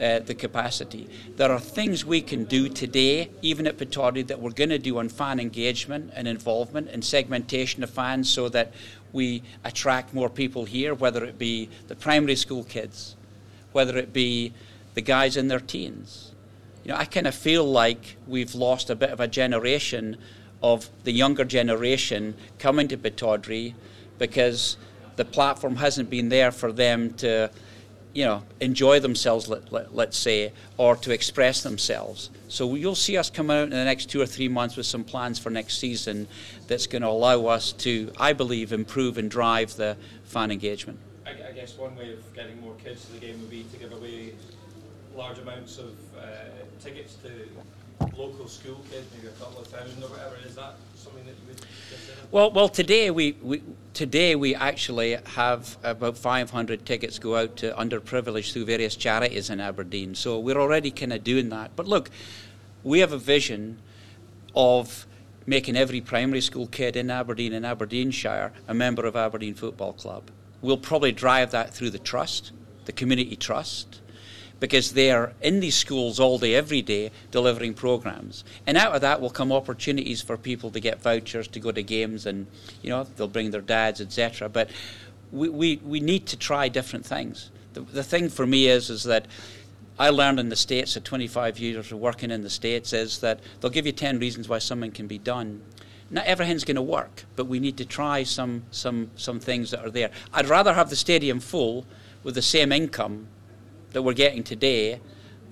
uh, 0.00 0.18
the 0.20 0.34
capacity. 0.34 1.08
There 1.36 1.52
are 1.52 1.60
things 1.60 2.04
we 2.04 2.20
can 2.20 2.44
do 2.44 2.68
today, 2.68 3.30
even 3.42 3.66
at 3.66 3.78
Pittodrie, 3.78 4.26
that 4.26 4.40
we're 4.40 4.50
going 4.50 4.70
to 4.70 4.78
do 4.78 4.98
on 4.98 5.08
fan 5.08 5.38
engagement 5.38 6.12
and 6.14 6.26
involvement 6.26 6.88
and 6.88 7.04
segmentation 7.04 7.82
of 7.84 7.90
fans 7.90 8.28
so 8.28 8.48
that 8.48 8.72
we 9.12 9.42
attract 9.62 10.12
more 10.12 10.28
people 10.28 10.64
here, 10.64 10.92
whether 10.94 11.24
it 11.24 11.38
be 11.38 11.68
the 11.86 11.94
primary 11.94 12.34
school 12.34 12.64
kids, 12.64 13.14
whether 13.70 13.96
it 13.96 14.12
be 14.12 14.52
the 14.94 15.00
guys 15.00 15.36
in 15.36 15.46
their 15.46 15.60
teens 15.60 16.33
you 16.84 16.92
know, 16.92 16.98
I 16.98 17.06
kind 17.06 17.26
of 17.26 17.34
feel 17.34 17.64
like 17.64 18.16
we've 18.26 18.54
lost 18.54 18.90
a 18.90 18.94
bit 18.94 19.10
of 19.10 19.20
a 19.20 19.26
generation 19.26 20.18
of 20.62 20.88
the 21.04 21.12
younger 21.12 21.44
generation 21.44 22.34
coming 22.58 22.88
to 22.88 22.96
Pittodrie 22.96 23.74
because 24.18 24.76
the 25.16 25.24
platform 25.24 25.76
hasn't 25.76 26.10
been 26.10 26.28
there 26.28 26.50
for 26.50 26.72
them 26.72 27.14
to, 27.14 27.50
you 28.12 28.24
know, 28.24 28.42
enjoy 28.60 29.00
themselves, 29.00 29.48
let, 29.48 29.72
let, 29.72 29.94
let's 29.94 30.16
say, 30.16 30.52
or 30.76 30.96
to 30.96 31.10
express 31.10 31.62
themselves. 31.62 32.30
So 32.48 32.74
you'll 32.74 32.94
see 32.94 33.16
us 33.16 33.30
come 33.30 33.50
out 33.50 33.64
in 33.64 33.70
the 33.70 33.84
next 33.84 34.10
two 34.10 34.20
or 34.20 34.26
three 34.26 34.48
months 34.48 34.76
with 34.76 34.86
some 34.86 35.04
plans 35.04 35.38
for 35.38 35.50
next 35.50 35.78
season 35.78 36.28
that's 36.66 36.86
going 36.86 37.02
to 37.02 37.08
allow 37.08 37.46
us 37.46 37.72
to, 37.72 38.12
I 38.18 38.32
believe, 38.34 38.72
improve 38.72 39.16
and 39.16 39.30
drive 39.30 39.76
the 39.76 39.96
fan 40.24 40.50
engagement. 40.50 40.98
I, 41.26 41.30
I 41.30 41.52
guess 41.52 41.78
one 41.78 41.96
way 41.96 42.12
of 42.12 42.34
getting 42.34 42.60
more 42.60 42.74
kids 42.74 43.06
to 43.06 43.12
the 43.12 43.18
game 43.18 43.40
would 43.40 43.50
be 43.50 43.64
to 43.72 43.76
give 43.78 43.92
away 43.92 44.34
large 45.16 45.38
amounts 45.38 45.78
of 45.78 45.92
uh, 46.18 46.24
tickets 46.80 47.16
to 47.16 47.30
local 48.16 48.48
school 48.48 48.80
kids, 48.90 49.06
maybe 49.14 49.28
a 49.28 49.30
couple 49.32 49.60
of 49.60 49.66
thousand 49.66 50.02
or 50.02 50.08
whatever. 50.08 50.36
Is 50.46 50.56
that 50.56 50.74
something 50.96 51.24
that 51.24 51.32
you 51.32 51.48
would 51.48 51.58
consider? 51.58 52.18
Well, 52.30 52.50
well, 52.50 52.68
today 52.68 53.10
we, 53.10 53.36
we 53.42 53.62
today 53.92 54.34
we 54.34 54.54
actually 54.54 55.16
have 55.34 55.76
about 55.82 56.16
500 56.16 56.84
tickets 56.84 57.18
go 57.18 57.36
out 57.36 57.56
to 57.56 57.72
underprivileged 57.72 58.52
through 58.52 58.64
various 58.64 58.96
charities 58.96 59.50
in 59.50 59.60
Aberdeen. 59.60 60.14
So 60.14 60.38
we're 60.38 60.60
already 60.60 60.90
kind 60.90 61.12
of 61.12 61.22
doing 61.22 61.48
that. 61.50 61.76
But 61.76 61.86
look, 61.86 62.10
we 62.82 63.00
have 63.00 63.12
a 63.12 63.18
vision 63.18 63.78
of 64.54 65.06
making 65.46 65.76
every 65.76 66.00
primary 66.00 66.40
school 66.40 66.66
kid 66.66 66.96
in 66.96 67.10
Aberdeen 67.10 67.52
and 67.52 67.66
Aberdeenshire 67.66 68.52
a 68.66 68.74
member 68.74 69.04
of 69.06 69.14
Aberdeen 69.14 69.54
Football 69.54 69.92
Club. 69.92 70.30
We'll 70.62 70.78
probably 70.78 71.12
drive 71.12 71.50
that 71.50 71.74
through 71.74 71.90
the 71.90 71.98
trust, 71.98 72.52
the 72.86 72.92
community 72.92 73.36
trust 73.36 74.00
because 74.64 74.92
they 74.92 75.10
are 75.10 75.34
in 75.42 75.60
these 75.60 75.76
schools 75.76 76.18
all 76.18 76.38
day, 76.38 76.54
every 76.54 76.80
day, 76.80 77.10
delivering 77.30 77.74
programs. 77.74 78.44
And 78.66 78.78
out 78.78 78.94
of 78.94 79.02
that 79.02 79.20
will 79.20 79.28
come 79.28 79.52
opportunities 79.52 80.22
for 80.22 80.38
people 80.38 80.70
to 80.70 80.80
get 80.80 81.02
vouchers 81.02 81.46
to 81.48 81.60
go 81.60 81.70
to 81.70 81.82
games, 81.82 82.24
and 82.24 82.46
you 82.80 82.88
know 82.88 83.04
they'll 83.04 83.28
bring 83.28 83.50
their 83.50 83.60
dads, 83.60 84.00
etc. 84.00 84.48
But 84.48 84.70
we, 85.30 85.50
we, 85.50 85.76
we 85.84 86.00
need 86.00 86.24
to 86.28 86.38
try 86.38 86.68
different 86.68 87.04
things. 87.04 87.50
The, 87.74 87.82
the 87.82 88.02
thing 88.02 88.30
for 88.30 88.46
me 88.46 88.68
is 88.68 88.88
is 88.88 89.02
that 89.02 89.26
I 89.98 90.08
learned 90.08 90.40
in 90.40 90.48
the 90.48 90.56
States 90.56 90.96
at 90.96 91.04
25 91.04 91.58
years 91.58 91.92
of 91.92 91.98
working 91.98 92.30
in 92.30 92.40
the 92.40 92.48
States 92.48 92.94
is 92.94 93.18
that 93.18 93.40
they'll 93.60 93.70
give 93.70 93.84
you 93.84 93.92
10 93.92 94.18
reasons 94.18 94.48
why 94.48 94.60
something 94.60 94.92
can 94.92 95.06
be 95.06 95.18
done. 95.18 95.60
Not 96.08 96.24
everything's 96.24 96.64
going 96.64 96.76
to 96.76 96.82
work, 96.82 97.26
but 97.36 97.48
we 97.48 97.60
need 97.60 97.76
to 97.76 97.84
try 97.84 98.22
some, 98.22 98.62
some, 98.70 99.10
some 99.14 99.40
things 99.40 99.72
that 99.72 99.84
are 99.84 99.90
there. 99.90 100.10
I'd 100.32 100.48
rather 100.48 100.72
have 100.72 100.88
the 100.88 100.96
stadium 100.96 101.38
full 101.38 101.84
with 102.22 102.34
the 102.34 102.40
same 102.40 102.72
income 102.72 103.28
that 103.94 104.02
we're 104.02 104.12
getting 104.12 104.42
today 104.42 105.00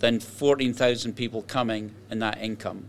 than 0.00 0.20
14,000 0.20 1.14
people 1.14 1.42
coming 1.42 1.94
in 2.10 2.18
that 2.18 2.38
income. 2.38 2.84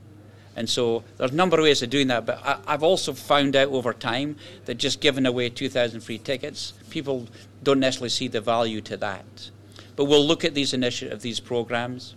And 0.55 0.69
so 0.69 1.03
there's 1.17 1.31
a 1.31 1.35
number 1.35 1.57
of 1.57 1.63
ways 1.63 1.81
of 1.81 1.89
doing 1.89 2.07
that, 2.07 2.25
but 2.25 2.41
I, 2.43 2.71
have 2.71 2.83
also 2.83 3.13
found 3.13 3.55
out 3.55 3.69
over 3.69 3.93
time 3.93 4.35
that 4.65 4.75
just 4.75 4.99
giving 4.99 5.25
away 5.25 5.49
2,000 5.49 6.01
free 6.01 6.17
tickets, 6.17 6.73
people 6.89 7.27
don't 7.63 7.79
necessarily 7.79 8.09
see 8.09 8.27
the 8.27 8.41
value 8.41 8.81
to 8.81 8.97
that. 8.97 9.49
But 9.95 10.05
we'll 10.05 10.25
look 10.25 10.43
at 10.43 10.55
these 10.55 10.73
initiatives, 10.73 11.23
these 11.23 11.39
programs. 11.39 12.15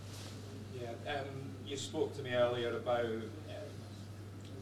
Yeah, 0.80 1.14
um, 1.14 1.26
you 1.66 1.76
spoke 1.76 2.16
to 2.16 2.22
me 2.22 2.32
earlier 2.32 2.76
about 2.76 3.05
um, 3.05 3.22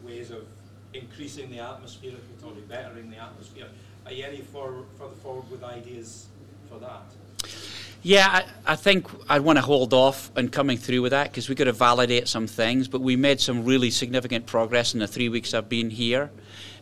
ways 0.05 0.31
of 0.31 0.45
increasing 0.93 1.51
the 1.51 1.61
atmosphere, 1.61 2.12
if 2.12 2.45
you're 2.45 2.53
bettering 2.68 3.11
the 3.11 3.18
atmosphere. 3.18 3.66
Are 4.05 4.12
you 4.12 4.25
any 4.25 4.41
for, 4.41 4.85
further 4.99 5.14
forward 5.16 5.49
with 5.51 5.62
ideas 5.62 6.27
for 6.68 6.79
that? 6.81 7.03
Yeah, 8.07 8.29
I, 8.67 8.73
I, 8.73 8.77
think 8.77 9.07
I 9.31 9.39
want 9.39 9.57
to 9.57 9.63
hold 9.63 9.95
off 9.95 10.31
on 10.37 10.51
coming 10.51 10.77
through 10.77 11.01
with 11.01 11.13
that 11.13 11.31
because 11.31 11.49
we've 11.49 11.57
got 11.57 11.65
to 11.65 11.73
validate 11.73 12.29
some 12.29 12.47
things. 12.47 12.87
But 12.87 13.01
we 13.01 13.17
made 13.17 13.41
some 13.41 13.65
really 13.65 13.91
significant 13.91 14.45
progress 14.45 14.93
in 14.93 15.01
the 15.01 15.07
three 15.07 15.31
weeks 15.31 15.55
I've 15.55 15.71
been 15.71 15.89
here, 15.89 16.31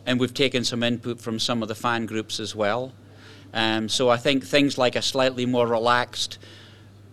and 0.05 0.19
we've 0.19 0.33
taken 0.33 0.65
some 0.65 0.83
input 0.83 1.21
from 1.21 1.39
some 1.39 1.61
of 1.61 1.69
the 1.69 1.75
fan 1.75 2.07
groups 2.07 2.41
as 2.41 2.53
well. 2.53 2.91
Um, 3.53 3.87
so 3.87 4.09
I 4.09 4.17
think 4.17 4.43
things 4.43 4.77
like 4.77 4.97
a 4.97 5.01
slightly 5.01 5.45
more 5.45 5.65
relaxed 5.65 6.39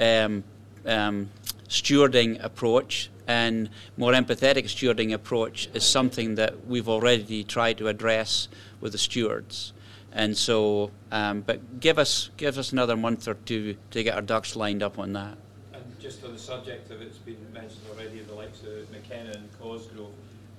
um, 0.01 0.43
um, 0.85 1.31
stewarding 1.69 2.43
approach 2.43 3.11
and 3.29 3.71
more 3.97 4.11
empathetic 4.11 4.65
stewarding 4.65 5.15
approach 5.15 5.69
is 5.73 5.85
something 5.85 6.35
that 6.35 6.67
we've 6.67 6.89
already 6.89 7.45
tried 7.45 7.79
to 7.79 7.87
address 7.87 8.49
with 8.81 8.91
the 8.91 8.99
stewards. 8.99 9.73
And 10.13 10.37
so, 10.37 10.91
um, 11.13 11.43
but 11.43 11.81
give 11.81 11.99
us 11.99 12.31
give 12.37 12.59
us 12.59 12.73
another 12.73 12.97
month 12.97 13.29
or 13.29 13.35
two 13.35 13.77
to 13.93 14.03
get 14.03 14.15
our 14.15 14.23
ducks 14.23 14.57
lined 14.57 14.83
up 14.83 14.99
on 14.99 15.13
that. 15.13 15.37
And 15.73 15.85
just 16.01 16.25
on 16.25 16.33
the 16.33 16.39
subject 16.39 16.91
of 16.91 17.01
it's 17.01 17.19
been 17.19 17.37
mentioned 17.53 17.83
already, 17.91 18.21
the 18.21 18.35
likes 18.35 18.63
of 18.63 18.91
McKenna 18.91 19.31
and 19.31 19.49
Cosgrove, 19.61 20.13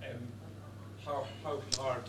um, 0.04 0.18
how, 1.06 1.26
how 1.44 1.62
hard 1.78 2.04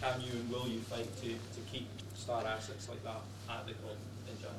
can 0.00 0.20
you 0.20 0.32
and 0.32 0.50
will 0.50 0.66
you 0.66 0.80
fight 0.80 1.08
to, 1.22 1.28
to 1.28 1.60
keep 1.70 1.88
star 2.14 2.44
assets 2.44 2.88
like 2.88 3.02
that 3.04 3.20
at 3.48 3.66
the 3.66 3.74
club 3.74 3.96
in 4.28 4.34
January? 4.36 4.58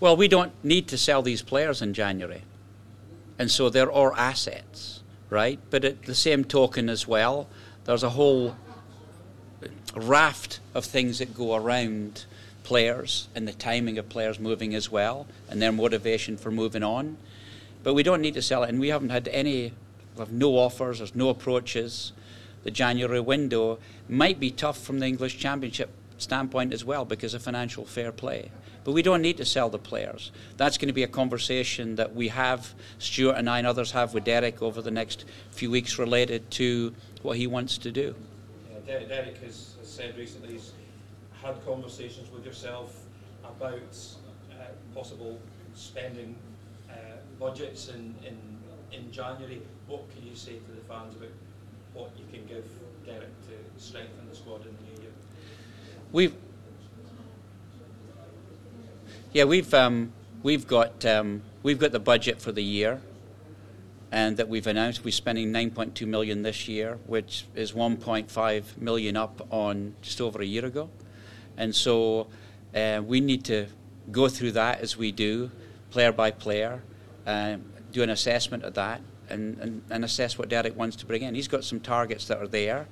Well, 0.00 0.16
we 0.16 0.28
don't 0.28 0.52
need 0.64 0.88
to 0.88 0.98
sell 0.98 1.20
these 1.20 1.42
players 1.42 1.82
in 1.82 1.92
January, 1.92 2.42
and 3.38 3.50
so 3.50 3.68
they're 3.68 3.92
our 3.92 4.16
assets, 4.16 5.02
right? 5.28 5.60
But 5.68 5.84
at 5.84 6.04
the 6.04 6.14
same 6.14 6.44
token 6.44 6.88
as 6.88 7.06
well, 7.06 7.46
there's 7.84 8.02
a 8.02 8.10
whole 8.10 8.56
raft 9.94 10.60
of 10.74 10.84
things 10.84 11.18
that 11.18 11.34
go 11.34 11.54
around 11.54 12.24
players 12.64 13.28
and 13.34 13.46
the 13.46 13.52
timing 13.52 13.98
of 13.98 14.08
players 14.08 14.38
moving 14.38 14.74
as 14.74 14.90
well 14.90 15.26
and 15.48 15.60
their 15.60 15.72
motivation 15.72 16.36
for 16.36 16.50
moving 16.50 16.82
on. 16.82 17.16
But 17.82 17.94
we 17.94 18.02
don't 18.02 18.20
need 18.20 18.34
to 18.34 18.42
sell 18.42 18.62
it, 18.62 18.68
and 18.68 18.78
we 18.78 18.88
haven't 18.88 19.10
had 19.10 19.28
any, 19.28 19.72
we 20.14 20.20
have 20.20 20.32
no 20.32 20.56
offers, 20.56 20.98
there's 20.98 21.14
no 21.14 21.28
approaches. 21.28 22.12
The 22.62 22.70
January 22.70 23.20
window 23.20 23.78
might 24.08 24.38
be 24.38 24.50
tough 24.50 24.78
from 24.78 25.00
the 25.00 25.06
English 25.06 25.38
Championship 25.38 25.90
standpoint 26.18 26.72
as 26.72 26.84
well 26.84 27.04
because 27.04 27.34
of 27.34 27.42
financial 27.42 27.84
fair 27.84 28.12
play. 28.12 28.52
But 28.84 28.92
we 28.92 29.02
don't 29.02 29.22
need 29.22 29.36
to 29.36 29.44
sell 29.44 29.68
the 29.68 29.78
players. 29.78 30.30
That's 30.56 30.78
going 30.78 30.88
to 30.88 30.94
be 30.94 31.02
a 31.02 31.08
conversation 31.08 31.96
that 31.96 32.14
we 32.14 32.28
have, 32.28 32.72
Stewart 32.98 33.36
and 33.36 33.50
I 33.50 33.58
and 33.58 33.66
others 33.66 33.92
have 33.92 34.14
with 34.14 34.24
Derek 34.24 34.62
over 34.62 34.80
the 34.80 34.90
next 34.90 35.24
few 35.50 35.70
weeks 35.70 35.98
related 35.98 36.50
to 36.52 36.94
what 37.22 37.36
he 37.36 37.46
wants 37.46 37.78
to 37.78 37.92
do. 37.92 38.14
Yeah, 38.86 39.00
Derek 39.00 39.38
has 39.38 39.71
said 39.92 40.16
recently 40.16 40.54
he's 40.54 40.72
had 41.42 41.54
conversations 41.66 42.30
with 42.30 42.46
yourself 42.46 43.04
about 43.44 43.96
uh, 44.50 44.64
possible 44.94 45.38
spending 45.74 46.34
uh, 46.88 46.94
budgets 47.38 47.88
in, 47.88 48.14
in, 48.26 48.38
in 48.90 49.12
January. 49.12 49.60
What 49.86 50.10
can 50.14 50.26
you 50.26 50.34
say 50.34 50.52
to 50.52 50.72
the 50.72 50.80
fans 50.88 51.14
about 51.16 51.28
what 51.92 52.10
you 52.16 52.24
can 52.32 52.46
give 52.46 52.64
Derek 53.04 53.28
to 53.48 53.82
strengthen 53.82 54.28
the 54.30 54.34
squad 54.34 54.62
in 54.62 54.74
the 54.76 54.82
new 54.82 55.02
year? 55.02 55.12
We've 56.10 56.34
yeah, 59.34 59.44
we've 59.44 59.72
um, 59.74 60.12
we've 60.42 60.66
got 60.66 61.04
um, 61.04 61.42
we've 61.62 61.78
got 61.78 61.92
the 61.92 62.00
budget 62.00 62.40
for 62.40 62.52
the 62.52 62.62
year, 62.62 63.00
and 64.12 64.36
that 64.36 64.48
we've 64.48 64.66
announced 64.66 65.04
we're 65.04 65.10
spending 65.10 65.50
9.2 65.50 66.06
million 66.06 66.42
this 66.42 66.68
year, 66.68 66.98
which 67.06 67.46
is 67.54 67.72
1.5 67.72 68.76
million 68.76 69.16
up 69.16 69.46
on 69.50 69.94
just 70.02 70.20
over 70.20 70.42
a 70.42 70.44
year 70.44 70.66
ago, 70.66 70.90
and 71.56 71.74
so 71.74 72.28
uh, 72.76 73.02
we 73.04 73.20
need 73.20 73.42
to 73.44 73.66
go 74.10 74.28
through 74.28 74.52
that 74.52 74.80
as 74.80 74.96
we 74.96 75.10
do, 75.10 75.50
player 75.90 76.12
by 76.12 76.30
player, 76.30 76.82
uh, 77.26 77.56
do 77.90 78.02
an 78.02 78.10
assessment 78.10 78.62
of 78.62 78.74
that, 78.74 79.00
and, 79.30 79.58
and, 79.58 79.82
and 79.90 80.04
assess 80.04 80.36
what 80.38 80.50
Derek 80.50 80.76
wants 80.76 80.96
to 80.96 81.06
bring 81.06 81.22
in. 81.22 81.34
He's 81.34 81.48
got 81.48 81.64
some 81.64 81.80
targets 81.80 82.26
that 82.26 82.38
are 82.38 82.46
there. 82.46 82.86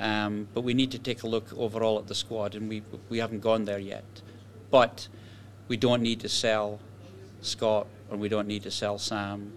Um, 0.00 0.48
but 0.54 0.62
we 0.62 0.74
need 0.74 0.90
to 0.92 0.98
take 0.98 1.22
a 1.22 1.26
look 1.26 1.52
overall 1.56 1.98
at 1.98 2.06
the 2.08 2.14
squad, 2.14 2.54
and 2.54 2.68
we 2.68 2.82
we 3.08 3.18
haven't 3.18 3.40
gone 3.40 3.66
there 3.66 3.78
yet. 3.78 4.22
But 4.70 5.06
we 5.68 5.76
don't 5.76 6.02
need 6.02 6.20
to 6.20 6.28
sell 6.28 6.80
Scott 7.40 7.86
or 8.10 8.16
we 8.16 8.28
don't 8.28 8.48
need 8.48 8.62
to 8.62 8.70
sell 8.70 8.98
Sam 8.98 9.52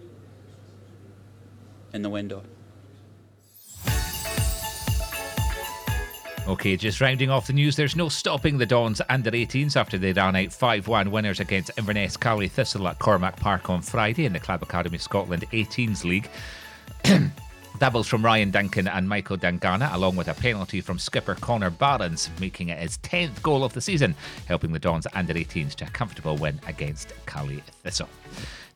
in 1.92 2.02
the 2.02 2.10
window. 2.10 2.42
Okay, 6.48 6.76
just 6.76 7.00
rounding 7.00 7.28
off 7.28 7.48
the 7.48 7.52
news, 7.52 7.74
there's 7.74 7.96
no 7.96 8.08
stopping 8.08 8.56
the 8.56 8.66
Dons 8.66 9.02
under 9.08 9.32
18s 9.32 9.74
after 9.74 9.98
they 9.98 10.12
ran 10.12 10.36
out 10.36 10.52
5 10.52 10.86
1 10.86 11.10
winners 11.10 11.40
against 11.40 11.72
Inverness 11.76 12.16
Caley 12.16 12.46
Thistle 12.46 12.86
at 12.86 13.00
Cormack 13.00 13.36
Park 13.36 13.68
on 13.68 13.82
Friday 13.82 14.26
in 14.26 14.32
the 14.32 14.38
Club 14.38 14.62
Academy 14.62 14.98
Scotland 14.98 15.44
18s 15.50 16.04
League. 16.04 16.30
Doubles 17.80 18.06
from 18.06 18.24
Ryan 18.24 18.52
Duncan 18.52 18.86
and 18.86 19.08
Michael 19.08 19.36
Dangana, 19.36 19.92
along 19.92 20.14
with 20.14 20.28
a 20.28 20.34
penalty 20.34 20.80
from 20.80 21.00
skipper 21.00 21.34
Connor 21.34 21.68
Barron, 21.68 22.16
making 22.40 22.68
it 22.68 22.78
his 22.78 22.96
10th 22.98 23.42
goal 23.42 23.64
of 23.64 23.72
the 23.72 23.80
season, 23.80 24.14
helping 24.46 24.72
the 24.72 24.78
Dons 24.78 25.08
under 25.14 25.34
18s 25.34 25.74
to 25.74 25.86
a 25.86 25.90
comfortable 25.90 26.36
win 26.36 26.60
against 26.68 27.12
Caley 27.26 27.60
Thistle. 27.82 28.08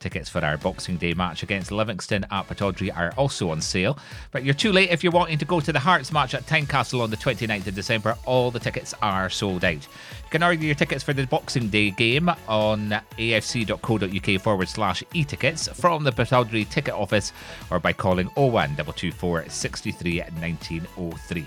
Tickets 0.01 0.31
for 0.31 0.43
our 0.43 0.57
Boxing 0.57 0.97
Day 0.97 1.13
match 1.13 1.43
against 1.43 1.71
Livingston 1.71 2.25
at 2.31 2.49
Pittodrie 2.49 2.97
are 2.97 3.13
also 3.19 3.51
on 3.51 3.61
sale. 3.61 3.99
But 4.33 4.45
you're 4.45 4.55
too 4.55 4.73
late 4.73 4.89
if 4.89 5.05
you're 5.05 5.13
wanting 5.13 5.37
to 5.37 5.45
go 5.45 5.61
to 5.61 5.73
the 5.73 5.79
Hearts 5.79 6.11
match 6.11 6.33
at 6.35 6.47
Tynecastle 6.47 7.03
on 7.03 7.11
the 7.11 7.19
29th 7.19 7.67
of 7.67 7.75
December. 7.75 8.17
All 8.25 8.51
the 8.51 8.59
tickets 8.59 8.95
are 9.03 9.29
sold 9.29 9.63
out. 9.63 9.75
You 9.75 10.31
can 10.31 10.43
order 10.43 10.65
your 10.65 10.75
tickets 10.75 11.05
for 11.05 11.13
the 11.13 11.27
Boxing 11.27 11.69
Day 11.69 11.91
game 11.91 12.31
on 12.49 12.99
afc.co.uk 13.19 14.43
forward 14.43 14.69
slash 14.71 15.05
e-tickets 15.13 15.69
from 15.69 16.03
the 16.03 16.13
Pittodrie 16.13 16.69
ticket 16.71 16.95
office 16.95 17.35
or 17.71 17.79
by 17.79 17.93
calling 17.93 18.29
01 18.29 18.77
224 18.77 19.51
63 19.51 20.21
1903. 20.21 21.47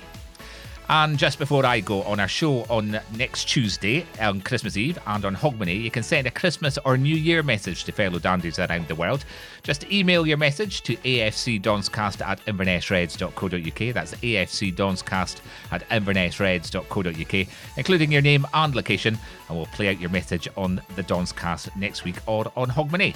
And 0.90 1.18
just 1.18 1.40
before 1.40 1.66
I 1.66 1.80
go 1.80 2.04
on 2.04 2.20
our 2.20 2.28
show 2.28 2.64
on 2.70 3.00
next 3.16 3.46
Tuesday, 3.46 4.06
on 4.20 4.42
Christmas 4.42 4.76
Eve, 4.76 5.00
and 5.08 5.24
on 5.26 5.36
Hogmanay, 5.36 5.82
you 5.82 5.90
can 5.90 6.04
send 6.04 6.28
a 6.28 6.32
Christmas 6.32 6.78
or 6.86 6.98
New 6.98 7.16
Year 7.16 7.42
message 7.42 7.86
to 7.86 7.92
fellow 7.92 8.20
dandies 8.20 8.60
around 8.60 8.88
the 8.88 8.96
world. 8.96 9.24
Just 9.64 9.90
email 9.92 10.28
your 10.28 10.38
message 10.38 10.82
to 10.84 10.96
afcdonscast 10.98 12.26
at 12.26 12.46
invernessreds.co.uk. 12.46 13.94
That's 13.94 14.14
afcdonscast 14.16 15.42
at 15.72 15.90
invernessreds.co.uk, 15.90 17.48
including 17.78 18.12
your 18.12 18.22
name 18.22 18.46
and 18.54 18.76
location, 18.76 19.18
and 19.48 19.58
we'll 19.58 19.66
play 19.68 19.90
out 19.90 20.02
your 20.02 20.10
message 20.10 20.48
on 20.58 20.82
the 20.96 21.04
Donscast 21.04 21.76
next 21.78 22.04
week 22.04 22.18
or 22.28 22.52
on 22.58 22.70
Hogmanay. 22.70 23.16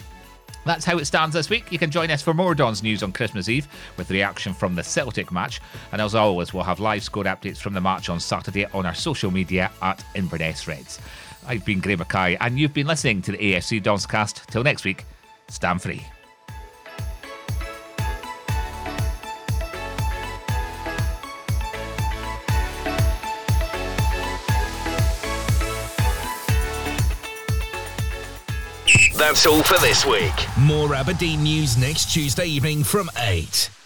That's 0.67 0.85
how 0.85 0.97
it 0.97 1.05
stands 1.05 1.33
this 1.33 1.49
week. 1.49 1.71
You 1.71 1.79
can 1.79 1.89
join 1.89 2.11
us 2.11 2.21
for 2.21 2.33
more 2.33 2.53
Dons 2.53 2.83
news 2.83 3.01
on 3.01 3.13
Christmas 3.13 3.47
Eve 3.47 3.67
with 3.95 4.11
reaction 4.11 4.53
from 4.53 4.75
the 4.75 4.83
Celtic 4.83 5.31
match. 5.31 5.61
And 5.91 6.01
as 6.01 6.13
always, 6.13 6.53
we'll 6.53 6.63
have 6.63 6.79
live 6.79 7.03
score 7.03 7.23
updates 7.23 7.57
from 7.57 7.73
the 7.73 7.81
match 7.81 8.09
on 8.09 8.19
Saturday 8.19 8.65
on 8.65 8.85
our 8.85 8.93
social 8.93 9.31
media 9.31 9.71
at 9.81 10.03
Inverness 10.15 10.67
Reds. 10.67 10.99
I've 11.47 11.63
been 11.63 11.79
Graeme 11.79 11.99
Mackay, 11.99 12.37
and 12.41 12.59
you've 12.59 12.73
been 12.73 12.87
listening 12.87 13.21
to 13.23 13.31
the 13.31 13.37
AFC 13.37 13.81
Donscast. 13.81 14.45
Till 14.47 14.63
next 14.63 14.83
week, 14.83 15.05
stand 15.47 15.81
free. 15.81 16.05
That's 29.17 29.47
all 29.47 29.63
for 29.63 29.79
this 29.79 30.05
week. 30.05 30.31
More 30.59 30.93
Aberdeen 30.93 31.41
news 31.41 31.75
next 31.75 32.13
Tuesday 32.13 32.45
evening 32.45 32.83
from 32.83 33.09
8. 33.17 33.76